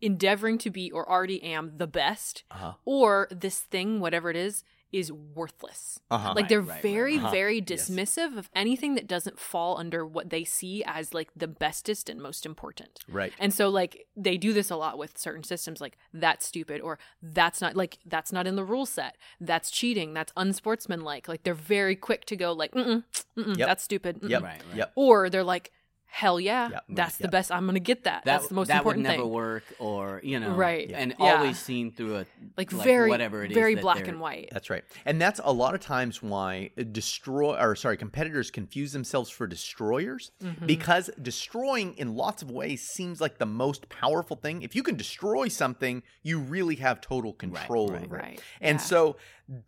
endeavoring 0.00 0.58
to 0.58 0.70
be 0.70 0.90
or 0.90 1.08
already 1.10 1.42
am 1.42 1.72
the 1.76 1.86
best 1.86 2.44
Uh-huh. 2.50 2.74
or 2.84 3.28
this 3.30 3.60
thing 3.60 4.00
whatever 4.00 4.30
it 4.30 4.36
is 4.36 4.64
is 4.90 5.12
worthless. 5.12 6.00
Uh-huh. 6.10 6.28
Like 6.28 6.44
Right, 6.44 6.48
they're 6.48 6.60
right, 6.62 6.68
right. 6.76 6.82
very 6.82 7.16
Uh-huh. 7.18 7.30
very 7.30 7.56
Yes. 7.58 7.90
dismissive 7.90 8.38
of 8.38 8.48
anything 8.54 8.94
that 8.94 9.06
doesn't 9.06 9.38
fall 9.38 9.76
under 9.76 10.06
what 10.06 10.30
they 10.30 10.44
see 10.44 10.82
as 10.86 11.12
like 11.12 11.28
the 11.36 11.46
bestest 11.46 12.08
and 12.08 12.22
most 12.22 12.46
important. 12.46 13.00
right. 13.06 13.34
And 13.38 13.52
so 13.52 13.68
like 13.68 14.06
they 14.16 14.38
do 14.38 14.54
this 14.54 14.70
a 14.70 14.76
lot 14.76 14.96
with 14.96 15.18
certain 15.18 15.44
systems 15.44 15.82
like 15.82 15.98
that's 16.14 16.46
stupid 16.46 16.80
or 16.80 16.98
that's 17.22 17.60
not 17.60 17.76
like 17.76 17.98
that's 18.06 18.32
not 18.32 18.46
in 18.46 18.56
the 18.56 18.64
rule 18.64 18.86
set. 18.86 19.18
That's 19.38 19.70
cheating. 19.70 20.14
That's 20.14 20.32
unsportsmanlike. 20.38 21.28
Like 21.28 21.42
they're 21.42 21.52
very 21.52 21.94
quick 21.94 22.24
to 22.24 22.36
go 22.36 22.52
like 22.52 22.72
mm-mm, 22.72 23.04
mm-mm, 23.36 23.58
Yep. 23.58 23.68
that's 23.68 23.84
stupid. 23.84 24.20
mm-mm." 24.22 24.30
Yep. 24.30 24.42
Right, 24.42 24.62
right. 24.68 24.76
Yep. 24.78 24.92
Or 24.96 25.28
they're 25.28 25.44
like 25.44 25.70
hell 26.10 26.40
yeah. 26.40 26.70
Yep. 26.70 26.84
That's 26.88 27.16
the 27.18 27.28
best. 27.28 27.52
I'm 27.52 27.64
going 27.64 27.74
to 27.74 27.80
get 27.80 28.04
that. 28.04 28.24
That, 28.24 28.38
That's 28.38 28.48
the 28.48 28.54
most 28.54 28.68
that 28.68 28.78
important 28.78 29.04
would 29.06 29.10
never 29.12 29.22
thing. 29.24 29.30
work, 29.32 29.64
or 29.78 30.20
you 30.24 30.40
know, 30.40 30.50
Right. 30.54 30.90
and 30.92 31.14
Yeah. 31.20 31.36
always 31.36 31.58
seen 31.58 31.92
through 31.92 32.16
a 32.16 32.26
Like, 32.56 32.70
very 32.70 33.08
whatever 33.10 33.44
it 33.44 33.50
is 33.52 33.54
very 33.54 33.74
that 33.74 33.82
black 33.82 34.08
and 34.08 34.18
white. 34.20 34.48
That's 34.50 34.70
right. 34.70 34.82
And 35.04 35.20
that's 35.20 35.40
a 35.44 35.52
lot 35.52 35.74
of 35.74 35.80
times 35.80 36.22
why 36.22 36.70
destroy 36.92 37.56
or 37.60 37.76
sorry, 37.76 37.96
competitors 37.96 38.50
confuse 38.50 38.92
themselves 38.92 39.30
for 39.30 39.46
destroyers 39.46 40.32
Mhm. 40.42 40.66
because 40.66 41.10
destroying 41.20 41.94
in 41.96 42.14
lots 42.16 42.42
of 42.42 42.50
ways 42.50 42.82
seems 42.82 43.20
like 43.20 43.38
the 43.38 43.46
most 43.46 43.88
powerful 43.88 44.36
thing. 44.36 44.62
If 44.62 44.74
you 44.74 44.82
can 44.82 44.96
destroy 44.96 45.48
something, 45.48 46.02
you 46.22 46.38
really 46.38 46.76
have 46.76 47.00
total 47.00 47.32
control 47.34 47.88
right, 47.88 48.02
over 48.04 48.16
it. 48.16 48.22
right. 48.22 48.40
And 48.60 48.78
yeah. 48.78 48.82
so 48.84 49.16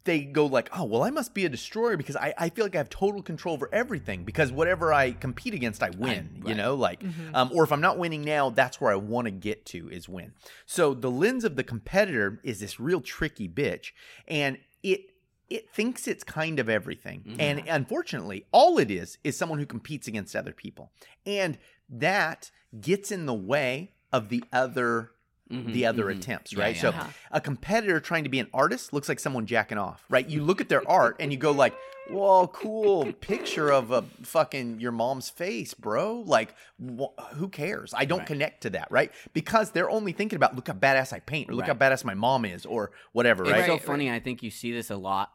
they 0.04 0.20
go 0.24 0.44
like, 0.46 0.68
"Oh, 0.76 0.84
well, 0.84 1.02
I 1.02 1.10
must 1.10 1.32
be 1.32 1.44
a 1.46 1.48
destroyer 1.48 1.96
because 1.96 2.16
I, 2.16 2.34
I 2.36 2.50
feel 2.50 2.64
like 2.66 2.74
I 2.74 2.78
have 2.78 2.90
total 2.90 3.22
control 3.22 3.54
over 3.54 3.68
everything 3.72 4.24
because 4.24 4.52
whatever 4.52 4.92
I 4.92 5.12
compete 5.12 5.54
against, 5.54 5.82
I 5.82 5.90
win. 5.90 6.36
You 6.42 6.48
right. 6.48 6.56
know, 6.56 6.74
like, 6.74 7.00
Mhm. 7.02 7.34
um, 7.34 7.50
or 7.54 7.64
if 7.64 7.72
I'm 7.72 7.80
not 7.80 7.98
winning 7.98 8.22
now, 8.22 8.50
that's 8.50 8.80
where 8.80 8.92
I 8.92 8.96
want 8.96 9.24
to 9.26 9.30
get 9.30 9.64
to 9.66 9.88
is 9.88 10.08
win. 10.08 10.32
So 10.66 10.92
the 10.92 11.10
lens 11.10 11.44
of 11.44 11.56
the 11.56 11.64
competitor 11.64 12.40
is 12.44 12.60
this 12.60 12.78
real 12.78 13.00
tricky 13.00 13.48
bitch, 13.48 13.92
and 14.28 14.58
it 14.82 15.00
it 15.48 15.68
thinks 15.72 16.06
it's 16.06 16.22
kind 16.22 16.60
of 16.60 16.68
everything. 16.68 17.24
Mhm. 17.26 17.36
And 17.40 17.68
unfortunately, 17.68 18.46
all 18.52 18.78
it 18.78 18.88
is 18.88 19.18
is 19.24 19.36
someone 19.36 19.58
who 19.58 19.66
competes 19.66 20.06
against 20.06 20.36
other 20.36 20.52
people, 20.52 20.92
and 21.26 21.58
that 21.88 22.52
gets 22.80 23.10
in 23.10 23.26
the 23.26 23.34
way 23.34 23.94
of 24.12 24.28
the 24.28 24.44
other 24.52 25.10
Mhm, 25.50 25.72
the 25.72 25.86
other 25.86 26.06
mhm. 26.06 26.12
attempts, 26.12 26.56
right? 26.56 26.74
yeah. 26.76 26.80
So 26.82 26.88
Uh-huh. 26.90 27.08
a 27.32 27.40
competitor 27.40 27.98
trying 28.00 28.24
to 28.24 28.30
be 28.30 28.38
an 28.38 28.48
artist 28.54 28.92
looks 28.92 29.08
like 29.08 29.18
someone 29.18 29.46
jacking 29.46 29.78
off, 29.78 30.04
right? 30.08 30.28
You 30.28 30.44
look 30.44 30.60
at 30.60 30.68
their 30.68 30.88
art 30.88 31.16
and 31.18 31.32
you 31.32 31.38
go 31.38 31.50
like, 31.50 31.74
"Whoa, 32.08 32.46
cool 32.48 33.12
picture 33.14 33.70
of 33.72 33.90
a 33.90 34.04
fucking 34.22 34.80
your 34.80 34.92
mom's 34.92 35.28
face, 35.28 35.74
bro." 35.74 36.20
Like, 36.20 36.54
wh- 36.80 37.18
who 37.34 37.48
cares? 37.48 37.92
I 37.96 38.04
don't 38.04 38.18
Right. 38.18 38.26
connect 38.26 38.62
to 38.62 38.70
that, 38.70 38.88
right? 38.90 39.10
Because 39.32 39.72
they're 39.72 39.90
only 39.90 40.12
thinking 40.12 40.36
about 40.36 40.54
look 40.54 40.68
how 40.68 40.74
badass 40.74 41.12
I 41.12 41.20
paint, 41.20 41.50
or 41.50 41.54
look 41.54 41.66
how 41.66 41.74
badass 41.74 42.04
my 42.04 42.14
mom 42.14 42.44
is, 42.44 42.64
or 42.64 42.92
whatever, 43.12 43.42
It's 43.42 43.50
right? 43.50 43.58
It's 43.60 43.66
so 43.66 43.72
Right, 43.74 43.82
funny. 43.82 44.10
I 44.10 44.20
think 44.20 44.42
you 44.42 44.50
see 44.50 44.72
this 44.72 44.90
a 44.90 44.96
lot 44.96 45.30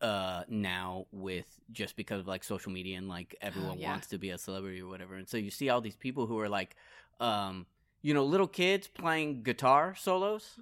uh, 0.00 0.44
now 0.48 1.06
with 1.12 1.46
just 1.72 1.96
because 1.96 2.20
of 2.20 2.26
like 2.26 2.44
social 2.44 2.70
media 2.72 2.98
and 2.98 3.08
like 3.08 3.34
everyone 3.40 3.78
yeah. 3.78 3.92
wants 3.92 4.08
to 4.08 4.18
be 4.18 4.30
a 4.30 4.38
celebrity 4.38 4.82
or 4.82 4.88
whatever. 4.88 5.14
And 5.14 5.26
so 5.28 5.36
you 5.38 5.50
see 5.50 5.70
all 5.70 5.80
these 5.80 5.96
people 5.96 6.26
who 6.26 6.38
are 6.40 6.48
like, 6.48 6.76
um, 7.20 7.66
you 8.06 8.12
know, 8.14 8.24
little 8.34 8.46
kids 8.60 8.86
playing 8.86 9.42
guitar 9.42 9.94
solos. 9.96 10.60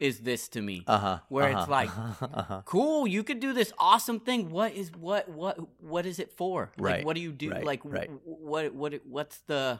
Is 0.00 0.20
this 0.20 0.48
to 0.54 0.60
me? 0.60 0.84
Uh 0.86 0.98
huh. 0.98 1.18
Where 1.28 1.48
it's 1.50 1.68
like- 1.68 1.90
uh-huh. 1.96 2.62
cool 2.64 3.06
you 3.06 3.22
could 3.22 3.40
do 3.40 3.52
this 3.52 3.72
awesome 3.78 4.18
thing 4.28 4.50
what 4.50 4.70
is 4.74 4.88
what 5.08 5.28
what 5.28 5.56
what 5.92 6.04
is 6.10 6.18
it 6.18 6.30
for 6.40 6.70
Right, 6.78 6.96
like 6.98 7.06
what 7.06 7.14
do 7.16 7.22
you 7.22 7.32
do 7.32 7.50
right, 7.50 7.64
like 7.70 7.82
w- 7.84 7.96
right. 8.00 8.10
what 8.24 8.74
what 8.74 8.92
what's 9.16 9.38
the 9.46 9.78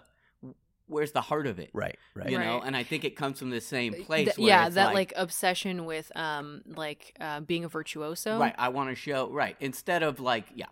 where's 0.87 1.13
the 1.13 1.21
heart 1.31 1.47
of 1.49 1.59
it 1.59 1.71
right, 1.73 1.97
right. 2.15 2.31
you 2.31 2.39
know 2.39 2.59
Right. 2.59 2.67
and 2.67 2.77
i 2.77 2.85
think 2.85 3.05
it 3.05 3.17
comes 3.17 3.39
from 3.41 3.51
the 3.51 3.61
same 3.61 3.93
Th- 3.95 4.07
place 4.07 4.39
where 4.39 4.49
yeah, 4.49 4.67
it's 4.67 4.77
that 4.77 4.95
like, 4.95 5.13
obsession 5.17 5.85
with 5.85 6.13
um 6.17 6.63
like 6.85 7.03
uh, 7.21 7.41
being 7.41 7.65
a 7.65 7.69
virtuoso. 7.69 8.39
right 8.39 8.55
i 8.57 8.69
want 8.69 8.91
to 8.91 8.95
show 8.95 9.29
right 9.31 9.57
instead 9.61 10.03
of 10.03 10.21
like 10.21 10.45
yeah 10.55 10.71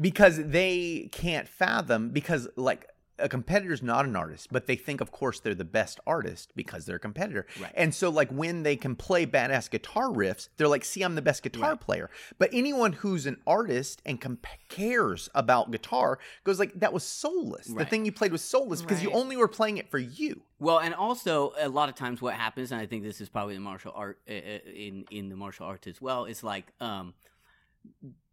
because 0.00 0.36
they 0.44 1.08
can't 1.12 1.48
fathom 1.48 2.10
because 2.10 2.48
like 2.56 2.86
a 3.18 3.28
competitor's 3.28 3.82
not 3.82 4.04
an 4.04 4.16
artist 4.16 4.48
but 4.50 4.66
they 4.66 4.76
think 4.76 5.00
of 5.00 5.12
course 5.12 5.38
they're 5.40 5.54
the 5.54 5.64
best 5.64 6.00
artist 6.06 6.52
because 6.56 6.84
they're 6.84 6.96
a 6.96 6.98
competitor. 7.00 7.46
Right. 7.60 7.72
and 7.74 7.94
so 7.94 8.08
like 8.10 8.30
when 8.30 8.64
they 8.64 8.76
can 8.76 8.96
play 8.96 9.24
badass 9.26 9.70
guitar 9.70 10.08
riffs 10.08 10.48
they're 10.56 10.68
like 10.68 10.84
see 10.84 11.02
i'm 11.02 11.14
the 11.14 11.22
best 11.22 11.42
guitar 11.42 11.70
Right. 11.70 11.80
player. 11.80 12.10
But 12.38 12.50
anyone 12.52 12.92
who's 12.92 13.26
an 13.26 13.36
artist 13.46 14.02
and 14.04 14.20
comp- 14.20 14.46
cares 14.68 15.28
about 15.34 15.70
guitar 15.70 16.18
goes 16.44 16.58
like 16.58 16.72
that 16.80 16.92
was 16.92 17.04
soulless. 17.04 17.66
The 17.68 17.84
thing 17.84 18.04
you 18.04 18.12
played 18.12 18.32
was 18.32 18.42
soulless 18.42 18.82
because 18.82 19.02
you 19.02 19.10
only 19.12 19.36
were 19.36 19.48
playing 19.48 19.78
it 19.78 19.88
for 19.90 19.98
you. 19.98 20.42
Well, 20.58 20.78
and 20.80 20.94
also 20.94 21.52
a 21.58 21.68
lot 21.68 21.88
of 21.88 21.94
times 21.94 22.20
what 22.20 22.34
happens, 22.34 22.72
and 22.72 22.80
I 22.80 22.86
think 22.86 23.02
this 23.02 23.20
is 23.20 23.28
probably 23.28 23.54
the 23.54 23.60
martial 23.60 23.92
art 23.94 24.18
uh, 24.28 24.32
in 24.32 25.04
in 25.10 25.28
the 25.28 25.36
martial 25.36 25.66
arts 25.66 25.86
as 25.86 26.00
well, 26.02 26.24
is 26.26 26.42
like 26.42 26.66
um, 26.80 27.14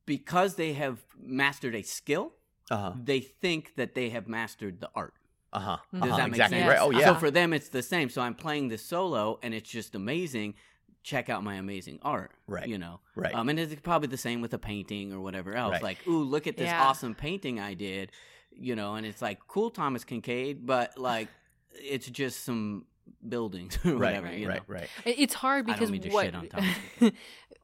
because 0.06 0.56
they 0.56 0.74
have 0.74 1.00
mastered 1.22 1.76
a 1.76 1.82
skill, 1.84 2.34
uh-huh 2.72 2.94
they 3.04 3.20
think 3.20 3.76
that 3.76 3.94
they 3.96 4.10
have 4.10 4.28
mastered 4.28 4.80
the 4.80 4.90
art. 4.96 5.14
uh-huh, 5.54 5.78
Does 5.94 6.02
uh-huh. 6.04 6.18
that 6.18 6.24
make 6.30 6.36
exactly 6.38 6.58
sense? 6.60 6.70
right 6.70 6.80
oh 6.82 6.92
yeah 6.92 7.06
So 7.08 7.16
for 7.16 7.30
them, 7.32 7.54
it's 7.54 7.70
the 7.70 7.84
same. 7.84 8.08
So 8.10 8.22
I'm 8.22 8.36
playing 8.46 8.70
this 8.70 8.84
solo, 8.84 9.38
and 9.44 9.54
it's 9.54 9.70
just 9.70 9.96
amazing. 9.96 10.56
Check 11.04 11.30
out 11.30 11.44
my 11.44 11.56
amazing 11.56 11.98
art. 12.04 12.32
Right. 12.48 12.68
You 12.68 12.78
know. 12.78 13.00
Right. 13.16 13.34
Um, 13.36 13.50
and 13.50 13.60
it's 13.60 13.76
probably 13.82 14.08
the 14.08 14.18
same 14.28 14.40
with 14.42 14.54
a 14.54 14.60
painting 14.60 15.12
or 15.14 15.20
whatever 15.20 15.56
else. 15.56 15.74
Right. 15.74 15.84
Like, 15.90 16.08
ooh, 16.08 16.24
look 16.24 16.46
at 16.48 16.56
this 16.58 16.68
Yeah. 16.68 16.84
awesome 16.88 17.16
painting 17.16 17.60
I 17.60 17.74
did. 17.74 18.12
You 18.54 18.76
know, 18.76 18.96
and 18.96 19.06
it's 19.06 19.22
like 19.22 19.40
cool, 19.48 19.70
Thomas 19.72 20.04
Kinkade, 20.06 20.60
but 20.66 20.98
like, 21.12 21.28
it's 21.74 22.08
just 22.08 22.44
some 22.46 22.86
buildings 23.28 23.78
or 23.84 23.92
right 23.92 24.00
whatever. 24.00 24.28
right 24.28 24.38
you 24.40 24.48
right 24.48 24.58
know? 24.70 24.76
right 24.76 24.90
It- 25.06 25.20
It's 25.20 25.34
hard 25.34 25.66
I 25.70 25.74
don't 25.74 25.76
because 25.76 25.92
mean 25.92 26.02
to 26.04 26.10
what 26.10 26.26
shit 26.26 26.36
on 26.36 26.48
Thomas. 26.54 27.14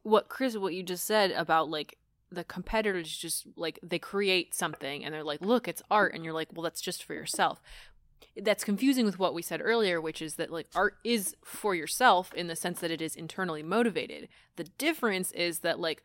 what 0.02 0.28
Chris 0.28 0.56
what 0.56 0.74
you 0.74 0.82
just 0.82 1.04
said 1.04 1.30
about 1.30 1.70
like 1.70 1.96
the 2.30 2.44
competitors 2.44 3.16
just 3.16 3.46
like 3.56 3.78
they 3.82 3.98
create 3.98 4.54
something 4.54 5.04
and 5.04 5.14
they're 5.14 5.24
like 5.24 5.40
look 5.40 5.66
it's 5.66 5.82
art 5.90 6.14
and 6.14 6.24
you're 6.24 6.34
like 6.34 6.48
well 6.52 6.62
that's 6.62 6.80
just 6.80 7.02
for 7.02 7.14
yourself. 7.14 7.60
That's 8.36 8.62
confusing 8.64 9.04
with 9.04 9.18
what 9.18 9.34
we 9.34 9.42
said 9.42 9.60
earlier 9.62 10.00
which 10.00 10.20
is 10.22 10.34
that 10.36 10.50
like 10.50 10.66
art 10.74 10.96
is 11.04 11.34
for 11.44 11.74
yourself 11.74 12.32
in 12.34 12.46
the 12.46 12.56
sense 12.56 12.80
that 12.80 12.90
it 12.90 13.00
is 13.00 13.16
internally 13.16 13.62
motivated. 13.62 14.28
The 14.56 14.64
difference 14.64 15.32
is 15.32 15.60
that 15.60 15.80
like 15.80 16.02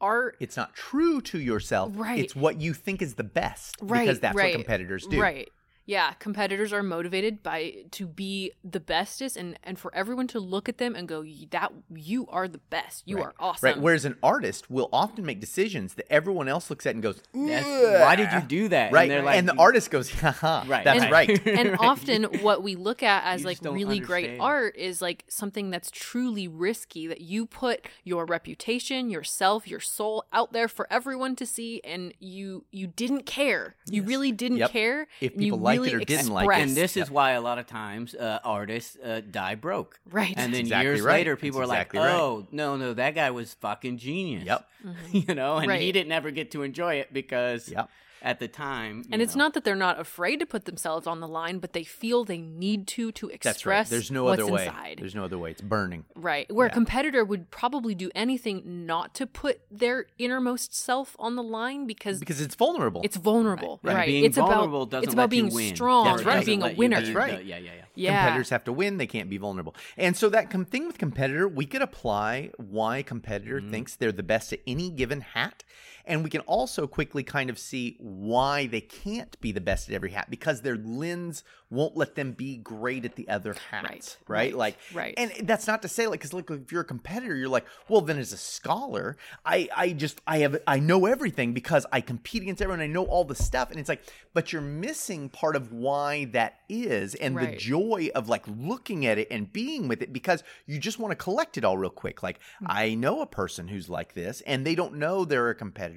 art 0.00 0.36
it's 0.40 0.56
not 0.56 0.74
true 0.74 1.20
to 1.22 1.38
yourself 1.38 1.92
Right. 1.94 2.18
it's 2.18 2.36
what 2.36 2.60
you 2.60 2.74
think 2.74 3.00
is 3.00 3.14
the 3.14 3.24
best 3.24 3.76
Right, 3.80 4.00
because 4.00 4.20
that's 4.20 4.36
right, 4.36 4.54
what 4.54 4.64
competitors 4.64 5.06
do 5.06 5.20
Right. 5.20 5.48
Yeah, 5.86 6.12
competitors 6.14 6.72
are 6.72 6.82
motivated 6.82 7.42
by 7.42 7.84
to 7.92 8.06
be 8.06 8.52
the 8.64 8.80
bestest 8.80 9.36
and 9.36 9.56
and 9.62 9.78
for 9.78 9.94
everyone 9.94 10.26
to 10.28 10.40
look 10.40 10.68
at 10.68 10.78
them 10.78 10.94
and 10.96 11.06
go 11.06 11.24
that 11.50 11.72
you 11.94 12.26
are 12.26 12.48
the 12.48 12.58
best. 12.58 13.04
You 13.06 13.16
Right. 13.18 13.26
are 13.26 13.34
awesome. 13.38 13.66
Right. 13.68 13.78
Whereas 13.80 14.04
an 14.04 14.16
artist 14.22 14.68
will 14.70 14.88
often 14.92 15.24
make 15.24 15.40
decisions 15.40 15.94
that 15.94 16.10
everyone 16.12 16.48
else 16.48 16.70
looks 16.70 16.86
at 16.86 16.94
and 16.94 17.02
goes, 17.02 17.22
why 17.32 18.16
did 18.16 18.32
you 18.32 18.40
do 18.40 18.68
that? 18.68 18.92
Right. 18.92 19.10
And, 19.10 19.24
like, 19.24 19.36
and 19.38 19.48
the 19.48 19.56
artist 19.56 19.90
goes, 19.90 20.10
haha, 20.12 20.64
Right. 20.68 20.84
that's 20.84 21.02
And- 21.04 21.12
right. 21.12 21.46
and 21.60 21.76
often 21.78 22.24
what 22.42 22.62
we 22.62 22.74
look 22.74 23.02
at 23.02 23.24
as 23.24 23.40
You 23.42 23.46
like 23.46 23.56
just 23.58 23.62
don't 23.62 23.74
really 23.74 24.00
great 24.00 24.40
art 24.40 24.76
is 24.76 25.00
like 25.00 25.24
something 25.28 25.70
that's 25.70 25.90
truly 25.90 26.48
risky 26.48 27.06
that 27.06 27.20
you 27.20 27.46
put 27.46 27.86
your 28.04 28.26
reputation 28.26 29.08
yourself 29.08 29.68
your 29.68 29.80
soul 29.80 30.24
out 30.32 30.52
there 30.52 30.66
for 30.68 30.86
everyone 30.92 31.36
to 31.36 31.46
see 31.46 31.80
and 31.84 32.12
you 32.18 32.64
you 32.72 32.86
didn't 32.88 33.24
care 33.26 33.74
you 33.88 34.02
Yes. 34.02 34.08
really 34.08 34.32
didn't 34.32 34.58
Yep. 34.58 34.70
care 34.70 35.06
If 35.20 35.34
and 35.34 35.44
you 35.44 35.54
people 35.84 35.84
liked 35.84 35.88
it 35.88 35.92
really 35.94 36.02
or 36.02 36.06
didn't 36.06 36.32
like 36.32 36.58
it. 36.58 36.62
And 36.62 36.76
this 36.76 36.96
Yep. 36.96 37.02
is 37.04 37.10
why 37.10 37.30
a 37.32 37.40
lot 37.40 37.58
of 37.58 37.66
times 37.66 38.14
uh, 38.14 38.38
artists 38.44 38.96
uh, 38.96 39.20
die 39.30 39.54
broke. 39.54 39.98
right 40.10 40.34
And 40.36 40.52
then 40.52 40.62
exactly 40.62 40.86
years 40.86 41.00
right. 41.02 41.12
later, 41.14 41.36
people 41.36 41.60
That's 41.60 41.70
are 41.70 41.74
exactly 41.74 42.00
like, 42.00 42.08
right. 42.08 42.14
"Oh, 42.20 42.46
no, 42.50 42.76
no, 42.76 42.94
that 42.94 43.14
guy 43.14 43.30
was 43.30 43.54
fucking 43.54 43.98
genius." 43.98 44.44
Yep. 44.44 44.68
Mhm. 44.86 45.28
you 45.28 45.34
know, 45.34 45.56
and 45.58 45.70
he 45.72 45.92
didn't 45.92 46.12
ever 46.12 46.30
get 46.30 46.50
to 46.52 46.62
enjoy 46.62 46.94
it 46.94 47.12
because 47.12 47.68
Yep. 47.68 47.88
At 48.26 48.40
the 48.40 48.48
time, 48.48 49.04
and 49.10 49.22
it's 49.22 49.34
know, 49.36 49.44
not 49.44 49.54
that 49.54 49.64
they're 49.64 49.74
not 49.76 49.98
afraid 50.00 50.40
to 50.40 50.46
put 50.46 50.64
themselves 50.66 51.06
on 51.06 51.20
the 51.20 51.28
line 51.28 51.58
but 51.60 51.72
they 51.72 51.84
feel 51.84 52.24
they 52.24 52.40
need 52.40 52.86
to 52.88 53.12
to 53.12 53.28
express 53.28 53.54
That's 53.54 53.66
right. 53.66 53.86
There's 53.86 54.10
no 54.10 54.26
other 54.26 54.46
way. 54.46 54.66
inside 54.66 54.96
There's 54.98 55.14
no 55.14 55.24
other 55.24 55.38
way. 55.38 55.52
It's 55.52 55.62
burning. 55.62 56.04
Right. 56.14 56.52
Where 56.52 56.66
Yeah. 56.66 56.72
a 56.72 56.74
competitor 56.74 57.24
would 57.24 57.50
probably 57.50 57.94
do 57.94 58.10
anything 58.14 58.84
not 58.84 59.14
to 59.14 59.26
put 59.26 59.60
their 59.70 60.06
innermost 60.18 60.74
self 60.74 61.14
on 61.18 61.36
the 61.36 61.42
line 61.42 61.86
because, 61.86 62.18
Because 62.20 62.40
it's 62.40 62.54
vulnerable. 62.56 63.00
it's 63.04 63.16
vulnerable. 63.16 63.80
And 63.84 63.94
Right. 63.94 64.06
being 64.06 64.24
it's 64.24 64.36
vulnerable 64.36 64.82
about 64.82 64.90
doesn't 64.90 65.04
it's 65.04 65.14
about 65.14 65.30
let 65.30 65.36
you 65.36 65.42
being 65.44 65.54
win. 65.54 65.74
strong 65.76 66.04
That's 66.06 66.24
right. 66.24 66.44
Being 66.44 66.62
a 66.62 66.74
winner. 66.74 66.96
That's 67.00 67.10
right. 67.14 67.44
yeah, 67.44 67.58
yeah, 67.58 67.70
yeah. 67.76 67.82
Yeah. 67.94 68.20
Competitors 68.24 68.50
have 68.50 68.64
to 68.64 68.72
win. 68.72 68.98
They 68.98 69.06
can't 69.06 69.30
be 69.30 69.38
vulnerable. 69.38 69.74
And 69.96 70.16
so 70.16 70.28
that 70.30 70.50
com- 70.50 70.64
thing 70.66 70.86
with 70.86 70.98
competitor, 70.98 71.48
we 71.48 71.64
could 71.64 71.80
apply 71.82 72.50
why 72.58 73.02
competitor 73.02 73.60
Mm-hmm. 73.60 73.70
thinks 73.70 73.96
they're 73.96 74.12
the 74.12 74.22
best 74.22 74.52
at 74.52 74.60
any 74.66 74.90
given 74.90 75.20
hat. 75.22 75.62
And 76.06 76.22
we 76.22 76.30
can 76.30 76.42
also 76.42 76.86
quickly 76.86 77.22
kind 77.22 77.50
of 77.50 77.58
see 77.58 77.96
why 77.98 78.66
they 78.66 78.80
can't 78.80 79.38
be 79.40 79.52
the 79.52 79.60
best 79.60 79.88
at 79.88 79.94
every 79.94 80.10
hat 80.10 80.30
because 80.30 80.62
their 80.62 80.76
lens 80.76 81.42
won't 81.68 81.96
let 81.96 82.14
them 82.14 82.32
be 82.32 82.56
great 82.58 83.04
at 83.04 83.16
the 83.16 83.28
other 83.28 83.54
hats. 83.70 84.18
Right, 84.28 84.52
right, 84.52 84.54
Like, 84.54 84.78
right. 84.94 85.14
And 85.16 85.32
that's 85.48 85.66
not 85.66 85.82
to 85.82 85.88
say 85.88 86.06
like, 86.06 86.20
because 86.20 86.32
like 86.32 86.48
if 86.50 86.70
you're 86.70 86.82
a 86.82 86.84
competitor, 86.84 87.34
you're 87.34 87.48
like, 87.48 87.66
well, 87.88 88.00
then 88.00 88.18
as 88.18 88.32
a 88.32 88.36
scholar, 88.36 89.16
I 89.44 89.68
I 89.76 89.92
just 89.92 90.20
I 90.26 90.38
have 90.38 90.58
I 90.66 90.78
know 90.78 91.06
everything 91.06 91.52
because 91.52 91.84
I 91.90 92.00
compete 92.00 92.42
against 92.42 92.62
everyone. 92.62 92.80
I 92.80 92.86
know 92.86 93.04
all 93.04 93.24
the 93.24 93.34
stuff, 93.34 93.70
and 93.70 93.80
it's 93.80 93.88
like, 93.88 94.02
but 94.32 94.52
you're 94.52 94.62
missing 94.62 95.28
part 95.28 95.56
of 95.56 95.72
why 95.72 96.26
that 96.26 96.60
is, 96.68 97.14
and 97.16 97.36
the 97.36 97.56
joy 97.56 98.10
of 98.14 98.28
like 98.28 98.44
looking 98.46 99.06
at 99.06 99.18
it 99.18 99.28
and 99.30 99.52
being 99.52 99.88
with 99.88 100.02
it 100.02 100.12
because 100.12 100.44
you 100.66 100.78
just 100.78 100.98
want 101.00 101.10
to 101.10 101.16
collect 101.16 101.58
it 101.58 101.64
all 101.64 101.76
real 101.76 101.90
quick. 101.90 102.22
Like 102.22 102.38
Hmm. 102.58 102.66
I 102.68 102.94
know 102.94 103.22
a 103.22 103.26
person 103.26 103.68
who's 103.68 103.88
like 103.88 104.14
this, 104.14 104.40
and 104.46 104.64
they 104.64 104.74
don't 104.74 104.94
know 104.94 105.24
they're 105.24 105.50
a 105.50 105.54
competitor, 105.54 105.95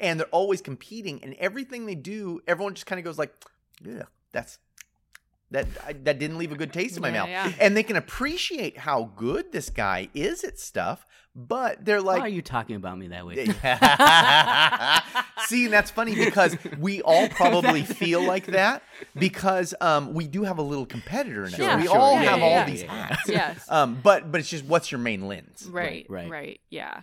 and 0.00 0.18
they're 0.20 0.26
always 0.28 0.60
competing, 0.60 1.22
and 1.22 1.34
everything 1.34 1.86
they 1.86 1.94
do, 1.94 2.40
everyone 2.46 2.74
just 2.74 2.86
kind 2.86 2.98
of 2.98 3.04
goes 3.04 3.18
like, 3.18 3.32
yeah, 3.84 4.02
that's 4.32 4.58
that 5.50 5.66
I, 5.86 5.94
that 5.94 6.18
didn't 6.18 6.36
leave 6.36 6.52
a 6.52 6.56
good 6.56 6.74
taste 6.74 6.96
in 6.96 7.02
my 7.02 7.08
Yeah, 7.08 7.14
mouth. 7.20 7.28
yeah. 7.30 7.52
And 7.58 7.74
they 7.76 7.82
can 7.82 7.96
appreciate 7.96 8.76
how 8.76 9.04
good 9.16 9.50
this 9.50 9.70
guy 9.70 10.08
is 10.12 10.44
at 10.44 10.58
stuff, 10.58 11.06
but 11.34 11.82
they're 11.86 12.02
like, 12.02 12.18
Why 12.18 12.26
are 12.26 12.28
you 12.28 12.42
talking 12.42 12.76
about 12.76 12.98
me 12.98 13.08
that 13.08 13.24
way? 13.26 13.36
See, 15.46 15.64
and 15.64 15.72
that's 15.72 15.90
funny 15.90 16.14
because 16.14 16.54
we 16.78 17.00
all 17.00 17.28
probably 17.30 17.82
feel 17.82 18.22
like 18.22 18.44
that 18.46 18.82
because 19.18 19.74
um, 19.80 20.12
we 20.12 20.26
do 20.26 20.42
have 20.42 20.58
a 20.58 20.62
little 20.62 20.84
competitor 20.84 21.42
in 21.46 21.48
us. 21.48 21.54
Sure, 21.54 21.76
we 21.78 21.86
sure. 21.86 21.96
all 21.96 22.12
Yeah, 22.14 22.22
have 22.24 22.38
yeah, 22.40 22.44
all 22.44 22.50
yeah. 22.50 22.64
these 22.66 22.82
Yeah. 22.82 23.06
hats. 23.06 23.28
yes. 23.28 23.64
Um, 23.70 23.98
but 24.02 24.30
but 24.30 24.40
it's 24.40 24.50
just 24.50 24.66
what's 24.66 24.92
your 24.92 24.98
main 25.00 25.28
lens? 25.28 25.66
right, 25.70 26.04
right. 26.10 26.28
right. 26.28 26.60
Yeah. 26.68 27.02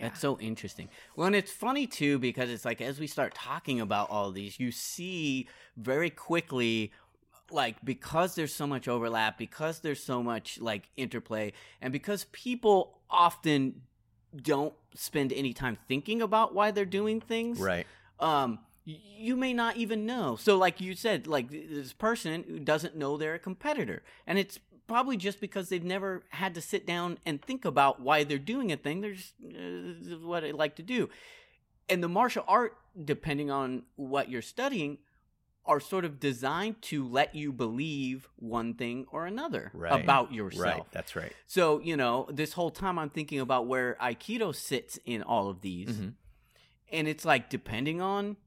That's 0.00 0.20
so 0.20 0.38
interesting. 0.38 0.88
Well, 1.16 1.26
and 1.26 1.36
it's 1.36 1.50
funny 1.50 1.86
too 1.86 2.18
because 2.18 2.50
it's 2.50 2.64
like 2.64 2.80
as 2.80 3.00
we 3.00 3.06
start 3.06 3.34
talking 3.34 3.80
about 3.80 4.10
all 4.10 4.30
these, 4.30 4.60
you 4.60 4.70
see 4.70 5.48
very 5.76 6.10
quickly 6.10 6.92
like 7.50 7.82
because 7.84 8.34
there's 8.34 8.54
so 8.54 8.66
much 8.66 8.88
overlap, 8.88 9.38
because 9.38 9.80
there's 9.80 10.02
so 10.02 10.22
much 10.22 10.60
like 10.60 10.88
interplay, 10.96 11.52
and 11.80 11.92
because 11.92 12.26
people 12.32 12.98
often 13.10 13.82
don't 14.36 14.74
spend 14.94 15.32
any 15.32 15.52
time 15.52 15.78
thinking 15.88 16.20
about 16.20 16.54
why 16.54 16.70
they're 16.70 16.84
doing 16.84 17.20
things. 17.20 17.58
Right. 17.58 17.86
Um 18.20 18.60
you 18.90 19.36
may 19.36 19.52
not 19.52 19.76
even 19.76 20.06
know. 20.06 20.36
So 20.36 20.56
like 20.56 20.80
you 20.80 20.94
said 20.94 21.26
like 21.26 21.50
this 21.50 21.92
person 21.92 22.44
who 22.48 22.58
doesn't 22.58 22.96
know 22.96 23.16
they're 23.16 23.34
a 23.34 23.38
competitor 23.38 24.02
and 24.26 24.38
it's 24.38 24.58
probably 24.88 25.16
just 25.16 25.40
because 25.40 25.68
they've 25.68 25.84
never 25.84 26.24
had 26.30 26.54
to 26.56 26.60
sit 26.60 26.86
down 26.86 27.18
and 27.26 27.40
think 27.40 27.64
about 27.64 28.00
why 28.00 28.24
they're 28.24 28.38
doing 28.38 28.72
a 28.72 28.76
thing. 28.76 29.00
They're 29.00 29.14
just 29.14 29.34
uh, 29.44 30.16
what 30.26 30.42
I 30.44 30.50
like 30.50 30.76
to 30.76 30.82
do. 30.82 31.08
And 31.88 32.02
the 32.02 32.08
martial 32.08 32.44
art 32.48 32.76
depending 33.04 33.50
on 33.50 33.84
what 33.96 34.28
you're 34.28 34.42
studying 34.42 34.98
are 35.64 35.78
sort 35.80 36.04
of 36.06 36.18
designed 36.18 36.80
to 36.80 37.06
let 37.06 37.34
you 37.34 37.52
believe 37.52 38.26
one 38.36 38.72
thing 38.74 39.04
or 39.12 39.26
another 39.26 39.70
Right. 39.74 40.02
about 40.02 40.32
yourself. 40.32 40.64
Right. 40.64 40.82
That's 40.92 41.14
right. 41.14 41.32
So, 41.46 41.78
you 41.80 41.94
know, 41.96 42.26
this 42.32 42.54
whole 42.54 42.70
time 42.70 42.98
I'm 42.98 43.10
thinking 43.10 43.38
about 43.38 43.66
where 43.66 43.96
Aikido 44.00 44.54
sits 44.54 44.98
in 45.04 45.22
all 45.22 45.50
of 45.50 45.60
these. 45.60 45.90
Mhm. 45.90 46.14
And 46.90 47.06
it's 47.06 47.26
like, 47.26 47.50
depending 47.50 48.00
on 48.00 48.38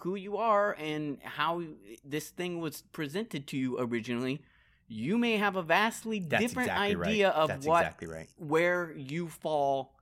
who 0.00 0.16
you 0.16 0.36
are 0.36 0.72
and 0.74 1.22
how 1.22 1.62
this 2.04 2.30
thing 2.30 2.60
was 2.60 2.82
presented 2.92 3.46
to 3.46 3.56
you 3.56 3.78
originally, 3.78 4.42
you 4.88 5.18
may 5.18 5.36
have 5.36 5.56
a 5.56 5.62
vastly 5.62 6.20
That's 6.20 6.42
different 6.42 6.68
exactly 6.68 6.96
right. 6.96 7.08
idea 7.08 7.28
of 7.30 7.48
That's 7.48 7.66
what 7.66 7.80
exactly 7.80 8.08
right. 8.08 8.28
where 8.36 8.92
you 8.96 9.28
fall 9.28 9.94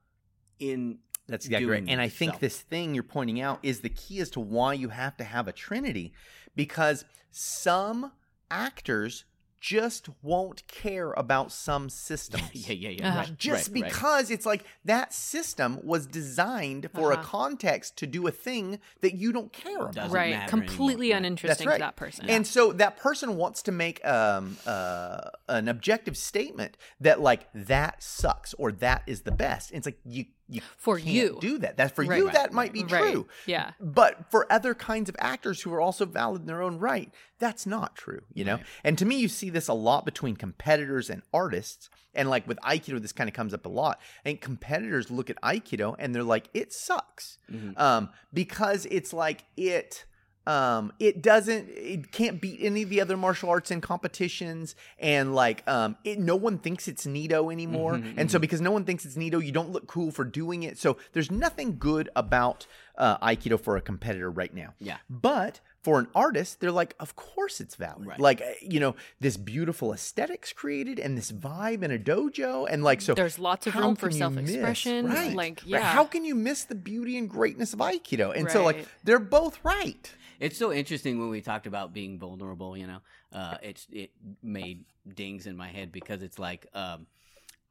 in 0.59 0.99
That's 1.26 1.47
exactly 1.47 1.70
right. 1.70 1.85
And 1.87 2.01
I 2.01 2.09
think 2.09 2.32
stuff. 2.32 2.41
this 2.41 2.61
thing 2.61 2.95
you're 2.95 3.03
pointing 3.03 3.41
out 3.41 3.61
is 3.62 3.80
the 3.80 3.89
key 3.89 4.20
as 4.20 4.30
to 4.30 4.41
why 4.41 4.74
you 4.74 4.91
have 4.91 5.16
to 5.18 5.24
have 5.24 5.49
a 5.49 5.53
trinity 5.53 6.12
because 6.55 7.05
some 7.30 8.12
actors 8.51 9.24
just 9.65 10.11
won't 10.21 10.67
care 10.69 11.12
about 11.12 11.51
some 11.51 11.89
systems. 11.89 12.43
yeah, 12.53 12.75
yeah, 12.75 12.89
yeah. 12.91 13.09
Uh-huh. 13.09 13.19
Right, 13.21 13.39
Just 13.39 13.71
right, 13.71 13.81
right. 13.83 13.91
because 13.91 14.31
it's 14.31 14.45
like 14.45 14.65
that 14.85 15.15
system 15.15 15.81
was 15.83 16.07
designed 16.07 16.91
for 16.95 17.12
a 17.12 17.15
Uh-huh. 17.15 17.23
context 17.23 17.97
to 17.97 18.07
do 18.07 18.27
a 18.27 18.31
thing 18.31 18.79
that 19.01 19.15
you 19.15 19.33
don't 19.33 19.55
care 19.55 19.79
about. 19.79 19.95
Doesn't 19.95 20.12
right. 20.12 20.47
Completely 20.49 21.12
anymore. 21.12 21.17
Uninteresting 21.17 21.67
right. 21.67 21.77
to 21.77 21.79
that 21.79 21.97
person. 21.97 22.29
And 22.29 22.47
so 22.47 22.73
that 22.73 22.99
person 22.99 23.39
wants 23.39 23.62
to 23.62 23.73
make 23.73 24.05
um, 24.05 24.59
uh, 24.67 25.31
an 25.49 25.69
objective 25.69 26.19
statement 26.19 26.77
that 27.01 27.23
like 27.23 27.49
that 27.55 28.03
sucks 28.03 28.53
or 28.59 28.71
that 28.71 29.03
is 29.07 29.23
the 29.23 29.33
best. 29.33 29.71
And 29.71 29.79
it's 29.79 29.87
like 29.87 29.99
you 30.05 30.27
you 30.49 30.61
For 30.76 30.99
you. 30.99 31.38
do 31.40 31.59
that. 31.59 31.76
That 31.78 31.95
for 31.95 32.05
Right, 32.05 32.18
you 32.18 32.26
right, 32.26 32.34
that 32.34 32.53
might 32.53 32.72
be 32.72 32.84
Right. 32.84 33.12
true. 33.12 33.26
Yeah. 33.47 33.72
But 33.80 34.30
for 34.30 34.51
other 34.53 34.74
kinds 34.74 35.09
of 35.09 35.16
actors 35.18 35.62
who 35.62 35.72
are 35.72 35.80
also 35.80 36.05
valid 36.07 36.42
in 36.42 36.47
their 36.47 36.62
own 36.62 36.78
right, 36.78 37.12
that's 37.38 37.66
not 37.66 37.97
true, 37.97 38.20
you 38.32 38.45
know? 38.45 38.59
And 38.84 38.99
to 38.99 39.05
me, 39.07 39.16
you 39.16 39.28
see 39.28 39.49
this 39.51 39.68
a 39.68 39.72
lot 39.74 40.05
between 40.05 40.36
competitors 40.36 41.09
and 41.11 41.22
artists. 41.32 41.88
And 42.14 42.28
like 42.30 42.47
with 42.47 42.59
Aikido, 42.61 43.01
this 43.01 43.12
kind 43.12 43.28
of 43.28 43.34
comes 43.34 43.55
up 43.55 43.66
a 43.66 43.70
lot. 43.70 44.01
And 44.24 44.40
competitors 44.40 45.11
look 45.11 45.30
at 45.30 45.40
Aikido 45.42 45.97
and 45.99 46.14
they're 46.14 46.22
like, 46.22 46.49
it 46.55 46.72
sucks. 46.72 47.38
Mhm. 47.51 47.78
Um, 47.80 48.11
because 48.32 48.86
it's 48.90 49.12
like 49.12 49.45
it 49.57 50.05
um 50.47 50.92
it 50.99 51.22
doesn't 51.22 51.68
it 51.70 52.12
can't 52.12 52.40
beat 52.40 52.59
any 52.62 52.82
of 52.82 52.90
the 52.90 53.01
other 53.01 53.16
martial 53.16 53.49
arts 53.49 53.70
in 53.70 53.80
competitions 53.80 54.74
and 54.99 55.34
like 55.34 55.66
um 55.68 55.97
it 56.05 56.18
no 56.18 56.36
one 56.36 56.59
thinks 56.59 56.86
it's 56.88 57.07
neato 57.07 57.51
anymore 57.53 57.95
Mhm, 57.95 58.14
and 58.16 58.30
so 58.30 58.38
because 58.38 58.61
no 58.61 58.70
one 58.70 58.84
thinks 58.84 59.05
it's 59.07 59.16
neato 59.16 59.45
you 59.45 59.53
don't 59.53 59.70
look 59.70 59.86
cool 59.86 60.11
for 60.11 60.24
doing 60.24 60.62
it 60.62 60.76
so 60.78 60.99
there's 61.12 61.30
nothing 61.30 61.76
good 61.78 62.11
about 62.14 62.66
uh 62.99 63.16
aikido 63.26 63.59
for 63.59 63.76
a 63.76 63.80
competitor 63.80 64.30
right 64.30 64.53
now 64.55 64.74
Yeah. 64.78 64.99
but 65.09 65.61
for 65.82 65.99
an 65.99 66.07
artist, 66.14 66.61
they're 66.61 66.72
like, 66.72 66.95
of 66.99 67.14
course 67.14 67.61
it's 67.61 67.74
valid. 67.74 68.07
Right. 68.07 68.18
Like, 68.18 68.40
uh, 68.40 68.45
you 68.62 68.80
know, 68.80 68.97
this 69.20 69.36
beautiful 69.36 69.92
aesthetics 69.92 70.51
created 70.51 70.99
and 70.99 71.14
this 71.14 71.30
vibe 71.30 71.82
in 71.82 71.90
a 71.90 71.99
dojo. 71.99 72.66
And 72.70 72.82
like, 72.82 73.03
so 73.03 73.12
There's 73.12 73.38
lots 73.38 73.66
of 73.66 73.74
room 73.74 73.95
for 73.95 74.09
can 74.09 74.16
you 74.16 74.30
miss- 74.30 74.51
self-expression, 74.51 75.07
Right. 75.09 75.34
like, 75.36 75.61
Right. 75.61 75.66
yeah. 75.66 75.80
How 75.82 76.05
can 76.07 76.24
you 76.24 76.34
miss 76.34 76.64
the 76.64 76.74
beauty 76.74 77.18
and 77.18 77.28
greatness 77.28 77.74
of 77.74 77.80
Aikido? 77.80 78.34
And 78.34 78.51
so, 78.51 78.64
like, 78.64 78.86
they're 79.05 79.18
both 79.18 79.59
right. 79.62 80.11
It's 80.41 80.59
so 80.59 80.72
interesting 80.72 81.18
when 81.18 81.28
we 81.30 81.41
talked 81.41 81.66
about 81.66 81.93
being 81.93 82.18
vulnerable. 82.18 82.76
You 82.76 82.87
know, 82.87 82.99
uh, 83.32 83.57
it's 83.62 83.87
it 83.91 84.11
made 84.43 84.85
dings 85.14 85.47
in 85.47 85.57
my 85.57 85.68
head 85.68 85.93
because 85.93 86.22
it's 86.22 86.39
like 86.39 86.66
um, 86.74 87.07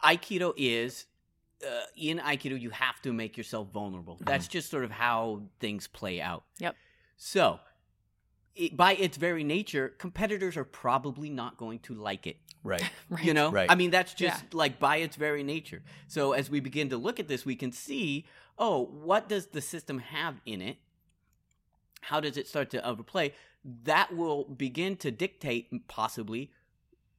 Aikido 0.04 0.54
is 0.58 1.06
uh, 1.66 1.86
in 1.96 2.20
Aikido 2.20 2.60
you 2.60 2.70
have 2.72 3.02
to 3.04 3.14
make 3.14 3.38
yourself 3.38 3.70
vulnerable. 3.74 4.18
That's 4.22 4.48
just 4.48 4.70
sort 4.70 4.84
of 4.84 4.92
how 4.92 5.44
things 5.60 5.88
play 5.88 6.22
out. 6.22 6.44
Yep. 6.60 6.76
So, 7.18 7.60
it, 8.56 8.76
by 8.76 8.94
its 8.96 9.18
very 9.18 9.44
nature, 9.44 9.94
competitors 9.98 10.58
are 10.58 10.64
probably 10.66 11.30
not 11.30 11.58
going 11.58 11.80
to 11.80 11.94
like 11.94 12.28
it. 12.28 12.38
Right. 12.64 12.84
Right. 13.10 13.24
You 13.24 13.34
know, 13.34 13.52
Right. 13.52 13.70
I 13.70 13.76
mean, 13.76 13.92
that's 13.92 14.14
just 14.14 14.42
Yeah. 14.44 14.50
like 14.58 14.80
by 14.80 14.98
its 14.98 15.16
very 15.16 15.44
nature. 15.44 15.84
So 16.08 16.34
as 16.34 16.50
we 16.50 16.60
begin 16.60 16.90
to 16.90 16.98
look 16.98 17.20
at 17.20 17.28
this, 17.28 17.46
we 17.46 17.56
can 17.56 17.72
see, 17.72 18.26
oh, 18.58 18.86
what 18.86 19.30
does 19.30 19.48
the 19.48 19.62
system 19.62 20.00
have 20.00 20.42
in 20.46 20.62
it? 20.62 20.78
How 22.04 22.20
does 22.20 22.38
it 22.38 22.48
start 22.48 22.70
to 22.72 22.88
overplay? 22.88 23.34
That 23.64 24.16
will 24.16 24.44
begin 24.44 24.98
to 24.98 25.12
dictate 25.12 25.88
possibly 25.88 26.52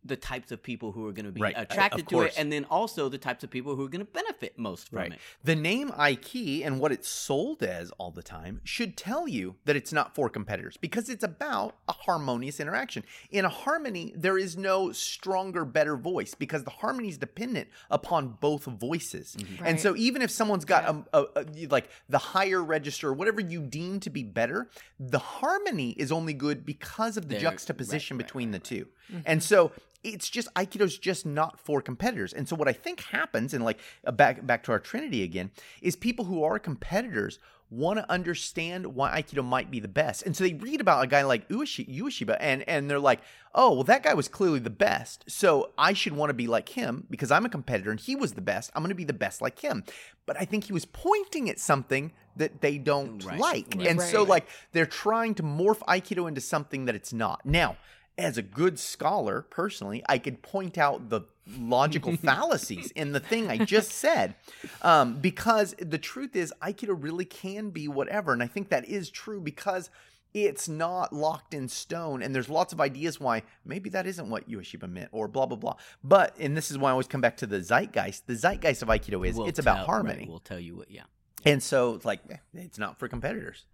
the 0.05 0.17
types 0.17 0.53
of 0.53 0.63
people 0.63 0.93
who 0.93 1.07
are 1.07 1.13
going 1.13 1.25
to 1.27 1.33
be 1.33 1.41
Right. 1.41 1.55
Attracted 1.57 2.03
of 2.03 2.07
to 2.09 2.21
it, 2.23 2.35
and 2.37 2.53
then 2.53 2.65
also 2.67 3.09
the 3.09 3.19
types 3.19 3.43
of 3.43 3.51
people 3.51 3.75
who 3.75 3.85
are 3.85 3.89
going 3.89 4.05
to 4.05 4.13
benefit 4.13 4.59
most 4.59 4.91
from 4.91 4.99
Right. 4.99 5.13
it. 5.13 5.19
The 5.43 5.57
name 5.57 5.91
Aiki 5.91 6.65
and 6.65 6.79
what 6.81 6.93
it's 6.93 7.09
sold 7.09 7.63
as 7.63 7.91
all 7.93 8.11
the 8.11 8.23
time 8.23 8.61
should 8.65 8.97
tell 8.97 9.27
you 9.27 9.57
that 9.65 9.77
it's 9.77 9.93
not 9.93 10.15
for 10.15 10.29
competitors 10.29 10.77
because 10.77 11.09
it's 11.09 11.25
about 11.25 11.77
a 11.89 11.93
harmonious 11.93 12.61
interaction. 12.61 13.03
In 13.31 13.45
a 13.45 13.49
harmony, 13.49 14.13
there 14.17 14.37
is 14.39 14.57
no 14.57 14.93
stronger, 14.93 15.65
better 15.65 15.97
voice 15.97 16.35
because 16.35 16.65
the 16.65 16.71
harmony 16.71 17.09
is 17.09 17.19
dependent 17.19 17.69
upon 17.91 18.37
both 18.41 18.65
voices. 18.65 19.37
Mm-hmm. 19.39 19.55
And 19.65 19.75
Right. 19.75 19.81
so, 19.81 19.97
even 19.97 20.21
if 20.23 20.31
someone's 20.31 20.65
got 20.65 20.85
a, 20.85 21.19
a, 21.19 21.27
a- 21.37 21.67
like 21.69 21.89
the 22.09 22.19
higher 22.19 22.63
register, 22.63 23.13
whatever 23.13 23.41
you 23.41 23.63
deem 23.63 24.01
to 24.01 24.11
be 24.11 24.23
better, 24.23 24.69
the 25.01 25.19
harmony 25.19 25.91
is 25.93 26.13
only 26.13 26.35
good 26.35 26.65
because 26.67 27.17
of 27.17 27.29
the 27.29 27.35
There- 27.37 27.41
juxtaposition 27.41 28.17
right, 28.17 28.23
right, 28.23 28.27
between 28.27 28.53
right, 28.53 28.63
the 28.63 28.69
two. 28.69 28.89
Mm-hmm. 29.11 29.21
And 29.27 29.43
so 29.43 29.73
it's 30.05 30.29
just 30.29 30.53
Aikido's 30.55 30.99
just 30.99 31.25
not 31.27 31.59
for 31.59 31.81
competitors. 31.81 32.33
And 32.33 32.49
so 32.49 32.55
what 32.55 32.69
I 32.69 32.73
think 32.73 33.01
happens, 33.01 33.55
and 33.55 33.65
like 33.65 33.81
uh, 34.07 34.13
back 34.13 34.47
back 34.47 34.63
to 34.65 34.73
our 34.73 34.79
Trinity 34.79 35.23
again, 35.23 35.51
is 35.81 35.97
people 35.97 36.27
who 36.27 36.45
are 36.45 36.59
competitors 36.59 37.39
want 37.71 37.99
to 37.99 38.11
understand 38.11 38.95
why 38.95 39.21
Aikido 39.21 39.43
might 39.43 39.71
be 39.71 39.81
the 39.81 39.89
best. 39.89 40.23
And 40.23 40.37
so 40.37 40.45
they 40.45 40.53
read 40.55 40.81
about 40.81 41.03
a 41.03 41.07
guy 41.07 41.23
like 41.23 41.49
Ueshi, 41.49 41.89
Ueshiba 41.99 42.37
and 42.39 42.63
and 42.69 42.89
they're 42.89 42.99
like, 42.99 43.21
oh 43.55 43.73
well, 43.73 43.85
that 43.85 44.03
guy 44.03 44.15
was 44.15 44.29
clearly 44.29 44.59
the 44.59 44.71
best, 44.71 45.25
so 45.27 45.73
I 45.79 45.95
should 45.95 46.13
want 46.13 46.31
to 46.31 46.35
be 46.35 46.47
like 46.47 46.69
him 46.69 47.07
because 47.11 47.31
I'm 47.31 47.47
a 47.47 47.49
competitor 47.49 47.91
and 47.91 47.99
he 47.99 48.15
was 48.15 48.35
the 48.35 48.43
best. 48.43 48.71
I'm 48.75 48.83
going 48.83 48.91
to 48.91 48.95
be 48.95 49.05
the 49.05 49.13
best 49.13 49.41
like 49.41 49.59
him. 49.59 49.85
But 50.27 50.37
I 50.41 50.45
think 50.45 50.65
he 50.65 50.73
was 50.73 50.85
pointing 50.85 51.51
at 51.51 51.59
something 51.59 52.13
that 52.37 52.61
they 52.61 52.79
don't 52.79 53.25
Right, 53.25 53.39
like, 53.39 53.75
right, 53.77 53.87
and 53.87 54.01
so 54.01 54.23
like 54.23 54.47
they're 54.73 54.87
trying 54.87 55.35
to 55.37 55.43
morph 55.43 55.81
Aikido 55.81 56.29
into 56.29 56.41
something 56.41 56.85
that 56.85 56.95
it's 56.95 57.13
not. 57.13 57.45
Now, 57.47 57.77
as 58.17 58.39
a 58.39 58.43
good 58.43 58.79
scholar, 58.79 59.43
personally, 59.43 60.03
I 60.09 60.19
could 60.19 60.43
point 60.43 60.79
out 60.79 61.09
the 61.09 61.23
logical 61.59 62.17
fallacies 62.25 62.91
in 62.93 63.13
the 63.13 63.21
thing 63.21 63.51
I 63.51 63.59
just 63.59 63.91
said. 63.93 64.35
Um, 64.83 65.21
because 65.21 65.75
the 65.79 65.99
truth 65.99 66.37
is, 66.37 66.53
Aikido 66.63 66.97
really 66.97 67.25
can 67.25 67.71
be 67.71 67.89
whatever. 67.89 68.33
And 68.33 68.43
I 68.43 68.47
think 68.47 68.69
that 68.69 68.85
is 68.89 69.11
true 69.11 69.41
because 69.41 69.91
it's 70.33 70.69
not 70.69 71.13
locked 71.13 71.55
in 71.55 71.69
stone. 71.69 72.23
And 72.23 72.35
there's 72.35 72.49
lots 72.49 72.73
of 72.73 72.81
ideas 72.81 73.21
why 73.21 73.43
maybe 73.65 73.91
that 73.91 74.07
isn't 74.07 74.29
what 74.29 74.49
Ueshiba 74.49 74.91
meant 74.91 75.09
or 75.13 75.29
blah, 75.29 75.47
blah, 75.47 75.57
blah. 75.57 75.77
But, 76.03 76.37
and 76.39 76.57
this 76.57 76.71
is 76.71 76.79
why 76.79 76.91
I 76.91 76.93
always 76.93 77.07
come 77.07 77.21
back 77.21 77.37
to 77.39 77.47
the 77.47 77.59
zeitgeist. 77.59 78.27
The 78.27 78.35
zeitgeist 78.35 78.83
of 78.83 78.89
Aikido 78.89 79.27
is 79.27 79.37
We'll 79.37 79.47
it's 79.47 79.59
about 79.59 79.87
harmony. 79.87 80.21
Right, 80.21 80.29
we'll 80.29 80.39
tell 80.41 80.61
you 80.61 80.77
what. 80.77 80.91
Yeah. 80.91 81.03
And 81.45 81.63
so, 81.63 81.95
it's 81.95 82.07
like, 82.07 82.21
eh, 82.31 82.37
it's 82.55 82.79
not 82.79 82.99
for 82.99 83.07
competitors. 83.07 83.67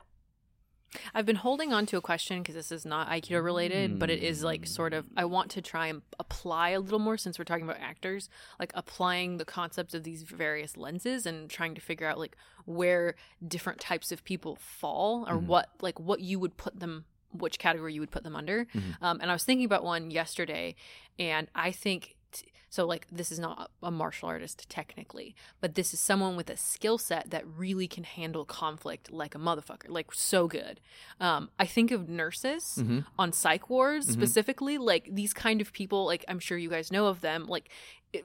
I've 1.15 1.27
been 1.27 1.37
holding 1.37 1.73
on 1.73 1.87
to 1.87 1.97
a 1.97 2.01
question 2.01 2.43
because 2.43 2.55
this 2.55 2.73
is 2.73 2.85
not 2.85 3.09
Aikido 3.09 3.43
related, 3.43 3.99
but 3.99 4.11
it 4.11 4.23
is 4.23 4.43
like 4.43 4.63
mm. 4.63 4.69
sort 4.69 4.93
of, 4.93 5.07
I 5.17 5.25
want 5.25 5.51
to 5.53 5.63
try 5.63 5.87
and 5.87 6.03
apply 6.19 6.71
a 6.71 6.81
little 6.81 6.99
more 6.99 7.17
since 7.17 7.39
we're 7.39 7.45
talking 7.45 7.65
about 7.65 7.79
actors, 7.81 8.29
like 8.59 8.73
applying 8.75 9.37
the 9.37 9.45
concepts 9.45 9.95
of 9.95 10.03
these 10.03 10.23
various 10.23 10.77
lenses 10.77 11.27
and 11.27 11.49
trying 11.49 11.75
to 11.77 11.81
figure 11.81 12.07
out 12.07 12.19
like 12.19 12.37
where 12.65 13.15
different 13.47 13.81
types 13.81 14.11
of 14.11 14.25
people 14.25 14.57
fall 14.57 15.27
or 15.29 15.37
mm-hmm. 15.37 15.47
what, 15.47 15.71
like 15.81 16.01
what 16.01 16.21
you 16.21 16.39
would 16.39 16.57
put 16.57 16.79
them, 16.81 17.05
which 17.33 17.59
category 17.59 17.95
you 17.95 18.01
would 18.01 18.11
put 18.11 18.25
them 18.25 18.35
under. 18.35 18.65
Mm-hmm. 18.65 19.05
Um, 19.05 19.21
and 19.21 19.31
I 19.31 19.35
was 19.35 19.45
thinking 19.45 19.67
about 19.67 19.85
one 19.85 20.11
yesterday 20.11 20.75
and 21.19 21.49
I 21.55 21.71
think. 21.71 22.17
So, 22.71 22.87
like, 22.87 23.07
this 23.11 23.33
is 23.33 23.39
not 23.41 23.71
a 23.83 23.91
martial 23.91 24.29
artist 24.29 24.67
technically, 24.71 25.35
but 25.61 25.75
this 25.75 25.93
is 25.93 25.99
someone 26.01 26.37
with 26.37 26.49
a 26.49 26.57
skill 26.57 26.99
set 26.99 27.31
that 27.31 27.45
really 27.47 27.89
can 27.89 28.05
handle 28.05 28.45
conflict 28.45 29.11
like 29.13 29.35
a 29.35 29.39
motherfucker, 29.39 29.89
like 29.89 30.15
so 30.15 30.47
good. 30.47 30.81
Um, 31.19 31.51
I 31.59 31.67
think 31.67 31.91
of 31.91 32.09
nurses 32.09 32.79
Mhm. 32.81 33.05
on 33.19 33.33
psych 33.33 33.69
wards 33.69 34.07
Mhm. 34.07 34.13
specifically, 34.13 34.79
like 34.79 35.09
these 35.13 35.35
kind 35.35 35.61
of 35.61 35.73
people. 35.73 36.05
Like 36.07 36.25
I'm 36.29 36.39
sure 36.39 36.57
you 36.57 36.71
guys 36.71 36.93
know 36.93 37.07
of 37.07 37.21
them. 37.21 37.47
Like 37.47 37.71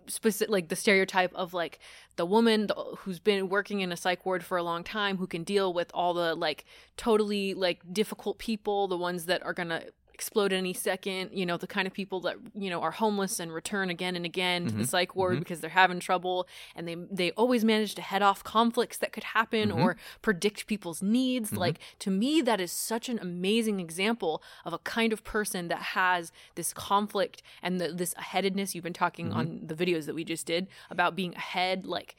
specific, 0.07 0.51
like 0.51 0.69
the 0.69 0.75
stereotype 0.75 1.33
of 1.33 1.53
like 1.53 1.79
the 2.15 2.25
woman 2.25 2.69
who's 2.99 3.19
been 3.19 3.49
working 3.49 3.81
in 3.81 3.91
a 3.91 3.97
psych 3.97 4.25
ward 4.25 4.43
for 4.45 4.57
a 4.57 4.63
long 4.63 4.83
time, 4.83 5.17
who 5.17 5.27
can 5.27 5.43
deal 5.43 5.73
with 5.73 5.89
all 5.93 6.13
the 6.13 6.35
like 6.35 6.65
totally 6.97 7.53
like 7.55 7.81
difficult 7.91 8.37
people, 8.37 8.87
the 8.87 8.97
ones 8.97 9.25
that 9.25 9.43
are 9.43 9.53
gonna 9.53 9.83
explode 10.15 10.53
any 10.53 10.73
second 10.73 11.29
you 11.33 11.45
know 11.45 11.57
the 11.57 11.67
kind 11.67 11.85
of 11.87 11.93
people 11.93 12.21
that 12.21 12.37
you 12.55 12.69
know 12.69 12.81
are 12.81 12.91
homeless 12.91 13.37
and 13.41 13.51
return 13.53 13.89
again 13.89 14.15
and 14.15 14.25
again 14.25 14.65
to 14.65 14.73
the 14.73 14.83
Mhm. 14.83 14.87
psych 14.87 15.13
ward 15.13 15.35
Mhm. 15.35 15.39
because 15.39 15.59
they're 15.59 15.69
having 15.83 15.99
trouble 15.99 16.47
and 16.75 16.87
they 16.87 16.95
they 17.11 17.31
always 17.31 17.65
manage 17.65 17.95
to 17.95 18.01
head 18.01 18.21
off 18.21 18.41
conflicts 18.41 18.97
that 18.99 19.11
could 19.11 19.25
happen 19.39 19.71
Mhm. 19.71 19.77
or 19.83 19.97
predict 20.21 20.67
people's 20.67 21.01
needs 21.03 21.51
Mhm. 21.51 21.57
like 21.57 21.79
to 21.99 22.09
me 22.09 22.41
that 22.41 22.61
is 22.61 22.71
such 22.71 23.09
an 23.09 23.19
amazing 23.19 23.81
example 23.81 24.41
of 24.63 24.71
a 24.71 24.79
kind 24.79 25.11
of 25.11 25.21
person 25.25 25.67
that 25.67 25.81
has 25.99 26.31
this 26.55 26.71
conflict 26.73 27.43
and 27.61 27.81
the, 27.81 27.91
this 27.91 28.13
aheadedness 28.13 28.73
you've 28.73 28.85
been 28.85 28.93
talking 28.93 29.27
Mhm. 29.31 29.35
on 29.35 29.45
the 29.67 29.75
videos 29.75 30.05
that 30.05 30.15
we 30.15 30.23
just 30.23 30.45
did 30.45 30.67
about 30.89 31.13
being 31.15 31.35
ahead 31.35 31.85
like 31.85 32.15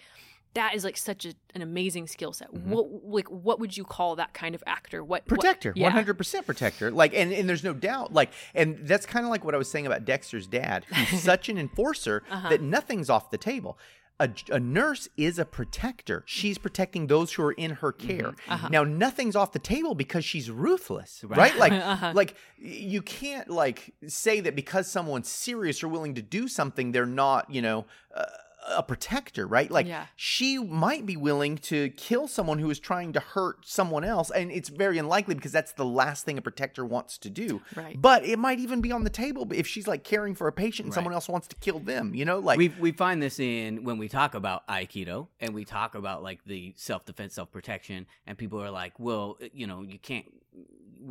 that 0.57 0.75
is 0.75 0.85
like 0.85 0.97
such 0.97 1.25
a, 1.25 1.33
an 1.55 1.63
amazing 1.63 2.07
skill 2.09 2.33
set. 2.33 2.53
What 2.53 2.87
like 3.05 3.29
what 3.31 3.61
would 3.61 3.77
you 3.77 3.85
call 3.85 4.17
that 4.17 4.35
kind 4.35 4.55
of 4.55 4.63
actor? 4.67 5.05
What 5.05 5.27
protector. 5.27 5.73
100% 5.75 6.45
protector. 6.45 6.91
Like 6.91 7.15
and, 7.15 7.33
and 7.33 7.49
there's 7.49 7.63
no 7.65 7.73
doubt 7.73 8.13
like 8.13 8.31
and 8.55 8.79
that's 8.83 9.07
kind 9.07 9.25
of 9.25 9.31
like 9.31 9.45
what 9.45 9.55
i 9.55 9.59
was 9.59 9.71
saying 9.71 9.87
about 9.87 10.05
dexter's 10.05 10.47
dad. 10.47 10.85
Who's 10.93 11.23
such 11.33 11.49
an 11.49 11.57
enforcer 11.59 12.23
Uh-huh. 12.31 12.49
that 12.49 12.61
nothing's 12.61 13.09
off 13.09 13.31
the 13.31 13.39
table. 13.39 13.79
A, 14.19 14.31
a 14.51 14.59
nurse 14.59 15.11
is 15.19 15.39
a 15.39 15.45
protector. 15.45 16.23
She's 16.27 16.57
protecting 16.57 17.07
those 17.07 17.35
who 17.35 17.43
are 17.43 17.53
in 17.53 17.73
her 17.83 17.93
care. 17.93 18.33
Uh-huh. 18.49 18.69
now 18.71 18.83
nothing's 18.83 19.37
off 19.37 19.53
the 19.53 19.59
table 19.59 19.95
because 19.95 20.25
she's 20.25 20.51
ruthless 20.51 21.23
right, 21.29 21.55
like 21.59 21.73
Uh-huh. 21.93 22.13
like 22.15 22.35
you 22.57 23.03
can't 23.03 23.51
like 23.51 23.93
say 24.07 24.41
that 24.41 24.57
because 24.57 24.91
someone's 24.91 25.29
serious 25.29 25.83
or 25.85 25.89
willing 25.89 26.15
to 26.15 26.23
do 26.23 26.49
something 26.49 26.93
they're 26.93 27.05
not 27.05 27.51
you 27.51 27.61
know 27.61 27.85
uh, 28.15 28.25
a 28.69 28.83
protector, 28.83 29.47
right? 29.47 29.71
Like 29.71 29.87
Yeah. 29.87 30.07
she 30.17 30.59
might 30.59 31.07
be 31.07 31.17
willing 31.17 31.57
to 31.59 31.91
kill 31.91 32.27
someone 32.29 32.59
who 32.59 32.71
is 32.71 32.79
trying 32.79 33.13
to 33.13 33.21
hurt 33.21 33.67
someone 33.67 34.05
else, 34.05 34.31
and 34.31 34.51
it's 34.51 34.69
very 34.69 34.99
unlikely 34.99 35.35
because 35.35 35.53
that's 35.53 35.73
the 35.73 35.85
last 35.85 36.25
thing 36.25 36.39
a 36.39 36.43
protector 36.43 36.85
wants 36.85 37.19
to 37.19 37.31
do. 37.31 37.63
Right. 37.75 38.01
But 38.01 38.25
it 38.25 38.39
might 38.39 38.59
even 38.59 38.81
be 38.81 38.93
on 38.93 39.05
the 39.05 39.11
table 39.11 39.47
if 39.53 39.67
she's 39.67 39.87
like 39.87 40.05
caring 40.05 40.35
for 40.35 40.49
a 40.49 40.53
patient 40.53 40.87
and 40.87 40.95
someone 40.95 41.15
else 41.15 41.29
wants 41.29 41.47
to 41.49 41.57
kill 41.57 41.79
them. 41.79 42.15
You 42.15 42.25
know, 42.25 42.39
like 42.39 42.59
we 42.59 42.69
we 42.69 42.93
find 42.93 43.23
this 43.23 43.39
in 43.39 43.85
when 43.85 43.99
we 43.99 44.09
talk 44.09 44.35
about 44.35 44.67
aikido 44.69 45.29
and 45.41 45.55
we 45.55 45.65
talk 45.65 45.95
about 45.95 46.23
like 46.23 46.45
the 46.45 46.75
self 46.77 47.05
defense, 47.05 47.35
self 47.35 47.51
protection, 47.53 48.07
and 48.27 48.37
people 48.37 48.61
are 48.63 48.71
like, 48.71 48.99
well, 48.99 49.37
uh, 49.43 49.47
you 49.53 49.67
know, 49.67 49.83
you 49.83 49.99
can't. 49.99 50.27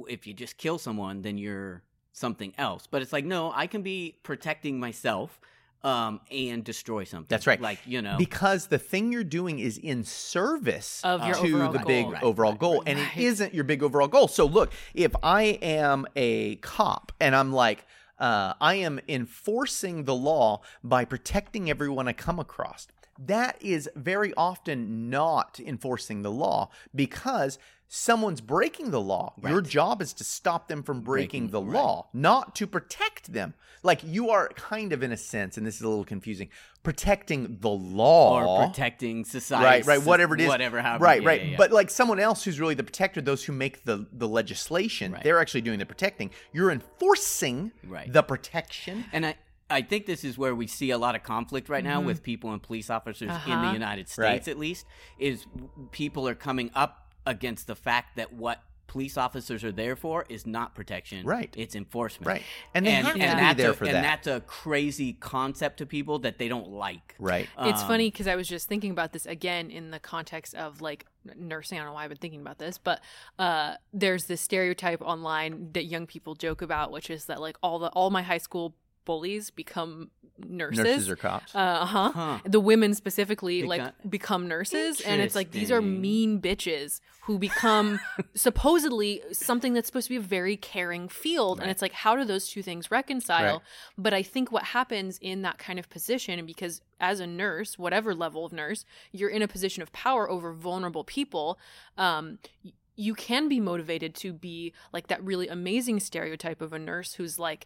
If 0.08 0.28
you 0.28 0.34
just 0.34 0.58
kill 0.58 0.78
someone, 0.78 1.22
then 1.22 1.38
you're 1.38 1.84
something 2.12 2.54
else. 2.58 2.88
But 2.88 3.02
it's 3.02 3.14
like, 3.14 3.26
no, 3.26 3.52
I 3.54 3.68
can 3.68 3.82
be 3.82 4.18
protecting 4.24 4.80
myself 4.80 5.40
um, 5.84 6.20
and 6.32 6.64
destroy 6.64 7.04
something. 7.04 7.28
That's 7.30 7.46
right. 7.48 7.62
Like 7.62 7.80
you 7.86 8.02
know, 8.02 8.16
because 8.18 8.68
the 8.68 8.80
thing 8.80 9.12
you're 9.12 9.24
doing 9.24 9.60
is 9.60 9.78
in 9.78 10.04
service 10.04 11.02
Of 11.04 11.26
your 11.26 11.36
to 11.36 11.42
overall 11.42 11.72
the 11.72 11.78
goal. 11.80 11.88
big 11.88 12.10
Right, 12.10 12.24
overall 12.24 12.52
right, 12.52 12.60
goal, 12.60 12.78
right, 12.80 12.88
and 12.88 13.00
right. 13.00 13.18
it 13.18 13.24
isn't 13.24 13.54
your 13.54 13.64
big 13.64 13.84
overall 13.84 14.08
goal. 14.08 14.28
So 14.28 14.46
look, 14.46 14.72
if 14.94 15.12
I 15.22 15.44
am 15.62 16.06
a 16.16 16.56
cop 16.58 17.12
and 17.20 17.36
I'm 17.36 17.52
like. 17.54 17.86
Uh, 18.18 18.54
I 18.62 18.76
am 18.76 19.02
enforcing 19.10 20.06
the 20.06 20.16
law 20.16 20.62
by 20.82 21.04
protecting 21.04 21.70
everyone 21.70 22.08
I 22.08 22.14
come 22.14 22.40
across. 22.40 22.88
That 23.20 23.58
is 23.62 23.90
very 23.94 24.34
often 24.36 25.10
not 25.10 25.60
enforcing 25.60 26.22
the 26.22 26.32
law 26.32 26.70
because 26.96 27.60
someone's 27.88 28.42
breaking 28.42 28.92
the 28.92 29.02
law. 29.02 29.34
Your 29.48 29.62
job 29.62 30.02
is 30.02 30.14
to 30.14 30.24
stop 30.24 30.68
them 30.68 30.84
from 30.84 31.02
breaking, 31.02 31.48
Breaking, 31.48 31.52
the 31.52 31.62
right. 31.64 31.74
law, 31.84 32.08
not 32.14 32.56
to 32.56 32.68
protect 32.68 33.32
them. 33.32 33.54
Like 33.84 34.02
you 34.04 34.32
are 34.32 34.50
kind 34.50 34.92
of, 34.94 35.04
in 35.04 35.12
a 35.12 35.18
sense, 35.18 35.58
and 35.58 35.66
this 35.68 35.76
is 35.76 35.82
a 35.82 35.88
little 35.88 36.04
confusing, 36.06 36.50
protecting 36.82 37.58
the 37.62 37.70
law 37.70 38.42
or 38.44 38.68
protecting 38.68 39.24
society, 39.26 39.66
right 39.66 39.86
right 39.86 40.04
whatever 40.06 40.34
it 40.36 40.42
is 40.42 40.48
whatever. 40.48 40.82
However, 40.82 41.04
right 41.04 41.22
yeah, 41.22 41.28
right 41.28 41.42
yeah, 41.44 41.52
yeah. 41.52 41.58
but 41.58 41.72
like 41.72 41.90
someone 41.92 42.20
else 42.20 42.44
who's 42.44 42.60
really 42.60 42.74
the 42.76 42.84
protector 42.84 43.22
those 43.22 43.44
who 43.44 43.54
make 43.54 43.84
the 43.84 44.08
the 44.12 44.28
legislation 44.28 45.12
Right. 45.12 45.24
they're 45.24 45.40
actually 45.40 45.62
doing 45.62 45.78
the 45.80 45.86
protecting 45.86 46.32
you're 46.54 46.72
enforcing 46.72 47.72
Right. 47.84 48.12
the 48.12 48.24
protection 48.24 49.06
And 49.14 49.26
I, 49.26 49.36
I 49.70 49.82
think 49.82 50.06
this 50.06 50.24
is 50.24 50.38
where 50.38 50.54
we 50.56 50.68
see 50.68 50.92
a 50.92 50.98
lot 50.98 51.16
of 51.16 51.24
conflict 51.24 51.70
right 51.70 51.84
now 51.84 52.02
with 52.02 52.22
people 52.24 52.52
and 52.54 52.62
police 52.62 52.90
officers 52.90 53.22
in 53.22 53.28
the 53.28 53.34
Uh-huh. 53.34 53.72
United 53.74 54.08
States, 54.10 54.18
Right. 54.20 54.48
at 54.48 54.58
least, 54.60 54.86
is 55.20 55.46
people 55.92 56.28
are 56.28 56.36
coming 56.36 56.70
up 56.76 57.05
against 57.26 57.68
the 57.68 57.76
fact 57.76 58.16
that 58.18 58.34
what 58.34 58.62
police 58.88 59.18
officers 59.18 59.64
are 59.64 59.72
there 59.72 59.96
for 59.96 60.26
is 60.30 60.46
not 60.46 60.74
protection. 60.76 61.26
Right. 61.26 61.54
It's 61.58 61.76
enforcement. 61.76 62.28
Right. 62.28 62.44
And 62.74 62.86
they 62.86 62.92
have 62.92 63.08
to 63.08 63.14
be 63.14 63.20
that's 63.20 63.58
there 63.58 63.72
a, 63.72 63.74
for 63.74 63.86
that. 63.86 63.96
and 63.96 64.06
that's 64.06 64.28
a 64.28 64.42
crazy 64.42 65.14
concept 65.14 65.78
to 65.80 65.86
people 65.86 66.20
that 66.20 66.38
they 66.38 66.48
don't 66.48 66.70
like. 66.70 67.16
right 67.20 67.50
It's 67.60 67.82
Um, 67.82 67.88
funny 67.88 68.10
because 68.12 68.28
I 68.28 68.36
was 68.36 68.48
just 68.48 68.70
thinking 68.70 68.92
about 68.92 69.12
this 69.12 69.26
again 69.26 69.70
in 69.70 69.92
the 69.92 70.00
context 70.00 70.54
of 70.56 70.82
like 70.82 71.08
nursing. 71.36 71.78
I 71.78 71.82
don't 71.82 71.90
know 71.90 71.94
why 71.96 72.04
I've 72.04 72.10
been 72.10 72.20
thinking 72.20 72.42
about 72.42 72.60
this, 72.60 72.78
but 72.78 73.02
uh, 73.40 73.76
there's 73.92 74.26
this 74.26 74.40
stereotype 74.42 75.02
online 75.02 75.72
that 75.74 75.86
young 75.86 76.06
people 76.06 76.36
joke 76.36 76.62
about, 76.62 76.92
which 76.92 77.10
is 77.10 77.26
that 77.26 77.42
like 77.42 77.58
all 77.64 77.80
the 77.80 77.88
all 77.90 78.12
my 78.12 78.22
high 78.22 78.38
school 78.38 78.76
bullies 79.06 79.52
become 79.52 80.10
nurses. 80.38 80.84
nurses 80.84 81.10
or 81.10 81.16
cops 81.16 81.56
uh 81.56 81.86
huh. 81.86 82.12
Huh. 82.12 82.40
The 82.46 82.60
women 82.60 82.94
specifically 82.94 83.62
Beco- 83.64 83.68
like 83.68 84.10
become 84.10 84.48
nurses, 84.50 85.00
and 85.02 85.22
it's 85.22 85.36
like 85.36 85.52
these 85.52 85.72
are 85.72 85.78
Interesting. 85.78 86.02
mean 86.02 86.42
bitches 86.42 87.00
who 87.24 87.40
become 87.40 88.00
supposedly 88.36 89.22
something 89.32 89.74
that's 89.74 89.88
supposed 89.88 90.08
to 90.08 90.10
be 90.14 90.18
a 90.18 90.20
very 90.20 90.58
caring 90.58 91.08
field, 91.08 91.60
and 91.60 91.68
Right. 91.68 91.72
it's 91.72 91.82
like 91.82 91.94
how 91.94 92.16
do 92.16 92.26
those 92.26 92.48
two 92.50 92.62
things 92.62 92.92
reconcile? 92.92 93.54
Right. 93.58 93.62
But 93.98 94.14
I 94.14 94.24
think 94.24 94.52
what 94.52 94.64
happens 94.64 95.18
in 95.22 95.42
that 95.44 95.58
kind 95.58 95.80
of 95.80 95.90
position, 95.90 96.38
and 96.38 96.46
because 96.48 96.82
as 97.00 97.20
a 97.20 97.28
nurse, 97.28 97.78
whatever 97.80 98.14
level 98.14 98.46
of 98.46 98.52
nurse, 98.54 98.84
you're 99.12 99.30
in 99.30 99.42
a 99.42 99.48
position 99.48 99.82
of 99.84 99.92
power 99.94 100.30
over 100.30 100.54
vulnerable 100.54 101.04
people. 101.04 101.58
Um, 101.98 102.40
y- 102.64 102.72
you 102.96 103.14
can 103.14 103.48
be 103.48 103.60
motivated 103.60 104.16
to 104.16 104.34
be 104.34 104.74
like 104.94 105.08
that 105.08 105.24
really 105.24 105.48
amazing 105.48 106.00
stereotype 106.00 106.62
of 106.62 106.74
a 106.74 106.80
nurse 106.80 107.16
who's 107.16 107.38
like 107.38 107.66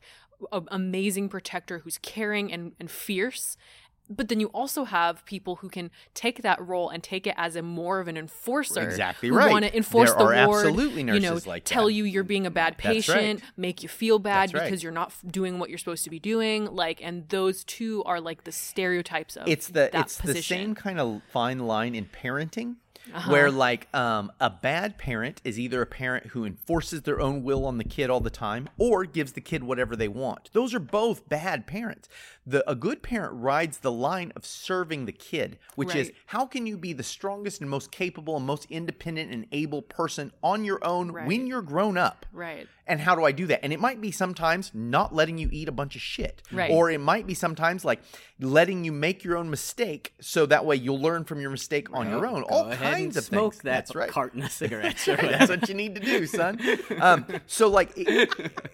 an 0.52 0.68
amazing 0.72 1.30
protector, 1.30 1.80
who's 1.80 1.98
caring 2.00 2.52
and, 2.52 2.74
and 2.80 2.90
fierce. 2.90 3.58
But 4.12 4.28
then 4.28 4.40
you 4.40 4.48
also 4.48 4.86
have 4.86 5.24
people 5.26 5.58
who 5.58 5.70
can 5.70 5.92
take 6.16 6.42
that 6.42 6.60
role 6.66 6.90
and 6.90 7.04
take 7.04 7.28
it 7.28 7.36
as 7.38 7.56
a 7.56 7.62
more 7.62 8.00
of 8.00 8.08
an 8.08 8.18
enforcer. 8.18 8.82
Exactly 8.82 9.30
who 9.30 9.36
right. 9.36 9.52
Want 9.52 9.66
to 9.66 9.78
enforce 9.78 10.12
There 10.14 10.18
the 10.18 10.48
ward, 10.48 10.66
absolutely 10.66 11.02
you 11.02 11.20
know, 11.20 11.34
nurses 11.34 11.46
like 11.46 11.64
tell 11.64 11.86
that. 11.86 11.94
you 11.94 12.06
you're 12.06 12.24
being 12.24 12.48
a 12.48 12.50
bad 12.52 12.76
That's 12.82 13.08
right. 13.08 13.18
patient, 13.20 13.44
make 13.56 13.84
you 13.84 13.90
feel 13.90 14.18
bad 14.18 14.50
That's 14.50 14.54
right. 14.56 14.64
because 14.64 14.82
you're 14.82 14.92
not 14.92 15.14
doing 15.28 15.60
what 15.60 15.70
you're 15.70 15.78
supposed 15.78 16.06
to 16.06 16.10
be 16.10 16.18
doing. 16.18 16.66
Like, 16.66 17.04
and 17.04 17.30
those 17.30 17.64
two 17.64 18.04
are 18.06 18.20
like 18.20 18.46
the 18.46 18.52
stereotypes 18.52 19.38
of 19.38 19.48
it's 19.48 19.68
the 19.68 19.90
that 19.92 19.94
it's 19.94 20.18
the 20.18 20.42
same 20.42 20.74
kind 20.74 21.00
of 21.00 21.22
fine 21.32 21.60
line 21.60 21.94
in 21.94 22.06
parenting 22.06 22.78
Uh-huh. 23.12 23.32
where 23.32 23.50
like 23.50 23.88
um, 23.96 24.32
a 24.40 24.52
bad 24.52 25.00
parent 25.00 25.42
is 25.44 25.58
either 25.58 25.82
a 25.82 25.86
parent 25.88 26.28
who 26.28 26.46
enforces 26.46 27.02
their 27.02 27.20
own 27.20 27.44
will 27.44 27.66
on 27.66 27.80
the 27.80 27.84
kid 27.84 28.10
all 28.10 28.20
the 28.20 28.30
time 28.30 28.70
or 28.78 29.04
gives 29.06 29.32
the 29.32 29.42
kid 29.42 29.64
whatever 29.64 29.96
they 29.96 30.08
want. 30.08 30.52
Those 30.54 30.76
are 30.76 30.80
both 30.80 31.28
bad 31.28 31.66
parents. 31.66 32.08
The 32.46 32.70
a 32.70 32.76
good 32.76 33.02
parent 33.02 33.34
rides 33.34 33.80
the 33.80 33.92
line 33.92 34.32
of 34.36 34.46
serving 34.46 35.06
the 35.06 35.12
kid 35.12 35.58
which 35.76 35.96
is 35.96 36.12
how 36.28 36.46
can 36.46 36.68
you 36.68 36.78
be 36.78 36.94
the 36.94 37.04
strongest 37.04 37.62
and 37.62 37.70
most 37.70 37.92
capable 37.92 38.38
and 38.38 38.46
most 38.46 38.68
independent 38.70 39.32
and 39.32 39.48
able 39.52 39.82
person 39.82 40.32
on 40.44 40.64
your 40.64 40.84
own 40.86 41.10
when 41.26 41.48
you're 41.48 41.62
grown 41.62 41.98
up? 41.98 42.26
Right. 42.32 42.68
And 42.90 43.00
how 43.00 43.16
do 43.16 43.24
I 43.24 43.32
do 43.32 43.48
that? 43.48 43.60
And 43.64 43.72
it 43.72 43.80
might 43.80 44.02
be 44.02 44.12
sometimes 44.12 44.72
not 44.74 45.14
letting 45.14 45.38
you 45.38 45.48
eat 45.52 45.68
a 45.70 45.72
bunch 45.72 45.96
of 45.96 46.02
shit. 46.02 46.42
Right. 46.52 46.72
Or 46.72 46.90
it 46.92 47.00
might 47.00 47.28
be 47.28 47.34
sometimes 47.34 47.86
like 47.86 48.02
letting 48.40 48.84
you 48.84 48.92
make 48.92 49.24
your 49.24 49.38
own 49.38 49.50
mistake 49.50 50.14
so 50.20 50.46
that 50.48 50.66
way 50.66 50.76
you'll 50.76 51.00
learn 51.00 51.24
from 51.26 51.40
your 51.42 51.50
mistake 51.52 51.88
on 51.94 52.10
your 52.10 52.26
own. 52.26 52.42
Go 52.42 52.48
All 52.50 52.72
kinds 52.74 53.18
of 53.18 53.24
smoke 53.26 53.54
things. 53.54 53.64
that 53.64 53.72
That's 53.72 53.96
right. 53.96 54.10
carton 54.10 54.42
of 54.44 54.52
cigarettes. 54.52 55.06
That's 55.06 55.50
what 55.50 55.68
you 55.70 55.76
need 55.76 55.96
to 55.96 56.02
do, 56.02 56.26
son. 56.26 56.60
Um, 57.00 57.26
so 57.48 57.68
like 57.70 57.92
it, 57.96 58.30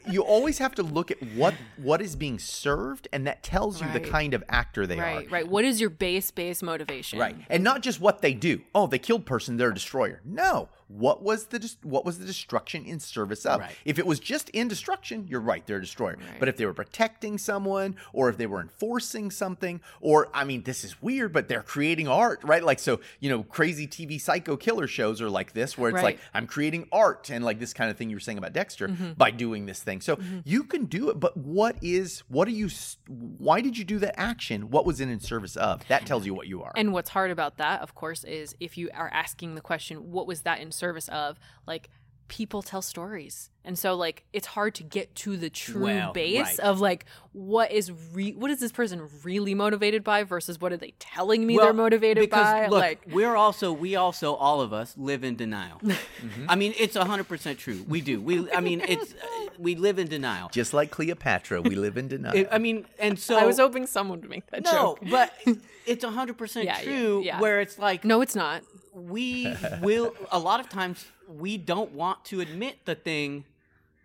you 0.09 0.21
always 0.23 0.57
have 0.59 0.75
to 0.75 0.83
look 0.83 1.11
at 1.11 1.21
what 1.35 1.53
what 1.77 2.01
is 2.01 2.15
being 2.15 2.39
served 2.39 3.07
and 3.11 3.27
that 3.27 3.43
tells 3.43 3.81
you 3.81 3.87
the 3.91 3.99
kind 3.99 4.33
of 4.33 4.43
actor 4.49 4.87
they 4.87 4.97
Right. 4.97 5.11
are. 5.11 5.15
Right, 5.17 5.31
right. 5.31 5.47
What 5.47 5.65
is 5.65 5.81
your 5.81 5.89
base 5.89 6.31
base 6.31 6.61
motivation? 6.63 7.19
Right. 7.19 7.35
And 7.49 7.63
not 7.63 7.81
just 7.81 7.99
what 7.99 8.21
they 8.21 8.33
do. 8.33 8.61
Oh, 8.73 8.87
they 8.87 8.99
killed 8.99 9.25
person, 9.25 9.57
they're 9.57 9.71
a 9.71 9.73
destroyer. 9.73 10.21
No. 10.23 10.69
What 10.87 11.23
was 11.23 11.47
the 11.47 11.75
what 11.83 12.05
was 12.05 12.19
the 12.19 12.25
destruction 12.25 12.85
in 12.85 12.99
service 12.99 13.45
of? 13.45 13.59
Right. 13.59 13.75
If 13.85 13.99
it 13.99 14.05
was 14.05 14.19
just 14.19 14.49
in 14.49 14.67
destruction, 14.67 15.27
you're 15.27 15.41
right, 15.41 15.65
they're 15.65 15.77
a 15.77 15.81
destroyer. 15.81 16.17
Right. 16.17 16.39
But 16.39 16.47
if 16.47 16.57
they 16.57 16.65
were 16.65 16.73
protecting 16.73 17.37
someone 17.37 17.95
or 18.13 18.29
if 18.29 18.37
they 18.37 18.45
were 18.45 18.61
enforcing 18.61 19.31
something 19.31 19.81
or 20.01 20.29
I 20.33 20.43
mean 20.43 20.63
this 20.63 20.83
is 20.83 21.01
weird, 21.01 21.33
but 21.33 21.47
they're 21.47 21.63
creating 21.63 22.07
art, 22.07 22.41
right? 22.43 22.63
Like 22.63 22.79
so, 22.79 22.99
you 23.19 23.29
know, 23.29 23.43
crazy 23.43 23.87
TV 23.87 24.19
psycho 24.21 24.55
killer 24.57 24.87
shows 24.87 25.21
are 25.21 25.29
like 25.29 25.53
this 25.53 25.77
where 25.77 25.91
it's 25.91 26.03
like 26.03 26.19
I'm 26.33 26.47
creating 26.47 26.87
art 26.91 27.29
and 27.29 27.43
like 27.43 27.59
this 27.59 27.73
kind 27.73 27.89
of 27.89 27.97
thing 27.97 28.09
you 28.09 28.15
were 28.15 28.21
saying 28.21 28.37
about 28.37 28.53
Dexter 28.53 28.85
Mm-hmm. 28.95 29.13
by 29.13 29.31
doing 29.31 29.65
this 29.65 29.81
thing. 29.81 29.99
So 30.01 30.19
you 30.43 30.63
can 30.63 30.85
do 30.85 31.09
it, 31.09 31.19
but 31.19 31.35
what 31.35 31.77
is 31.81 32.23
what 32.27 32.47
are 32.47 32.51
you 32.51 32.69
why 33.07 33.61
did 33.61 33.77
you 33.77 33.83
do 33.83 33.99
that 33.99 34.19
action? 34.19 34.69
What 34.69 34.85
was 34.85 34.99
it 34.99 35.09
in 35.09 35.19
service 35.19 35.55
of? 35.55 35.85
That 35.87 36.05
tells 36.05 36.25
you 36.25 36.33
what 36.33 36.47
you 36.47 36.61
are. 36.63 36.71
And 36.75 36.93
what's 36.93 37.09
hard 37.09 37.31
about 37.31 37.57
that, 37.57 37.81
of 37.81 37.95
course, 37.95 38.23
is 38.23 38.55
if 38.59 38.77
you 38.77 38.89
are 38.93 39.09
asking 39.13 39.55
the 39.55 39.61
question, 39.61 40.11
what 40.11 40.27
was 40.27 40.41
that 40.41 40.59
in 40.59 40.71
service 40.75 41.07
of? 41.09 41.39
Like, 41.65 41.89
people 42.27 42.61
tell 42.63 42.81
stories. 42.81 43.51
And 43.63 43.77
so, 43.77 43.95
like, 43.95 44.25
it's 44.33 44.47
hard 44.47 44.73
to 44.75 44.83
get 44.83 45.13
to 45.15 45.37
the 45.37 45.49
true 45.49 45.83
Well, 45.83 46.13
base 46.13 46.39
right. 46.39 46.59
of, 46.59 46.79
like, 46.79 47.05
what 47.33 47.71
is 47.71 47.91
re- 48.13 48.33
what 48.33 48.49
is 48.51 48.59
this 48.59 48.71
person 48.71 49.07
really 49.23 49.53
motivated 49.55 50.03
by 50.03 50.23
versus 50.23 50.59
what 50.61 50.71
are 50.71 50.77
they 50.77 50.93
telling 50.99 51.45
me 51.45 51.55
Well, 51.55 51.65
they're 51.65 51.73
motivated 51.73 52.21
because, 52.21 52.43
by? 52.45 52.67
Look, 52.67 52.79
like, 52.81 53.01
we're 53.11 53.35
also 53.35 53.71
we 53.73 53.95
also 53.95 54.35
all 54.35 54.61
of 54.61 54.71
us 54.73 54.95
live 54.97 55.23
in 55.23 55.35
denial. 55.35 55.79
Mm-hmm. 56.25 56.49
I 56.49 56.55
mean, 56.55 56.73
it's 56.79 56.95
hundred 56.95 57.27
percent 57.27 57.59
true. 57.59 57.85
We 57.87 58.01
do. 58.01 58.19
We 58.21 58.51
I 58.51 58.59
mean, 58.61 58.81
it's 58.81 59.13
uh, 59.13 59.17
we 59.59 59.75
live 59.75 59.99
in 59.99 60.07
denial. 60.07 60.49
Just 60.51 60.73
like 60.73 60.89
Cleopatra, 60.89 61.61
we 61.61 61.75
live 61.75 61.97
in 61.97 62.07
denial. 62.07 62.35
It- 62.35 62.47
I 62.51 62.57
mean, 62.57 62.85
and 62.97 63.19
so 63.19 63.37
I 63.37 63.45
was 63.45 63.57
hoping 63.57 63.85
someone 63.85 64.21
would 64.21 64.29
make 64.29 64.47
that 64.47 64.63
no, 64.63 64.71
joke. 64.71 64.99
but 65.11 65.31
it's 65.85 66.03
hundred 66.03 66.37
percent 66.37 66.65
Yeah, 66.65 66.77
yeah, 66.79 66.83
true. 66.83 67.21
yeah. 67.23 67.39
Where 67.39 67.59
it's 67.61 67.77
like 67.79 68.03
No, 68.05 68.21
it's 68.21 68.35
not. 68.35 68.63
we 68.93 69.53
will 69.81 70.13
a 70.31 70.39
lot 70.39 70.59
of 70.59 70.69
times 70.69 71.05
we 71.27 71.57
don't 71.57 71.91
want 71.91 72.23
to 72.25 72.39
admit 72.41 72.85
the 72.85 72.95
thing 72.95 73.45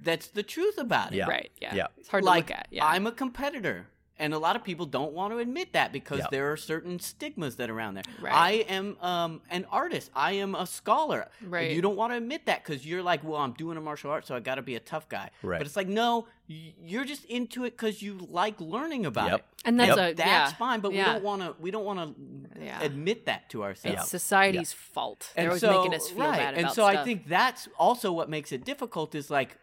that's 0.02 0.28
the 0.28 0.42
truth 0.42 0.78
about 0.78 1.12
it. 1.12 1.16
Yeah. 1.16 1.28
Right. 1.28 1.50
Yeah. 1.60 1.74
Yeah. 1.74 1.86
It's 1.98 2.08
hard 2.08 2.24
like 2.24 2.46
to 2.46 2.52
look 2.54 2.58
at. 2.60 2.68
Yeah. 2.70 2.86
I'm 2.86 3.06
a 3.06 3.12
competitor 3.12 3.86
and 4.18 4.34
a 4.34 4.38
lot 4.38 4.54
of 4.56 4.62
people 4.64 4.84
don't 4.86 5.12
want 5.14 5.32
to 5.32 5.38
admit 5.38 5.72
that 5.72 5.92
because 5.92 6.18
Yep. 6.20 6.30
there 6.30 6.52
are 6.52 6.56
certain 6.56 6.98
stigmas 7.00 7.56
that 7.56 7.70
are 7.70 7.74
around 7.74 7.94
there. 7.94 8.04
Right. 8.20 8.34
I 8.34 8.50
am 8.72 8.96
um, 9.00 9.40
an 9.50 9.64
artist. 9.70 10.10
I 10.14 10.32
am 10.32 10.54
a 10.54 10.66
scholar. 10.66 11.28
Right. 11.42 11.70
You 11.72 11.80
don't 11.80 11.96
want 11.96 12.12
to 12.12 12.16
admit 12.18 12.44
that 12.46 12.62
because 12.62 12.86
you're 12.86 13.02
like, 13.02 13.24
well, 13.24 13.40
I'm 13.40 13.52
doing 13.52 13.78
a 13.78 13.80
martial 13.80 14.10
art, 14.10 14.26
so 14.26 14.34
I 14.34 14.40
got 14.40 14.56
to 14.56 14.62
be 14.62 14.74
a 14.76 14.80
tough 14.80 15.08
guy. 15.08 15.30
Right. 15.42 15.56
But 15.58 15.66
it's 15.66 15.74
like, 15.76 15.88
no, 15.88 16.20
y- 16.20 16.26
you're 16.50 17.04
just 17.04 17.24
into 17.26 17.64
it 17.64 17.70
because 17.70 18.02
you 18.02 18.18
like 18.28 18.60
learning 18.60 19.06
about 19.06 19.30
Yep. 19.30 19.38
it. 19.40 19.44
And 19.64 19.78
that's 19.78 19.96
Yep. 19.96 19.98
a 19.98 20.14
That's 20.14 20.52
yeah, 20.52 20.52
fine, 20.58 20.80
but 20.80 20.92
yeah. 20.92 21.06
we 21.06 21.12
don't 21.12 21.24
want 21.24 21.42
to. 21.42 21.54
We 21.62 21.70
don't 21.70 21.84
want 21.84 22.16
to 22.56 22.60
Yeah. 22.64 22.82
admit 22.82 23.26
that 23.26 23.48
to 23.50 23.62
ourselves. 23.62 24.00
It's 24.02 24.10
society's 24.10 24.72
fault. 24.72 25.32
They're 25.36 25.48
always 25.48 25.62
making 25.62 25.94
us 25.94 26.08
feel 26.08 26.18
right. 26.26 26.36
bad 26.38 26.54
about 26.54 26.64
and 26.64 26.74
so 26.74 26.84
I 26.84 27.04
think 27.04 27.28
that's 27.28 27.68
also 27.78 28.10
what 28.12 28.28
makes 28.28 28.50
it 28.52 28.64
difficult 28.64 29.14
is 29.14 29.30
like 29.30 29.56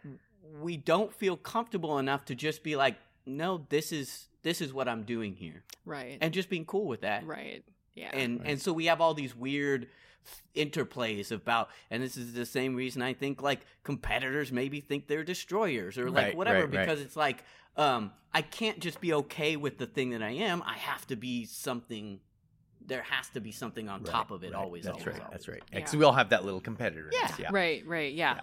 we 0.60 0.76
don't 0.76 1.12
feel 1.12 1.36
comfortable 1.36 1.98
enough 1.98 2.24
to 2.26 2.34
just 2.34 2.62
be 2.62 2.74
like, 2.74 2.96
no, 3.26 3.66
this 3.68 3.92
is 3.92 4.28
this 4.42 4.60
is 4.60 4.72
what 4.72 4.88
I'm 4.88 5.02
doing 5.02 5.34
here, 5.34 5.64
right, 5.84 6.16
and 6.20 6.32
just 6.32 6.48
being 6.48 6.64
cool 6.64 6.86
with 6.86 7.02
that. 7.02 7.26
right, 7.26 7.64
yeah, 7.98 8.10
And 8.12 8.40
and 8.44 8.60
so 8.60 8.72
we 8.72 8.86
have 8.86 9.00
all 9.00 9.14
these 9.14 9.34
weird 9.36 9.88
interplays 10.54 11.30
about 11.32 11.70
and 11.90 12.02
this 12.02 12.16
is 12.16 12.34
the 12.34 12.44
same 12.44 12.74
reason 12.74 13.00
I 13.02 13.14
think 13.14 13.40
like 13.42 13.60
competitors 13.82 14.52
maybe 14.52 14.80
think 14.80 15.06
they're 15.06 15.24
destroyers 15.24 15.96
or 15.96 16.10
like 16.10 16.26
Right, 16.26 16.36
whatever 16.36 16.66
right, 16.66 16.74
right. 16.74 16.86
because 16.86 17.00
it's 17.00 17.16
like 17.16 17.44
um 17.76 18.12
I 18.34 18.42
can't 18.42 18.78
just 18.78 19.00
be 19.00 19.14
okay 19.14 19.56
with 19.56 19.78
the 19.78 19.86
thing 19.86 20.10
that 20.10 20.22
I 20.22 20.30
am 20.30 20.62
I 20.66 20.74
have 20.76 21.06
to 21.06 21.16
be 21.16 21.44
something 21.46 22.20
there 22.84 23.02
has 23.02 23.28
to 23.30 23.40
be 23.40 23.52
something 23.52 23.88
on 23.88 24.02
top 24.02 24.30
of 24.30 24.42
it 24.44 24.52
Right. 24.52 24.54
always 24.62 24.84
That's 24.84 24.94
always, 24.98 25.06
right. 25.06 25.16
always. 25.22 25.30
That's 25.32 25.48
right. 25.48 25.62
Yeah. 25.72 25.78
Because 25.78 25.96
we 25.96 26.04
all 26.04 26.12
have 26.12 26.30
that 26.30 26.44
little 26.44 26.60
competitor. 26.60 27.08
in 27.08 27.18
Yeah. 27.20 27.34
yeah. 27.38 27.48
right, 27.52 27.86
right, 27.86 28.12
yeah, 28.12 28.40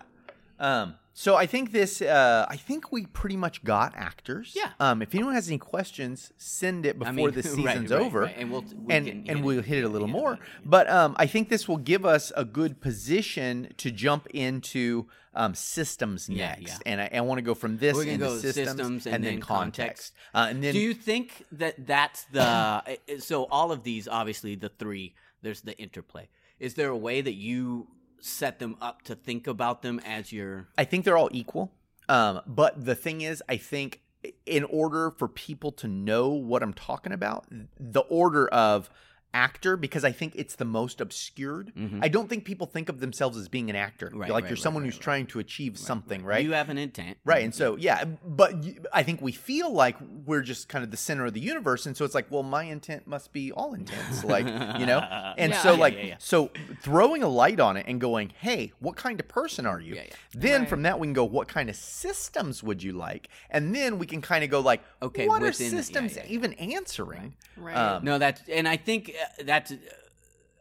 Um, 0.59 0.95
so 1.17 1.35
I 1.37 1.45
think 1.45 1.71
this. 1.71 2.01
Uh, 2.01 2.45
I 2.49 2.57
think 2.57 2.91
we 2.91 3.05
pretty 3.05 3.37
much 3.37 3.63
got 3.63 3.93
actors. 3.95 4.53
Yeah. 4.53 4.71
Um, 4.81 5.01
if 5.01 5.15
anyone 5.15 5.33
has 5.33 5.47
any 5.47 5.57
questions, 5.57 6.33
send 6.37 6.85
it 6.85 6.99
before 6.99 7.09
I 7.09 7.15
mean, 7.15 7.31
the 7.39 7.41
season's 7.41 7.89
right, 7.91 8.01
over. 8.01 8.19
right. 8.23 8.35
and 8.37 8.51
we'll 8.51 8.65
we 8.75 8.93
and 8.93 9.07
and 9.07 9.27
hit 9.27 9.41
we'll 9.41 9.59
it- 9.59 9.65
hit 9.65 9.77
it 9.79 9.85
a 9.85 9.89
little 9.89 10.09
more. 10.09 10.33
it. 10.33 10.39
But 10.65 10.89
um, 10.89 11.15
I 11.17 11.25
think 11.25 11.47
this 11.47 11.69
will 11.69 11.77
give 11.77 12.05
us 12.05 12.33
a 12.35 12.43
good 12.43 12.81
position 12.81 13.73
to 13.77 13.91
jump 13.91 14.27
into 14.27 15.07
um, 15.33 15.55
systems 15.55 16.27
Yeah, 16.27 16.49
next. 16.49 16.61
yeah. 16.63 16.77
And 16.85 17.01
I, 17.01 17.09
I 17.13 17.21
want 17.21 17.37
to 17.37 17.43
go 17.43 17.53
from 17.55 17.77
this 17.77 17.97
into 17.97 18.17
go 18.17 18.37
systems, 18.37 18.67
systems 18.71 19.05
and, 19.05 19.15
and 19.15 19.23
then 19.23 19.33
then 19.35 19.41
context. 19.41 20.13
Uh, 20.33 20.47
and 20.49 20.61
then 20.61 20.73
Do 20.73 20.79
you 20.79 20.93
think 20.93 21.45
that 21.53 21.87
that's 21.87 22.25
the 22.25 22.83
so 23.19 23.45
all 23.45 23.71
of 23.71 23.83
these 23.83 24.07
obviously 24.09 24.55
the 24.55 24.69
three 24.69 25.15
there's 25.41 25.61
the 25.61 25.77
interplay. 25.77 26.27
Is 26.59 26.73
there 26.75 26.89
a 26.89 26.97
way 26.97 27.21
that 27.21 27.33
you 27.35 27.87
set 28.19 28.59
them 28.59 28.75
up 28.81 29.01
to 29.03 29.15
think 29.15 29.47
about 29.47 29.81
them 29.81 29.99
as 30.05 30.31
your 30.31 30.67
I 30.77 30.85
think 30.85 31.05
they're 31.05 31.17
all 31.17 31.29
equal. 31.31 31.71
Um, 32.07 32.41
but 32.45 32.85
the 32.85 32.95
thing 32.95 33.21
is, 33.21 33.41
I 33.49 33.57
think 33.57 34.01
in 34.45 34.63
order 34.65 35.11
for 35.11 35.27
people 35.27 35.71
to 35.71 35.87
know 35.87 36.29
what 36.29 36.63
I'm 36.63 36.73
talking 36.73 37.11
about, 37.11 37.45
the 37.79 38.01
order 38.01 38.47
of 38.47 38.89
actor, 39.35 39.75
because 39.75 40.05
I 40.05 40.11
think 40.13 40.33
it's 40.35 40.55
the 40.55 40.63
most 40.65 41.01
obscured. 41.01 41.73
Mhm. 41.77 41.99
I 42.01 42.07
don't 42.07 42.29
think 42.29 42.45
people 42.45 42.65
think 42.65 42.87
of 42.87 43.01
themselves 43.01 43.37
as 43.37 43.49
being 43.49 43.69
an 43.69 43.75
actor. 43.75 44.09
Right, 44.13 44.29
like 44.31 44.43
right, 44.45 44.49
you're 44.49 44.55
someone 44.57 44.83
right, 44.83 44.91
who's 44.93 44.97
trying 44.97 45.27
to 45.27 45.39
achieve 45.39 45.77
something, 45.77 46.23
right? 46.23 46.43
You 46.43 46.53
have 46.53 46.69
an 46.69 46.77
intent, 46.77 47.17
Right, 47.25 47.43
and 47.43 47.53
so 47.53 47.75
yeah, 47.75 48.05
but 48.05 48.53
I 48.93 49.03
think 49.03 49.21
we 49.21 49.33
feel 49.33 49.71
like 49.71 49.97
we're 50.25 50.41
just 50.41 50.69
kind 50.69 50.83
of 50.85 50.89
the 50.89 50.97
center 50.97 51.25
of 51.25 51.33
the 51.33 51.41
universe, 51.41 51.85
and 51.85 51.95
so 51.97 52.05
it's 52.05 52.15
like, 52.15 52.31
well, 52.31 52.43
my 52.43 52.63
intent 52.63 53.05
must 53.07 53.33
be 53.33 53.51
all 53.51 53.73
intents, 53.73 54.23
like 54.23 54.45
you 54.79 54.85
know, 54.85 54.99
and 55.37 55.51
Yeah. 55.51 55.61
so 55.61 55.73
Yeah, 55.73 55.79
like, 55.79 55.93
yeah, 55.95 56.15
so 56.17 56.49
throwing 56.81 57.21
a 57.21 57.27
light 57.27 57.59
on 57.59 57.75
it 57.75 57.85
and 57.89 57.99
going, 57.99 58.31
hey, 58.39 58.71
what 58.79 58.95
kind 58.95 59.19
of 59.19 59.27
person 59.27 59.65
are 59.65 59.81
you? 59.81 59.99
Then 60.33 60.65
from 60.65 60.83
that 60.83 60.97
we 60.99 61.07
can 61.07 61.13
go, 61.13 61.25
what 61.25 61.47
kind 61.49 61.69
of 61.69 61.75
systems 61.75 62.63
would 62.63 62.81
you 62.81 62.93
like? 62.93 63.27
And 63.49 63.75
then 63.75 63.97
we 63.99 64.05
can 64.05 64.21
kind 64.21 64.43
of 64.45 64.49
go 64.49 64.61
like, 64.61 64.81
Okay, 65.01 65.27
what 65.27 65.43
are 65.43 65.51
systems 65.51 66.17
even 66.27 66.53
answering? 66.53 67.33
right. 67.57 67.75
Um, 67.75 68.05
No, 68.05 68.17
that's 68.17 68.41
and 68.49 68.67
I 68.67 68.77
think 68.77 69.13
that's. 69.43 69.73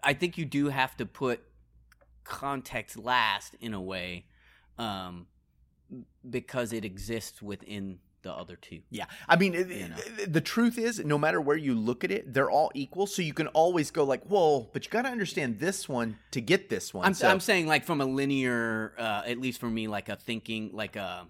I 0.03 0.13
think 0.13 0.37
you 0.37 0.45
do 0.45 0.69
have 0.69 0.97
to 0.99 1.07
put 1.07 1.41
context 2.25 2.97
last 2.97 3.57
in 3.61 3.75
a 3.75 3.81
way, 3.81 4.27
um, 4.79 5.27
because 6.29 6.73
it 6.73 6.85
exists 6.85 7.41
within 7.41 7.99
the 8.23 8.33
other 8.33 8.57
two. 8.57 8.81
Yeah, 8.91 9.05
I 9.29 9.37
mean, 9.37 9.53
You 9.53 9.89
know. 9.89 9.97
the 10.27 10.41
truth 10.41 10.79
is, 10.79 10.99
no 10.99 11.17
matter 11.17 11.41
where 11.41 11.57
you 11.57 11.75
look 11.75 12.03
at 12.05 12.11
it, 12.11 12.33
they're 12.35 12.51
all 12.51 12.73
equal. 12.75 13.07
So 13.07 13.23
you 13.23 13.35
can 13.35 13.47
always 13.49 13.91
go 13.91 14.03
like, 14.05 14.25
"Whoa!" 14.25 14.69
But 14.73 14.85
you 14.85 14.91
got 14.91 15.03
to 15.03 15.11
understand 15.11 15.61
this 15.61 15.89
one 15.89 16.19
to 16.33 16.41
get 16.41 16.69
this 16.69 16.93
one. 16.93 17.07
I'm, 17.07 17.15
so, 17.15 17.29
I'm 17.29 17.41
saying 17.41 17.67
like 17.67 17.85
from 17.85 18.01
a 18.01 18.07
linear, 18.07 18.95
uh, 18.99 19.23
at 19.27 19.39
least 19.39 19.61
for 19.61 19.71
me, 19.71 19.87
like 19.87 20.09
a 20.09 20.17
thinking, 20.17 20.71
like 20.73 20.97
a 20.97 21.27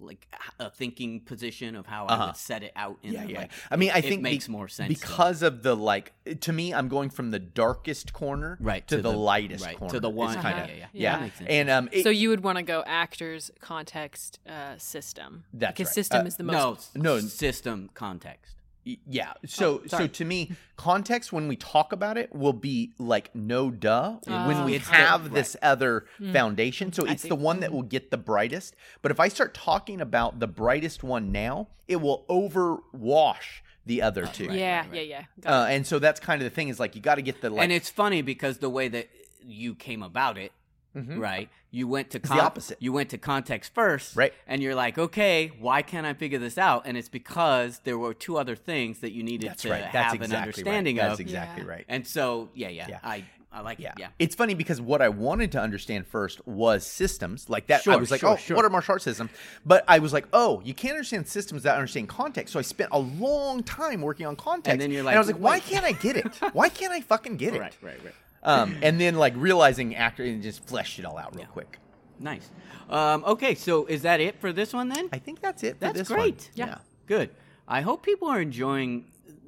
like 0.00 0.26
a 0.58 0.70
thinking 0.70 1.20
position 1.20 1.76
of 1.76 1.86
how 1.86 2.06
I 2.06 2.14
Uh-huh. 2.14 2.26
would 2.28 2.36
set 2.36 2.62
it 2.62 2.72
out. 2.76 2.98
In 3.02 3.12
Yeah, 3.12 3.24
the, 3.26 3.32
yeah. 3.32 3.38
Like, 3.40 3.52
I 3.70 3.76
mean, 3.76 3.90
I 3.90 3.98
it 3.98 4.02
think 4.02 4.20
it 4.20 4.22
makes 4.22 4.46
be- 4.46 4.52
more 4.52 4.68
sense 4.68 4.88
though. 5.00 5.06
because 5.08 5.42
of 5.42 5.62
the 5.62 5.76
like. 5.76 6.12
To 6.40 6.52
me, 6.52 6.72
I'm 6.72 6.88
going 6.88 7.10
from 7.10 7.30
the 7.30 7.38
darkest 7.38 8.12
corner 8.12 8.56
right 8.60 8.86
to, 8.88 9.00
the, 9.02 9.12
lightest 9.12 9.64
right, 9.64 9.76
corner. 9.76 9.92
to 9.94 10.00
the 10.00 10.08
It's 10.08 10.16
one. 10.16 10.34
kinda- 10.34 10.48
Uh-huh. 10.48 10.58
yeah, 10.68 10.72
yeah, 10.72 10.74
yeah. 10.78 10.86
Yeah. 10.92 11.12
That 11.16 11.22
makes 11.22 11.38
sense. 11.38 11.50
And 11.50 11.70
um, 11.70 11.88
it- 11.92 12.02
so 12.02 12.10
you 12.10 12.28
would 12.30 12.42
want 12.42 12.56
to 12.58 12.62
go 12.62 12.82
actors, 12.86 13.50
context, 13.60 14.38
uh, 14.48 14.76
system. 14.78 15.44
That's 15.52 15.72
because 15.72 15.88
right. 15.88 15.94
system 15.94 16.22
Uh, 16.22 16.26
is 16.28 16.36
the 16.36 16.44
most. 16.44 16.96
no, 16.96 17.14
no. 17.14 17.20
system 17.20 17.90
context. 17.94 18.56
Y- 18.86 18.96
yeah. 19.08 19.32
So 19.46 19.82
Oh, 19.84 19.86
so 19.86 20.06
to 20.06 20.24
me, 20.24 20.52
context 20.76 21.32
when 21.32 21.48
we 21.48 21.56
talk 21.56 21.92
about 21.92 22.16
it 22.18 22.34
will 22.34 22.52
be 22.52 22.92
like 22.98 23.34
no 23.34 23.70
duh 23.70 24.16
when 24.26 24.64
we 24.64 24.74
It's 24.74 24.88
the- 24.88 24.94
have 24.94 25.32
this 25.32 25.56
other 25.62 26.06
Hmm. 26.18 26.32
foundation. 26.32 26.92
So 26.92 27.06
I 27.06 27.12
it's 27.12 27.22
see. 27.22 27.28
the 27.28 27.34
one 27.36 27.60
that 27.60 27.72
will 27.72 27.82
get 27.82 28.10
the 28.10 28.16
brightest. 28.18 28.74
But 29.02 29.10
if 29.10 29.20
I 29.20 29.28
start 29.28 29.54
talking 29.54 30.00
about 30.00 30.40
the 30.40 30.46
brightest 30.48 31.02
one 31.02 31.30
now, 31.32 31.68
it 31.88 31.96
will 31.96 32.24
overwash 32.28 33.62
the 33.86 34.02
other 34.02 34.26
two. 34.26 34.48
right, 34.48 34.58
yeah, 34.58 34.86
right, 34.90 35.06
yeah, 35.08 35.16
right. 35.18 35.26
yeah, 35.42 35.50
Uh, 35.62 35.66
and 35.66 35.86
so 35.86 35.98
that's 35.98 36.20
kind 36.20 36.40
of 36.42 36.44
the 36.44 36.54
thing 36.54 36.68
is 36.68 36.78
like 36.78 36.94
you 36.94 37.00
got 37.02 37.16
to 37.16 37.22
get 37.22 37.40
the 37.40 37.50
like 37.50 37.62
and 37.64 37.72
it's 37.72 37.88
funny 37.90 38.22
because 38.22 38.58
the 38.58 38.70
way 38.70 38.88
that 38.88 39.08
you 39.42 39.74
came 39.74 40.02
about 40.02 40.36
it, 40.38 40.52
Mhm. 40.96 41.18
right? 41.18 41.48
You 41.70 41.86
went 41.86 42.10
to 42.10 42.18
It's 42.18 42.28
the 42.28 42.40
opposite. 42.40 42.78
You 42.80 42.92
went 42.92 43.10
to 43.10 43.18
context 43.18 43.72
first, 43.74 44.16
Right. 44.16 44.34
And 44.46 44.60
you're 44.62 44.74
like, 44.74 44.98
okay, 44.98 45.52
why 45.60 45.82
can't 45.82 46.04
I 46.06 46.14
figure 46.14 46.38
this 46.38 46.58
out? 46.58 46.82
And 46.84 46.96
it's 46.96 47.08
because 47.08 47.80
there 47.84 47.96
were 47.96 48.12
two 48.12 48.36
other 48.38 48.56
things 48.56 48.98
that 49.00 49.12
you 49.12 49.22
needed 49.22 49.50
That's 49.50 49.62
to 49.62 49.70
right. 49.70 49.84
have 49.84 49.92
That's 50.18 50.30
an 50.30 50.36
understanding 50.36 50.96
right. 50.96 51.04
of. 51.04 51.08
That's 51.10 51.20
exactly 51.20 51.64
Yeah. 51.64 51.70
right. 51.70 51.84
And 51.88 52.06
so, 52.06 52.48
yeah, 52.54 52.68
yeah, 52.68 52.86
Yeah. 52.88 52.98
I 53.04 53.24
I 53.52 53.62
like 53.62 53.80
Yeah. 53.80 53.90
it. 53.90 53.94
Yeah. 53.98 54.08
It's 54.20 54.36
funny 54.36 54.54
because 54.54 54.80
what 54.80 55.02
I 55.02 55.08
wanted 55.08 55.50
to 55.52 55.60
understand 55.60 56.06
first 56.06 56.40
was 56.46 56.86
systems. 56.86 57.48
Like 57.50 57.66
that, 57.66 57.84
I 57.88 57.96
was 57.96 58.08
like, 58.08 58.20
sure, 58.20 58.30
oh, 58.30 58.36
sure. 58.36 58.54
what 58.54 58.64
are 58.64 58.70
martial 58.70 58.92
arts 58.92 59.02
systems? 59.02 59.30
But 59.66 59.84
I 59.88 59.98
was 59.98 60.12
like, 60.12 60.28
oh, 60.32 60.60
you 60.64 60.72
can't 60.72 60.92
understand 60.92 61.26
systems 61.26 61.62
without 61.64 61.74
understanding 61.74 62.06
context. 62.06 62.52
So 62.52 62.60
I 62.60 62.62
spent 62.62 62.90
a 62.92 63.00
long 63.00 63.64
time 63.64 64.02
working 64.02 64.24
on 64.24 64.36
context. 64.36 64.70
And 64.70 64.80
then 64.80 64.92
you're 64.92 65.02
like, 65.02 65.14
and 65.14 65.18
I 65.18 65.20
was 65.20 65.26
like, 65.26 65.40
why 65.40 65.58
can't 65.58 65.84
I 65.84 65.90
get 65.90 66.16
it? 66.16 66.28
Why 66.52 66.68
can't 66.68 66.92
I 66.92 67.00
fucking 67.00 67.38
get 67.38 67.54
it? 67.56 67.60
Right, 67.60 67.74
right, 67.82 67.98
right. 68.04 68.14
Um, 68.42 68.76
and 68.82 69.00
then 69.00 69.16
like 69.16 69.34
realizing 69.36 69.94
after 69.96 70.24
and 70.24 70.42
just 70.42 70.64
fleshed 70.66 70.98
it 70.98 71.04
all 71.04 71.18
out 71.18 71.34
real 71.34 71.42
Yeah. 71.44 71.46
quick. 71.50 71.78
Nice. 72.18 72.48
Um, 72.88 73.24
okay, 73.24 73.54
so 73.54 73.86
is 73.86 74.02
that 74.02 74.20
it 74.20 74.40
for 74.40 74.52
this 74.52 74.72
one 74.72 74.88
then? 74.88 75.08
I 75.12 75.18
think 75.18 75.40
that's 75.40 75.62
it 75.62 75.74
for 75.74 75.92
That's 75.92 76.08
great. 76.08 76.50
one. 76.56 76.68
Yeah. 76.68 76.78
Good. 77.06 77.30
I 77.68 77.80
hope 77.82 78.02
people 78.02 78.28
are 78.28 78.40
enjoying 78.40 79.06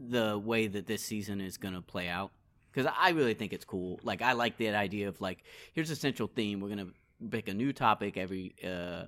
the 0.08 0.38
way 0.38 0.66
that 0.68 0.86
this 0.86 1.02
season 1.02 1.40
is 1.40 1.56
going 1.56 1.74
to 1.74 1.80
play 1.80 2.08
out 2.08 2.30
because 2.72 2.90
I 2.98 3.10
really 3.10 3.34
think 3.34 3.52
it's 3.52 3.64
cool. 3.64 3.98
Like, 4.02 4.22
I 4.22 4.32
like 4.32 4.56
that 4.58 4.74
idea 4.74 5.08
of 5.08 5.20
like, 5.20 5.44
here's 5.74 5.90
a 5.90 5.96
central 5.96 6.28
theme. 6.34 6.60
We're 6.60 6.68
going 6.74 6.86
to 6.86 7.28
pick 7.30 7.48
a 7.48 7.54
new 7.54 7.72
topic 7.72 8.16
every 8.16 8.54
uh, 8.64 9.04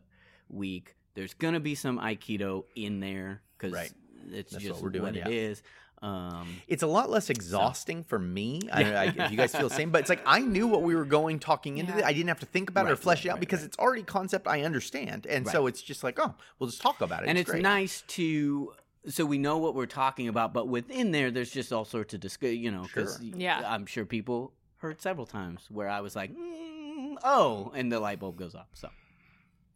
week. 0.49 0.95
There's 1.15 1.35
going 1.35 1.55
to 1.55 1.61
be 1.61 1.75
some 1.75 1.99
Aikido 1.99 2.65
in 2.75 3.01
there 3.01 3.43
because 3.57 3.73
Right. 3.73 3.93
it's 4.31 4.53
That's 4.53 4.65
just 4.65 4.75
what 4.77 4.83
we're 4.85 4.91
doing, 4.91 5.15
it 5.15 5.27
yeah. 5.27 5.29
is. 5.29 5.63
Um, 6.05 6.61
It's 6.69 6.83
a 6.83 6.87
lot 6.87 7.09
less 7.09 7.31
exhausting 7.31 8.05
for 8.05 8.19
me. 8.19 8.61
I 8.71 8.83
don't 8.83 9.17
know 9.17 9.25
if 9.25 9.31
you 9.31 9.37
guys 9.39 9.55
feel 9.55 9.69
the 9.69 9.75
same, 9.75 9.91
but 9.91 10.01
it's 10.03 10.11
like 10.11 10.23
I 10.27 10.41
knew 10.41 10.67
what 10.67 10.83
we 10.83 10.95
were 10.95 11.07
going 11.07 11.39
talking 11.39 11.79
into 11.79 11.93
Yeah. 11.93 12.01
it. 12.01 12.05
I 12.05 12.13
didn't 12.13 12.29
have 12.29 12.41
to 12.41 12.47
think 12.47 12.69
about 12.69 12.87
it 12.87 12.93
or 12.93 12.97
flesh 12.97 13.21
right, 13.21 13.25
it 13.27 13.29
out 13.31 13.35
right, 13.35 13.41
because 13.41 13.61
right. 13.61 13.67
it's 13.69 13.79
already 13.79 14.03
concept 14.03 14.47
I 14.47 14.63
understand, 14.63 15.27
and 15.27 15.49
so 15.49 15.67
it's 15.67 15.81
just 15.81 16.05
like, 16.05 16.19
oh, 16.21 16.35
we'll 16.59 16.69
just 16.69 16.83
talk 16.83 17.01
about 17.01 17.23
it. 17.23 17.29
and 17.31 17.39
it's 17.39 17.51
great. 17.51 17.63
nice 17.63 18.03
to 18.09 18.73
so 19.07 19.25
we 19.27 19.39
know 19.39 19.59
what 19.59 19.75
we're 19.75 19.85
talking 19.85 20.29
about 20.29 20.55
but 20.55 20.67
within 20.67 21.11
there 21.11 21.31
there's 21.31 21.51
just 21.51 21.73
all 21.75 21.85
sorts 21.85 22.15
of 22.15 22.21
discuss 22.21 22.53
you 22.53 22.71
know 22.71 22.83
because 22.85 23.19
Sure. 23.19 23.39
Yeah. 23.39 23.61
i'm 23.67 23.85
sure 23.85 24.07
people 24.07 24.55
heard 24.79 24.99
several 25.03 25.27
times 25.27 25.67
where 25.71 25.91
i 25.91 26.01
was 26.01 26.17
like 26.17 26.31
mm, 26.35 27.15
oh 27.23 27.71
and 27.75 27.93
the 27.93 28.01
light 28.01 28.19
bulb 28.19 28.39
goes 28.39 28.55
off 28.55 28.69
so 28.73 28.89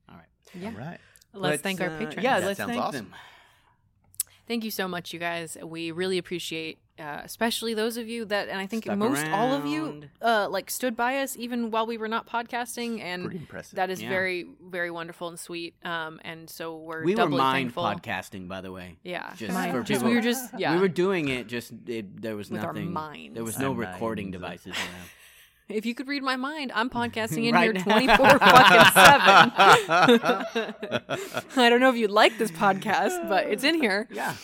all 0.09 0.17
right 0.17 0.25
yeah. 0.55 0.69
All 0.71 0.79
right. 0.79 0.99
Let's, 1.35 1.61
thank 1.63 1.79
our 1.83 1.89
uh, 1.91 1.99
patrons. 1.99 2.23
yeah 2.25 2.41
That 2.41 2.47
let's 2.47 2.59
thank 2.59 2.81
awesome. 2.83 3.11
them 3.11 3.15
Thank 4.49 4.65
you 4.65 4.71
so 4.71 4.89
much, 4.89 5.13
you 5.13 5.19
guys. 5.21 5.57
We 5.63 5.91
really 5.93 6.17
appreciate, 6.17 6.79
uh, 6.99 7.21
especially 7.23 7.75
those 7.75 7.99
of 7.99 8.09
you 8.09 8.25
that, 8.25 8.49
and 8.49 8.59
I 8.59 8.67
think 8.67 8.85
Stuck 8.85 8.97
most 8.99 9.27
all 9.29 9.53
of 9.53 9.67
you, 9.67 10.05
uh, 10.23 10.49
like 10.49 10.71
stood 10.71 10.97
by 10.97 11.19
us 11.19 11.37
even 11.37 11.71
while 11.71 11.87
we 11.87 11.99
were 11.99 12.09
not 12.09 12.27
podcasting, 12.27 13.01
and 13.03 13.25
Pretty 13.25 13.39
impressive. 13.41 13.77
that 13.77 13.91
is 13.91 14.01
Yeah. 14.03 14.09
very, 14.09 14.47
very 14.61 14.91
wonderful 14.91 15.29
and 15.29 15.39
sweet. 15.39 15.75
Um, 15.85 16.19
and 16.25 16.49
so 16.49 16.79
we're 16.79 17.05
we 17.05 17.15
were 17.15 17.29
mind 17.29 17.75
thankful. 17.75 17.85
podcasting 17.85 18.49
by 18.49 18.63
the 18.63 18.73
way 18.73 18.97
Yeah, 19.05 19.35
Just 19.37 19.53
Mind. 19.53 19.73
for 19.73 19.85
people- 19.85 20.09
we 20.09 20.15
were 20.15 20.23
just 20.23 20.51
yeah. 20.59 20.75
we 20.75 20.81
were 20.81 20.89
doing 20.89 21.29
it 21.29 21.47
just 21.47 21.73
it, 21.87 22.21
there 22.23 22.35
was 22.35 22.51
With 22.51 22.65
our 22.65 22.73
nothing 22.73 22.93
minds. 22.93 23.35
there 23.35 23.45
was 23.45 23.57
Our 23.57 23.63
no 23.65 23.73
recording 23.73 24.27
minds. 24.31 24.65
devices 24.65 24.73
around 24.73 25.09
if 25.69 25.85
you 25.87 25.95
could 25.95 26.09
read 26.09 26.23
my 26.23 26.37
mind, 26.37 26.73
I'm 26.75 26.89
podcasting 26.91 27.47
in 27.47 27.55
Right 27.55 27.75
here 27.75 27.83
24 27.83 28.17
fucking 28.39 28.93
seven. 28.95 29.53
I 31.57 31.69
don't 31.69 31.81
know 31.81 31.91
if 31.91 31.97
you'd 31.97 32.11
like 32.11 32.39
this 32.39 32.51
podcast, 32.51 33.29
but 33.29 33.47
it's 33.47 33.65
in 33.65 33.75
here. 33.75 34.09
yeah 34.11 34.35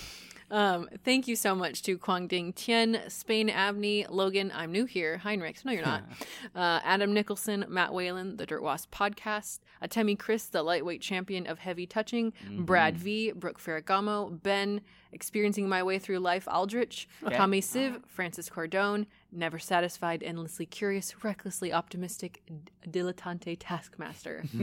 Um, 0.51 0.89
thank 1.05 1.27
you 1.27 1.35
so 1.35 1.55
much 1.55 1.83
to 1.85 1.97
Kwang 1.99 2.27
Ding 2.29 2.53
Tien, 2.53 3.01
Spain 3.09 3.49
Abney, 3.49 4.07
Logan, 4.09 4.53
I'm 4.55 4.71
new 4.71 4.85
here, 4.85 5.17
Heinrich, 5.19 5.65
no 5.65 5.73
you're 5.73 5.85
not, 5.85 6.05
uh, 6.55 6.81
Adam 6.85 7.13
Nicholson, 7.15 7.65
Matt 7.69 7.93
Whalen, 7.95 8.37
the 8.37 8.47
Dirt 8.47 8.63
Wasp 8.63 8.95
podcast, 8.95 9.61
Atemi 9.83 10.17
Chris, 10.19 10.45
the 10.47 10.63
lightweight 10.63 11.01
champion 11.01 11.47
of 11.47 11.59
heavy 11.61 11.87
touching, 11.87 12.33
Brad 12.59 12.97
V, 12.97 13.33
Brooke 13.33 13.59
Ferragamo, 13.61 14.41
Ben, 14.43 14.83
Experiencing 15.13 15.69
My 15.69 15.83
Way 15.83 15.99
Through 15.99 16.19
Life 16.21 16.47
Aldrich, 16.49 17.09
Okay. 17.25 17.37
Kame 17.37 17.61
Siv, 17.61 18.03
Francis 18.07 18.49
Cordone, 18.51 19.07
Never 19.35 19.59
Satisfied, 19.59 20.23
Endlessly 20.23 20.65
Curious, 20.65 21.25
Recklessly 21.25 21.73
Optimistic, 21.73 22.43
D- 22.47 22.91
Dilettante 23.01 23.57
Taskmaster. 23.59 24.45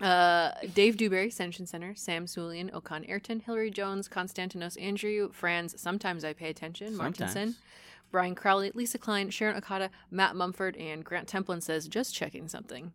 Uh, 0.00 0.50
Dave 0.74 0.96
Dewberry, 0.96 1.30
Sensation 1.30 1.66
Center, 1.66 1.94
Sam 1.94 2.26
Sulian, 2.26 2.70
Okan 2.72 3.08
Ayrton, 3.08 3.40
Hillary 3.40 3.70
Jones, 3.70 4.08
Konstantinos 4.08 4.80
Andrew, 4.82 5.30
Franz, 5.32 5.80
Sometimes 5.80 6.24
I 6.24 6.32
Pay 6.32 6.50
Attention, 6.50 6.96
Martinson, 6.96 7.54
Brian 8.10 8.34
Crowley, 8.34 8.72
Lisa 8.74 8.98
Klein, 8.98 9.30
Sharon 9.30 9.56
Okada, 9.56 9.90
Matt 10.10 10.34
Mumford, 10.34 10.76
and 10.76 11.04
Grant 11.04 11.28
Templin 11.28 11.62
says, 11.62 11.86
just 11.86 12.12
checking 12.14 12.48
something. 12.48 12.92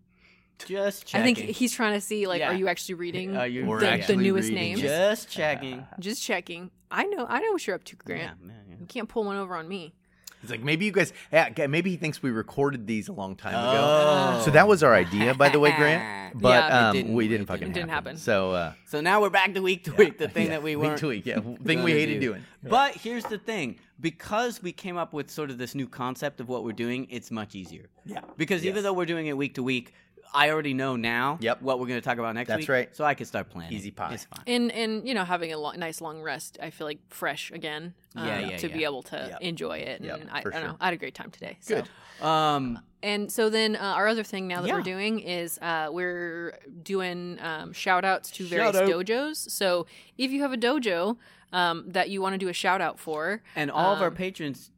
Just 0.66 1.16
I 1.16 1.24
think 1.24 1.38
he's 1.38 1.72
trying 1.72 1.94
to 1.94 2.02
see, 2.02 2.28
like, 2.28 2.40
Yeah. 2.40 2.50
are 2.50 2.54
you 2.54 2.68
actually 2.68 2.96
reading 2.96 3.30
you- 3.34 3.66
the, 3.80 4.04
the 4.06 4.16
newest 4.18 4.50
reading 4.50 4.64
names? 4.64 4.82
Just 4.82 5.30
checking. 5.30 5.88
Just 6.00 6.22
checking. 6.22 6.70
I 6.92 7.06
know, 7.06 7.26
I 7.28 7.40
know 7.40 7.54
what 7.54 7.66
you're 7.66 7.78
up 7.78 7.86
to, 7.86 7.96
Grant. 7.96 8.22
Yeah, 8.42 8.48
man, 8.48 8.64
yeah. 8.70 8.76
You 8.82 8.86
can't 8.88 9.08
pull 9.08 9.24
one 9.24 9.38
over 9.38 9.56
on 9.56 9.68
me. 9.70 9.94
He's 10.42 10.50
like, 10.50 10.64
maybe 10.64 10.86
you 10.86 10.92
guys, 10.92 11.12
yeah, 11.34 11.50
maybe 11.68 11.90
he 11.90 11.98
thinks 11.98 12.24
we 12.24 12.32
recorded 12.32 12.88
these 12.88 13.10
a 13.10 13.14
long 13.14 13.36
time 13.36 13.54
ago. 13.54 14.38
Oh. 14.40 14.42
So 14.46 14.52
that 14.52 14.68
was 14.68 14.84
our 14.84 14.94
idea, 14.94 15.34
by 15.34 15.50
the 15.50 15.60
way, 15.60 15.72
Grant. 15.76 16.18
But 16.36 16.50
Yeah, 16.50 16.90
um, 16.90 16.96
didn't- 16.96 17.14
we 17.16 17.24
didn't 17.28 17.40
didn't- 17.40 17.48
fucking 17.48 17.72
didn't 17.74 17.90
happen. 17.90 18.16
So 18.16 18.52
uh, 18.52 18.74
So 18.86 19.02
now 19.02 19.20
we're 19.20 19.32
back 19.32 19.54
to 19.56 19.62
week 19.62 19.84
to 19.86 19.94
week, 19.96 20.20
the 20.20 20.28
thing 20.28 20.46
yeah, 20.46 20.52
that 20.52 20.64
we 20.64 20.76
week 20.76 20.88
weren't 20.90 21.00
to 21.00 21.08
week, 21.08 21.26
yeah, 21.26 21.40
thing 21.66 21.82
we 21.84 21.92
hated 21.92 22.20
do. 22.20 22.28
doing. 22.28 22.44
But 22.62 22.94
here's 22.96 23.24
the 23.26 23.40
thing: 23.40 23.80
because 24.00 24.62
we 24.62 24.72
came 24.72 24.96
up 24.96 25.12
with 25.12 25.32
sort 25.32 25.50
of 25.50 25.58
this 25.58 25.74
new 25.74 25.88
concept 25.88 26.40
of 26.40 26.48
what 26.48 26.64
we're 26.64 26.72
doing, 26.74 27.08
it's 27.10 27.32
much 27.32 27.56
easier. 27.56 27.90
Yeah. 28.06 28.22
Because 28.38 28.64
even 28.64 28.84
though 28.84 28.94
we're 28.94 29.06
doing 29.08 29.26
it 29.28 29.36
week 29.36 29.56
to 29.56 29.64
week, 29.64 29.94
I 30.34 30.52
already 30.52 30.74
know 30.74 30.96
now 30.96 31.38
Yep. 31.42 31.62
what 31.62 31.80
we're 31.80 31.88
going 31.88 32.00
to 32.00 32.06
talk 32.06 32.18
about 32.20 32.36
next 32.36 32.48
That's 32.50 32.60
week. 32.62 32.70
right. 32.70 32.96
So 32.96 33.04
I 33.04 33.14
can 33.16 33.26
start 33.26 33.50
planning. 33.50 33.76
Easy 33.78 33.92
pie. 33.92 34.14
It's 34.14 34.26
fine. 34.26 34.44
And 34.48 34.72
and 34.72 35.08
you 35.08 35.14
know 35.14 35.24
having 35.26 35.52
a 35.54 35.58
lo- 35.58 35.72
nice 35.74 36.02
long 36.02 36.22
rest, 36.22 36.58
I 36.62 36.70
feel 36.70 36.86
like 36.88 37.00
fresh 37.10 37.52
again. 37.52 37.94
um, 38.16 38.28
Yeah, 38.28 38.40
yeah, 38.40 38.58
to 38.58 38.70
be 38.70 38.84
able 38.84 39.04
to 39.04 39.28
Yep. 39.32 39.42
enjoy 39.42 39.78
it. 39.80 40.02
Yep, 40.02 40.22
and 40.22 40.30
I, 40.30 40.40
I 40.40 40.42
for 40.42 40.50
don't 40.52 40.62
know. 40.62 40.68
sure. 40.70 40.78
I 40.82 40.86
had 40.86 40.94
a 40.94 40.98
great 40.98 41.16
time 41.16 41.32
today. 41.32 41.58
So. 41.62 41.76
Good. 41.76 42.26
Um, 42.26 42.80
And 43.02 43.32
so 43.32 43.50
then 43.50 43.76
uh, 43.78 43.80
our 43.80 44.08
other 44.10 44.24
thing 44.24 44.48
now 44.48 44.62
that 44.62 44.68
Yeah. 44.68 44.74
we're 44.76 44.82
doing 44.82 45.20
is 45.22 45.58
uh, 45.62 45.88
we're 45.92 46.60
doing 46.84 47.40
um, 47.42 47.72
shout 47.74 48.04
outs 48.04 48.30
to 48.32 48.46
various 48.46 48.76
out. 48.76 48.88
dojos. 48.90 49.38
So 49.50 49.86
if 50.18 50.32
you 50.32 50.42
have 50.42 50.52
a 50.52 50.58
dojo 50.58 51.16
um, 51.54 51.86
that 51.88 52.10
you 52.10 52.22
want 52.22 52.34
to 52.34 52.38
do 52.38 52.50
a 52.50 52.54
shout 52.54 52.82
out 52.82 53.00
for, 53.00 53.42
and 53.56 53.72
all 53.72 53.94
of 53.96 54.02
our 54.02 54.10
Um, 54.10 54.16
patrons, 54.16 54.70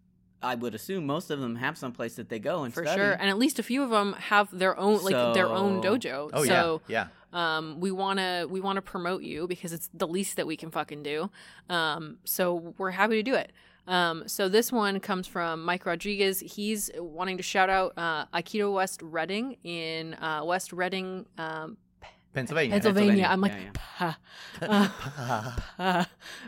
I 0.41 0.55
would 0.55 0.73
assume 0.75 1.05
most 1.05 1.29
of 1.31 1.39
them 1.39 1.55
have 1.55 1.77
some 1.77 1.91
place 1.91 2.15
that 2.15 2.29
they 2.29 2.39
go 2.39 2.63
and 2.63 2.73
for 2.73 2.83
study. 2.83 2.99
sure, 2.99 3.11
and 3.13 3.29
at 3.29 3.37
least 3.37 3.59
a 3.59 3.63
few 3.63 3.83
of 3.83 3.89
them 3.89 4.13
have 4.13 4.49
their 4.51 4.77
own 4.77 5.03
like 5.03 5.33
their 5.33 5.47
own 5.47 5.81
dojo. 5.81 6.29
Oh 6.33 6.43
so 6.45 6.81
yeah, 6.87 7.07
yeah. 7.33 7.57
um, 7.57 7.79
we 7.79 7.91
wanna 7.91 8.47
we 8.49 8.59
wanna 8.59 8.81
promote 8.81 9.23
you 9.23 9.47
because 9.47 9.73
it's 9.73 9.89
the 9.93 10.07
least 10.07 10.37
that 10.37 10.47
we 10.47 10.55
can 10.57 10.71
fucking 10.71 11.03
do. 11.03 11.29
Um, 11.69 12.17
so 12.23 12.73
we're 12.77 12.91
happy 12.91 13.15
to 13.15 13.23
do 13.23 13.35
it. 13.35 13.51
Um, 13.87 14.27
so 14.27 14.47
this 14.47 14.71
one 14.71 14.99
comes 14.99 15.27
from 15.27 15.63
Mike 15.65 15.85
Rodriguez. 15.85 16.39
He's 16.39 16.89
wanting 16.95 17.37
to 17.37 17.43
shout 17.43 17.69
out 17.69 17.93
uh, 17.97 18.25
Aikido 18.27 18.73
West 18.73 19.01
Reading 19.01 19.57
in 19.63 20.13
uh, 20.15 20.41
West 20.45 20.71
Reading, 20.71 21.25
um, 21.37 21.77
Pennsylvania. 22.33 22.71
Pennsylvania. 22.71 23.25
Pennsylvania, 23.25 23.27
I'm 23.29 23.41
like, 23.41 23.53
yeah, 23.53 23.69
"Pah." 23.73 24.15
Uh, 25.79 26.05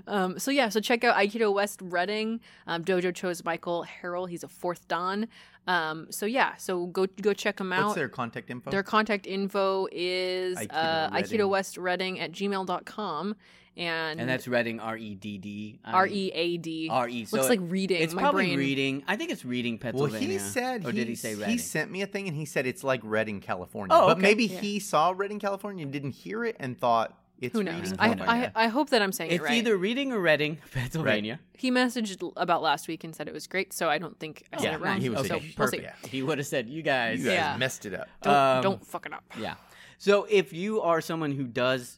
um, 0.07 0.39
so 0.39 0.51
yeah, 0.51 0.69
so 0.69 0.79
check 0.79 1.03
out 1.03 1.15
Aikido 1.15 1.53
West 1.53 1.79
Reading. 1.81 2.39
Um, 2.67 2.83
Dojo 2.83 3.13
cho's 3.13 3.43
Michael 3.43 3.85
Harrell. 4.01 4.29
He's 4.29 4.43
a 4.43 4.47
fourth 4.47 4.87
dan. 4.87 5.27
Um, 5.67 6.07
so 6.09 6.25
yeah, 6.25 6.55
so 6.57 6.87
go 6.87 7.07
go 7.21 7.33
check 7.33 7.57
them 7.57 7.73
out. 7.73 7.85
What's 7.85 7.95
their 7.95 8.09
contact 8.09 8.49
info? 8.49 8.71
Their 8.71 8.83
contact 8.83 9.25
info 9.25 9.87
is 9.91 10.57
Aikido 10.57 10.67
uh, 10.71 11.09
Reading. 11.13 11.39
Aikido 11.39 11.49
West 11.49 11.77
Reading 11.77 12.19
at 12.19 12.31
gmail.com. 12.31 13.35
And, 13.75 14.19
And 14.19 14.29
that's 14.29 14.47
Reading, 14.47 14.79
R 14.79 14.95
E 14.95 15.15
D 15.15 15.37
D. 15.39 15.79
R 15.83 16.05
E 16.07 16.31
A 16.33 16.57
D. 16.57 16.89
R 16.91 17.09
E. 17.09 17.25
Looks 17.31 17.49
like 17.49 17.59
reading. 17.63 18.01
It's 18.01 18.13
My 18.13 18.21
probably 18.21 18.45
brain. 18.45 18.57
reading. 18.59 19.03
I 19.07 19.15
think 19.15 19.31
it's 19.31 19.43
reading 19.43 19.79
Pennsylvania. 19.79 20.19
well, 20.19 20.29
he 20.29 20.37
said 20.37 20.85
or 20.85 20.91
did 20.91 21.07
he 21.07 21.13
he- 21.13 21.15
say 21.15 21.35
he 21.43 21.57
sent 21.57 21.89
me 21.89 22.01
a 22.03 22.07
thing 22.07 22.27
and 22.27 22.37
he 22.37 22.45
said 22.45 22.67
it's 22.67 22.83
like 22.83 23.01
Redding, 23.03 23.39
California. 23.41 23.95
Oh, 23.95 24.03
okay. 24.05 24.13
But 24.13 24.17
maybe 24.19 24.45
Yeah. 24.45 24.59
he 24.59 24.79
saw 24.79 25.13
Redding, 25.15 25.39
California 25.39 25.83
and 25.83 25.91
didn't 25.91 26.11
hear 26.11 26.45
it 26.45 26.55
and 26.59 26.77
thought 26.79 27.17
it's 27.41 27.55
Reading. 27.55 27.73
Who 27.73 27.79
knows? 27.81 27.93
I, 27.97 28.09
I, 28.09 28.51
I 28.65 28.67
hope 28.67 28.91
that 28.91 29.01
I'm 29.01 29.11
saying 29.11 29.31
it's 29.31 29.41
it 29.41 29.43
right. 29.43 29.51
It's 29.53 29.57
either 29.67 29.75
Reading 29.75 30.11
or 30.13 30.19
Reading, 30.19 30.59
Pennsylvania. 30.71 31.39
he 31.57 31.71
messaged 31.71 32.31
about 32.37 32.61
last 32.61 32.87
week 32.87 33.03
and 33.03 33.15
said 33.15 33.27
it 33.27 33.33
was 33.33 33.47
great, 33.47 33.73
so 33.73 33.89
I 33.89 33.97
don't 33.97 34.17
think 34.19 34.43
I 34.53 34.57
said 34.57 34.65
Yeah, 34.65 34.75
it 34.75 34.81
wrong. 34.81 35.01
he 35.01 35.09
was 35.09 35.21
so 35.21 35.25
saying 35.25 35.53
we'll 35.57 35.67
see. 35.67 35.77
perfect. 35.79 36.05
He 36.07 36.21
would 36.21 36.37
have 36.37 36.45
said, 36.47 36.69
"You 36.69 36.83
guys." 36.83 37.19
you 37.19 37.25
guys 37.25 37.33
Yeah. 37.33 37.57
messed 37.57 37.87
it 37.87 37.95
up. 37.95 38.07
Don't, 38.21 38.33
Um, 38.35 38.61
don't 38.63 38.85
fuck 38.85 39.07
it 39.07 39.13
up. 39.13 39.23
Yeah. 39.39 39.55
So 39.97 40.27
if 40.29 40.53
you 40.53 40.81
are 40.81 41.01
someone 41.01 41.31
who 41.31 41.45
does, 41.45 41.97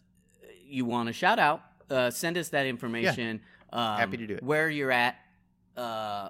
you 0.66 0.86
want 0.86 1.08
to 1.08 1.14
shout 1.14 1.40
out, 1.40 1.62
uh, 1.90 2.10
send 2.12 2.38
us 2.38 2.50
that 2.50 2.66
information. 2.66 3.42
Um, 3.72 3.98
Happy 3.98 4.18
to 4.18 4.28
do 4.28 4.36
it. 4.36 4.44
Where 4.44 4.70
you're 4.70 4.92
at. 4.92 5.16
Uh, 5.78 6.30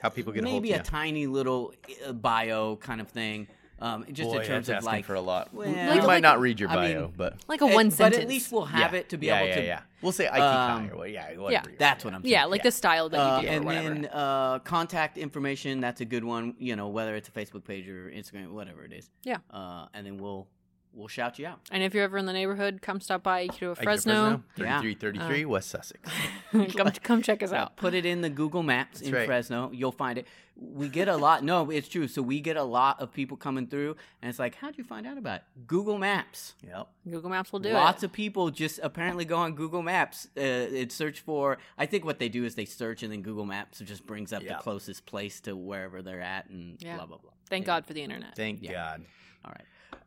How 0.00 0.08
people 0.10 0.32
get 0.32 0.44
a 0.44 0.48
hold 0.48 0.62
maybe 0.62 0.72
of 0.72 0.80
a 0.80 0.84
you. 0.84 0.84
tiny 0.84 1.26
little 1.26 1.72
uh, 2.06 2.12
bio 2.12 2.76
kind 2.76 3.00
of 3.00 3.08
thing. 3.08 3.48
Um, 3.80 4.06
just 4.12 4.30
Boy, 4.30 4.38
in 4.38 4.46
terms 4.46 4.68
that's 4.68 4.84
of 4.84 4.88
asking 4.88 4.92
like 4.98 5.04
for 5.04 5.14
a 5.14 5.20
lot. 5.20 5.52
Well, 5.52 5.68
we 5.68 5.74
Like- 5.74 5.86
might 5.98 6.04
like- 6.06 6.22
not 6.22 6.40
read 6.40 6.60
your 6.60 6.70
I 6.70 6.74
bio, 6.74 7.00
mean, 7.02 7.12
but 7.16 7.34
Like 7.48 7.60
a 7.60 7.64
Eh, 7.66 7.74
one 7.74 7.88
but 7.88 7.96
sentence. 7.96 8.16
But 8.16 8.22
at 8.22 8.28
least 8.28 8.52
we'll 8.52 8.64
have 8.66 8.92
yeah. 8.92 9.00
it 9.00 9.08
to 9.10 9.18
be 9.18 9.26
yeah, 9.26 9.38
able 9.40 9.48
yeah, 9.48 9.54
to. 9.56 9.64
yeah. 9.66 9.80
We'll 10.00 10.12
say 10.12 10.26
Aikikai 10.26 10.70
Um, 10.70 10.90
or 10.90 10.96
what? 10.98 11.10
Yeah, 11.10 11.30
yeah, 11.32 11.38
whatever 11.38 11.70
you 11.70 11.76
That's 11.76 12.04
want. 12.04 12.12
what 12.12 12.16
I'm 12.18 12.22
saying. 12.22 12.32
yeah, 12.32 12.44
like 12.44 12.62
the 12.62 12.70
style 12.70 13.08
that 13.08 13.18
Uh, 13.18 13.40
you 13.40 13.48
do 13.48 13.52
and 13.54 13.64
or 13.66 13.72
then 13.72 14.06
uh, 14.12 14.58
contact 14.60 15.18
information. 15.18 15.80
That's 15.80 16.00
a 16.00 16.04
good 16.04 16.22
one. 16.24 16.54
You 16.58 16.76
know, 16.76 16.88
whether 16.88 17.16
it's 17.16 17.28
a 17.28 17.32
Facebook 17.32 17.64
page 17.64 17.88
or 17.88 18.10
Instagram, 18.10 18.52
whatever 18.52 18.84
it 18.84 18.92
is. 18.92 19.10
Yeah. 19.24 19.38
Uh, 19.50 19.86
and 19.92 20.06
then 20.06 20.18
we'll 20.18 20.46
we'll 20.94 21.08
shout 21.08 21.38
you 21.38 21.46
out. 21.46 21.60
and 21.70 21.82
if 21.82 21.94
you're 21.94 22.04
ever 22.04 22.16
in 22.18 22.26
the 22.26 22.32
neighborhood, 22.32 22.80
come 22.82 23.00
stop 23.00 23.22
by 23.22 23.46
Aikido 23.46 23.74
Aikido 23.76 23.82
Fresno. 23.82 24.42
Yeah. 24.56 24.80
3333 24.80 25.44
West 25.44 25.70
Sussex. 25.70 26.10
come 26.76 26.90
come 27.02 27.22
check 27.22 27.42
us 27.42 27.52
out. 27.52 27.76
Put 27.76 27.94
it 27.94 28.06
in 28.06 28.20
the 28.20 28.30
Google 28.30 28.62
Maps 28.62 29.00
in 29.00 29.12
right. 29.12 29.26
Fresno. 29.26 29.70
You'll 29.72 29.92
find 29.92 30.18
it. 30.18 30.26
We 30.56 30.88
get 30.88 31.08
a 31.08 31.16
lot. 31.16 31.42
No, 31.42 31.68
it's 31.68 31.88
true. 31.88 32.06
So 32.06 32.22
we 32.22 32.40
get 32.40 32.56
a 32.56 32.62
lot 32.62 33.00
of 33.00 33.12
people 33.12 33.36
coming 33.36 33.66
through, 33.66 33.96
and 34.22 34.28
it's 34.30 34.38
like, 34.38 34.54
how'd 34.54 34.78
you 34.78 34.84
find 34.84 35.04
out 35.04 35.18
about 35.18 35.38
it? 35.38 35.42
Google 35.66 35.98
Maps. 35.98 36.54
Yep. 36.64 36.86
Google 37.10 37.30
Maps 37.30 37.50
will 37.52 37.58
do 37.58 37.70
Lots 37.70 37.80
it. 37.80 37.84
Lots 37.84 38.02
of 38.04 38.12
people 38.12 38.50
just 38.50 38.78
apparently 38.80 39.24
go 39.24 39.36
on 39.36 39.54
Google 39.56 39.82
Maps 39.82 40.28
uh, 40.36 40.40
and 40.40 40.92
search 40.92 41.18
for. 41.20 41.58
I 41.76 41.86
think 41.86 42.04
what 42.04 42.20
they 42.20 42.28
do 42.28 42.44
is 42.44 42.54
they 42.54 42.66
search, 42.66 43.02
and 43.02 43.10
then 43.12 43.22
Google 43.22 43.44
Maps 43.46 43.80
just 43.80 44.06
brings 44.06 44.32
up 44.32 44.44
Yeah. 44.44 44.58
the 44.58 44.62
closest 44.62 45.06
place 45.06 45.40
to 45.40 45.56
wherever 45.56 46.02
they're 46.02 46.20
at, 46.22 46.48
and 46.50 46.76
Yeah. 46.80 46.98
blah 46.98 47.06
blah 47.06 47.18
blah. 47.18 47.32
Thank 47.50 47.64
Yeah. 47.64 47.66
God 47.74 47.86
for 47.86 47.92
the 47.92 48.02
internet. 48.02 48.36
Thank 48.36 48.62
Yeah. 48.62 48.72
God. 48.74 49.04
All 49.44 49.50
right, 49.50 49.64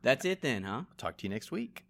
that's 0.07 0.23
it 0.23 0.41
then, 0.41 0.63
huh? 0.63 0.83
Talk 0.95 1.17
to 1.17 1.23
you 1.23 1.29
next 1.29 1.51
week. 1.51 1.83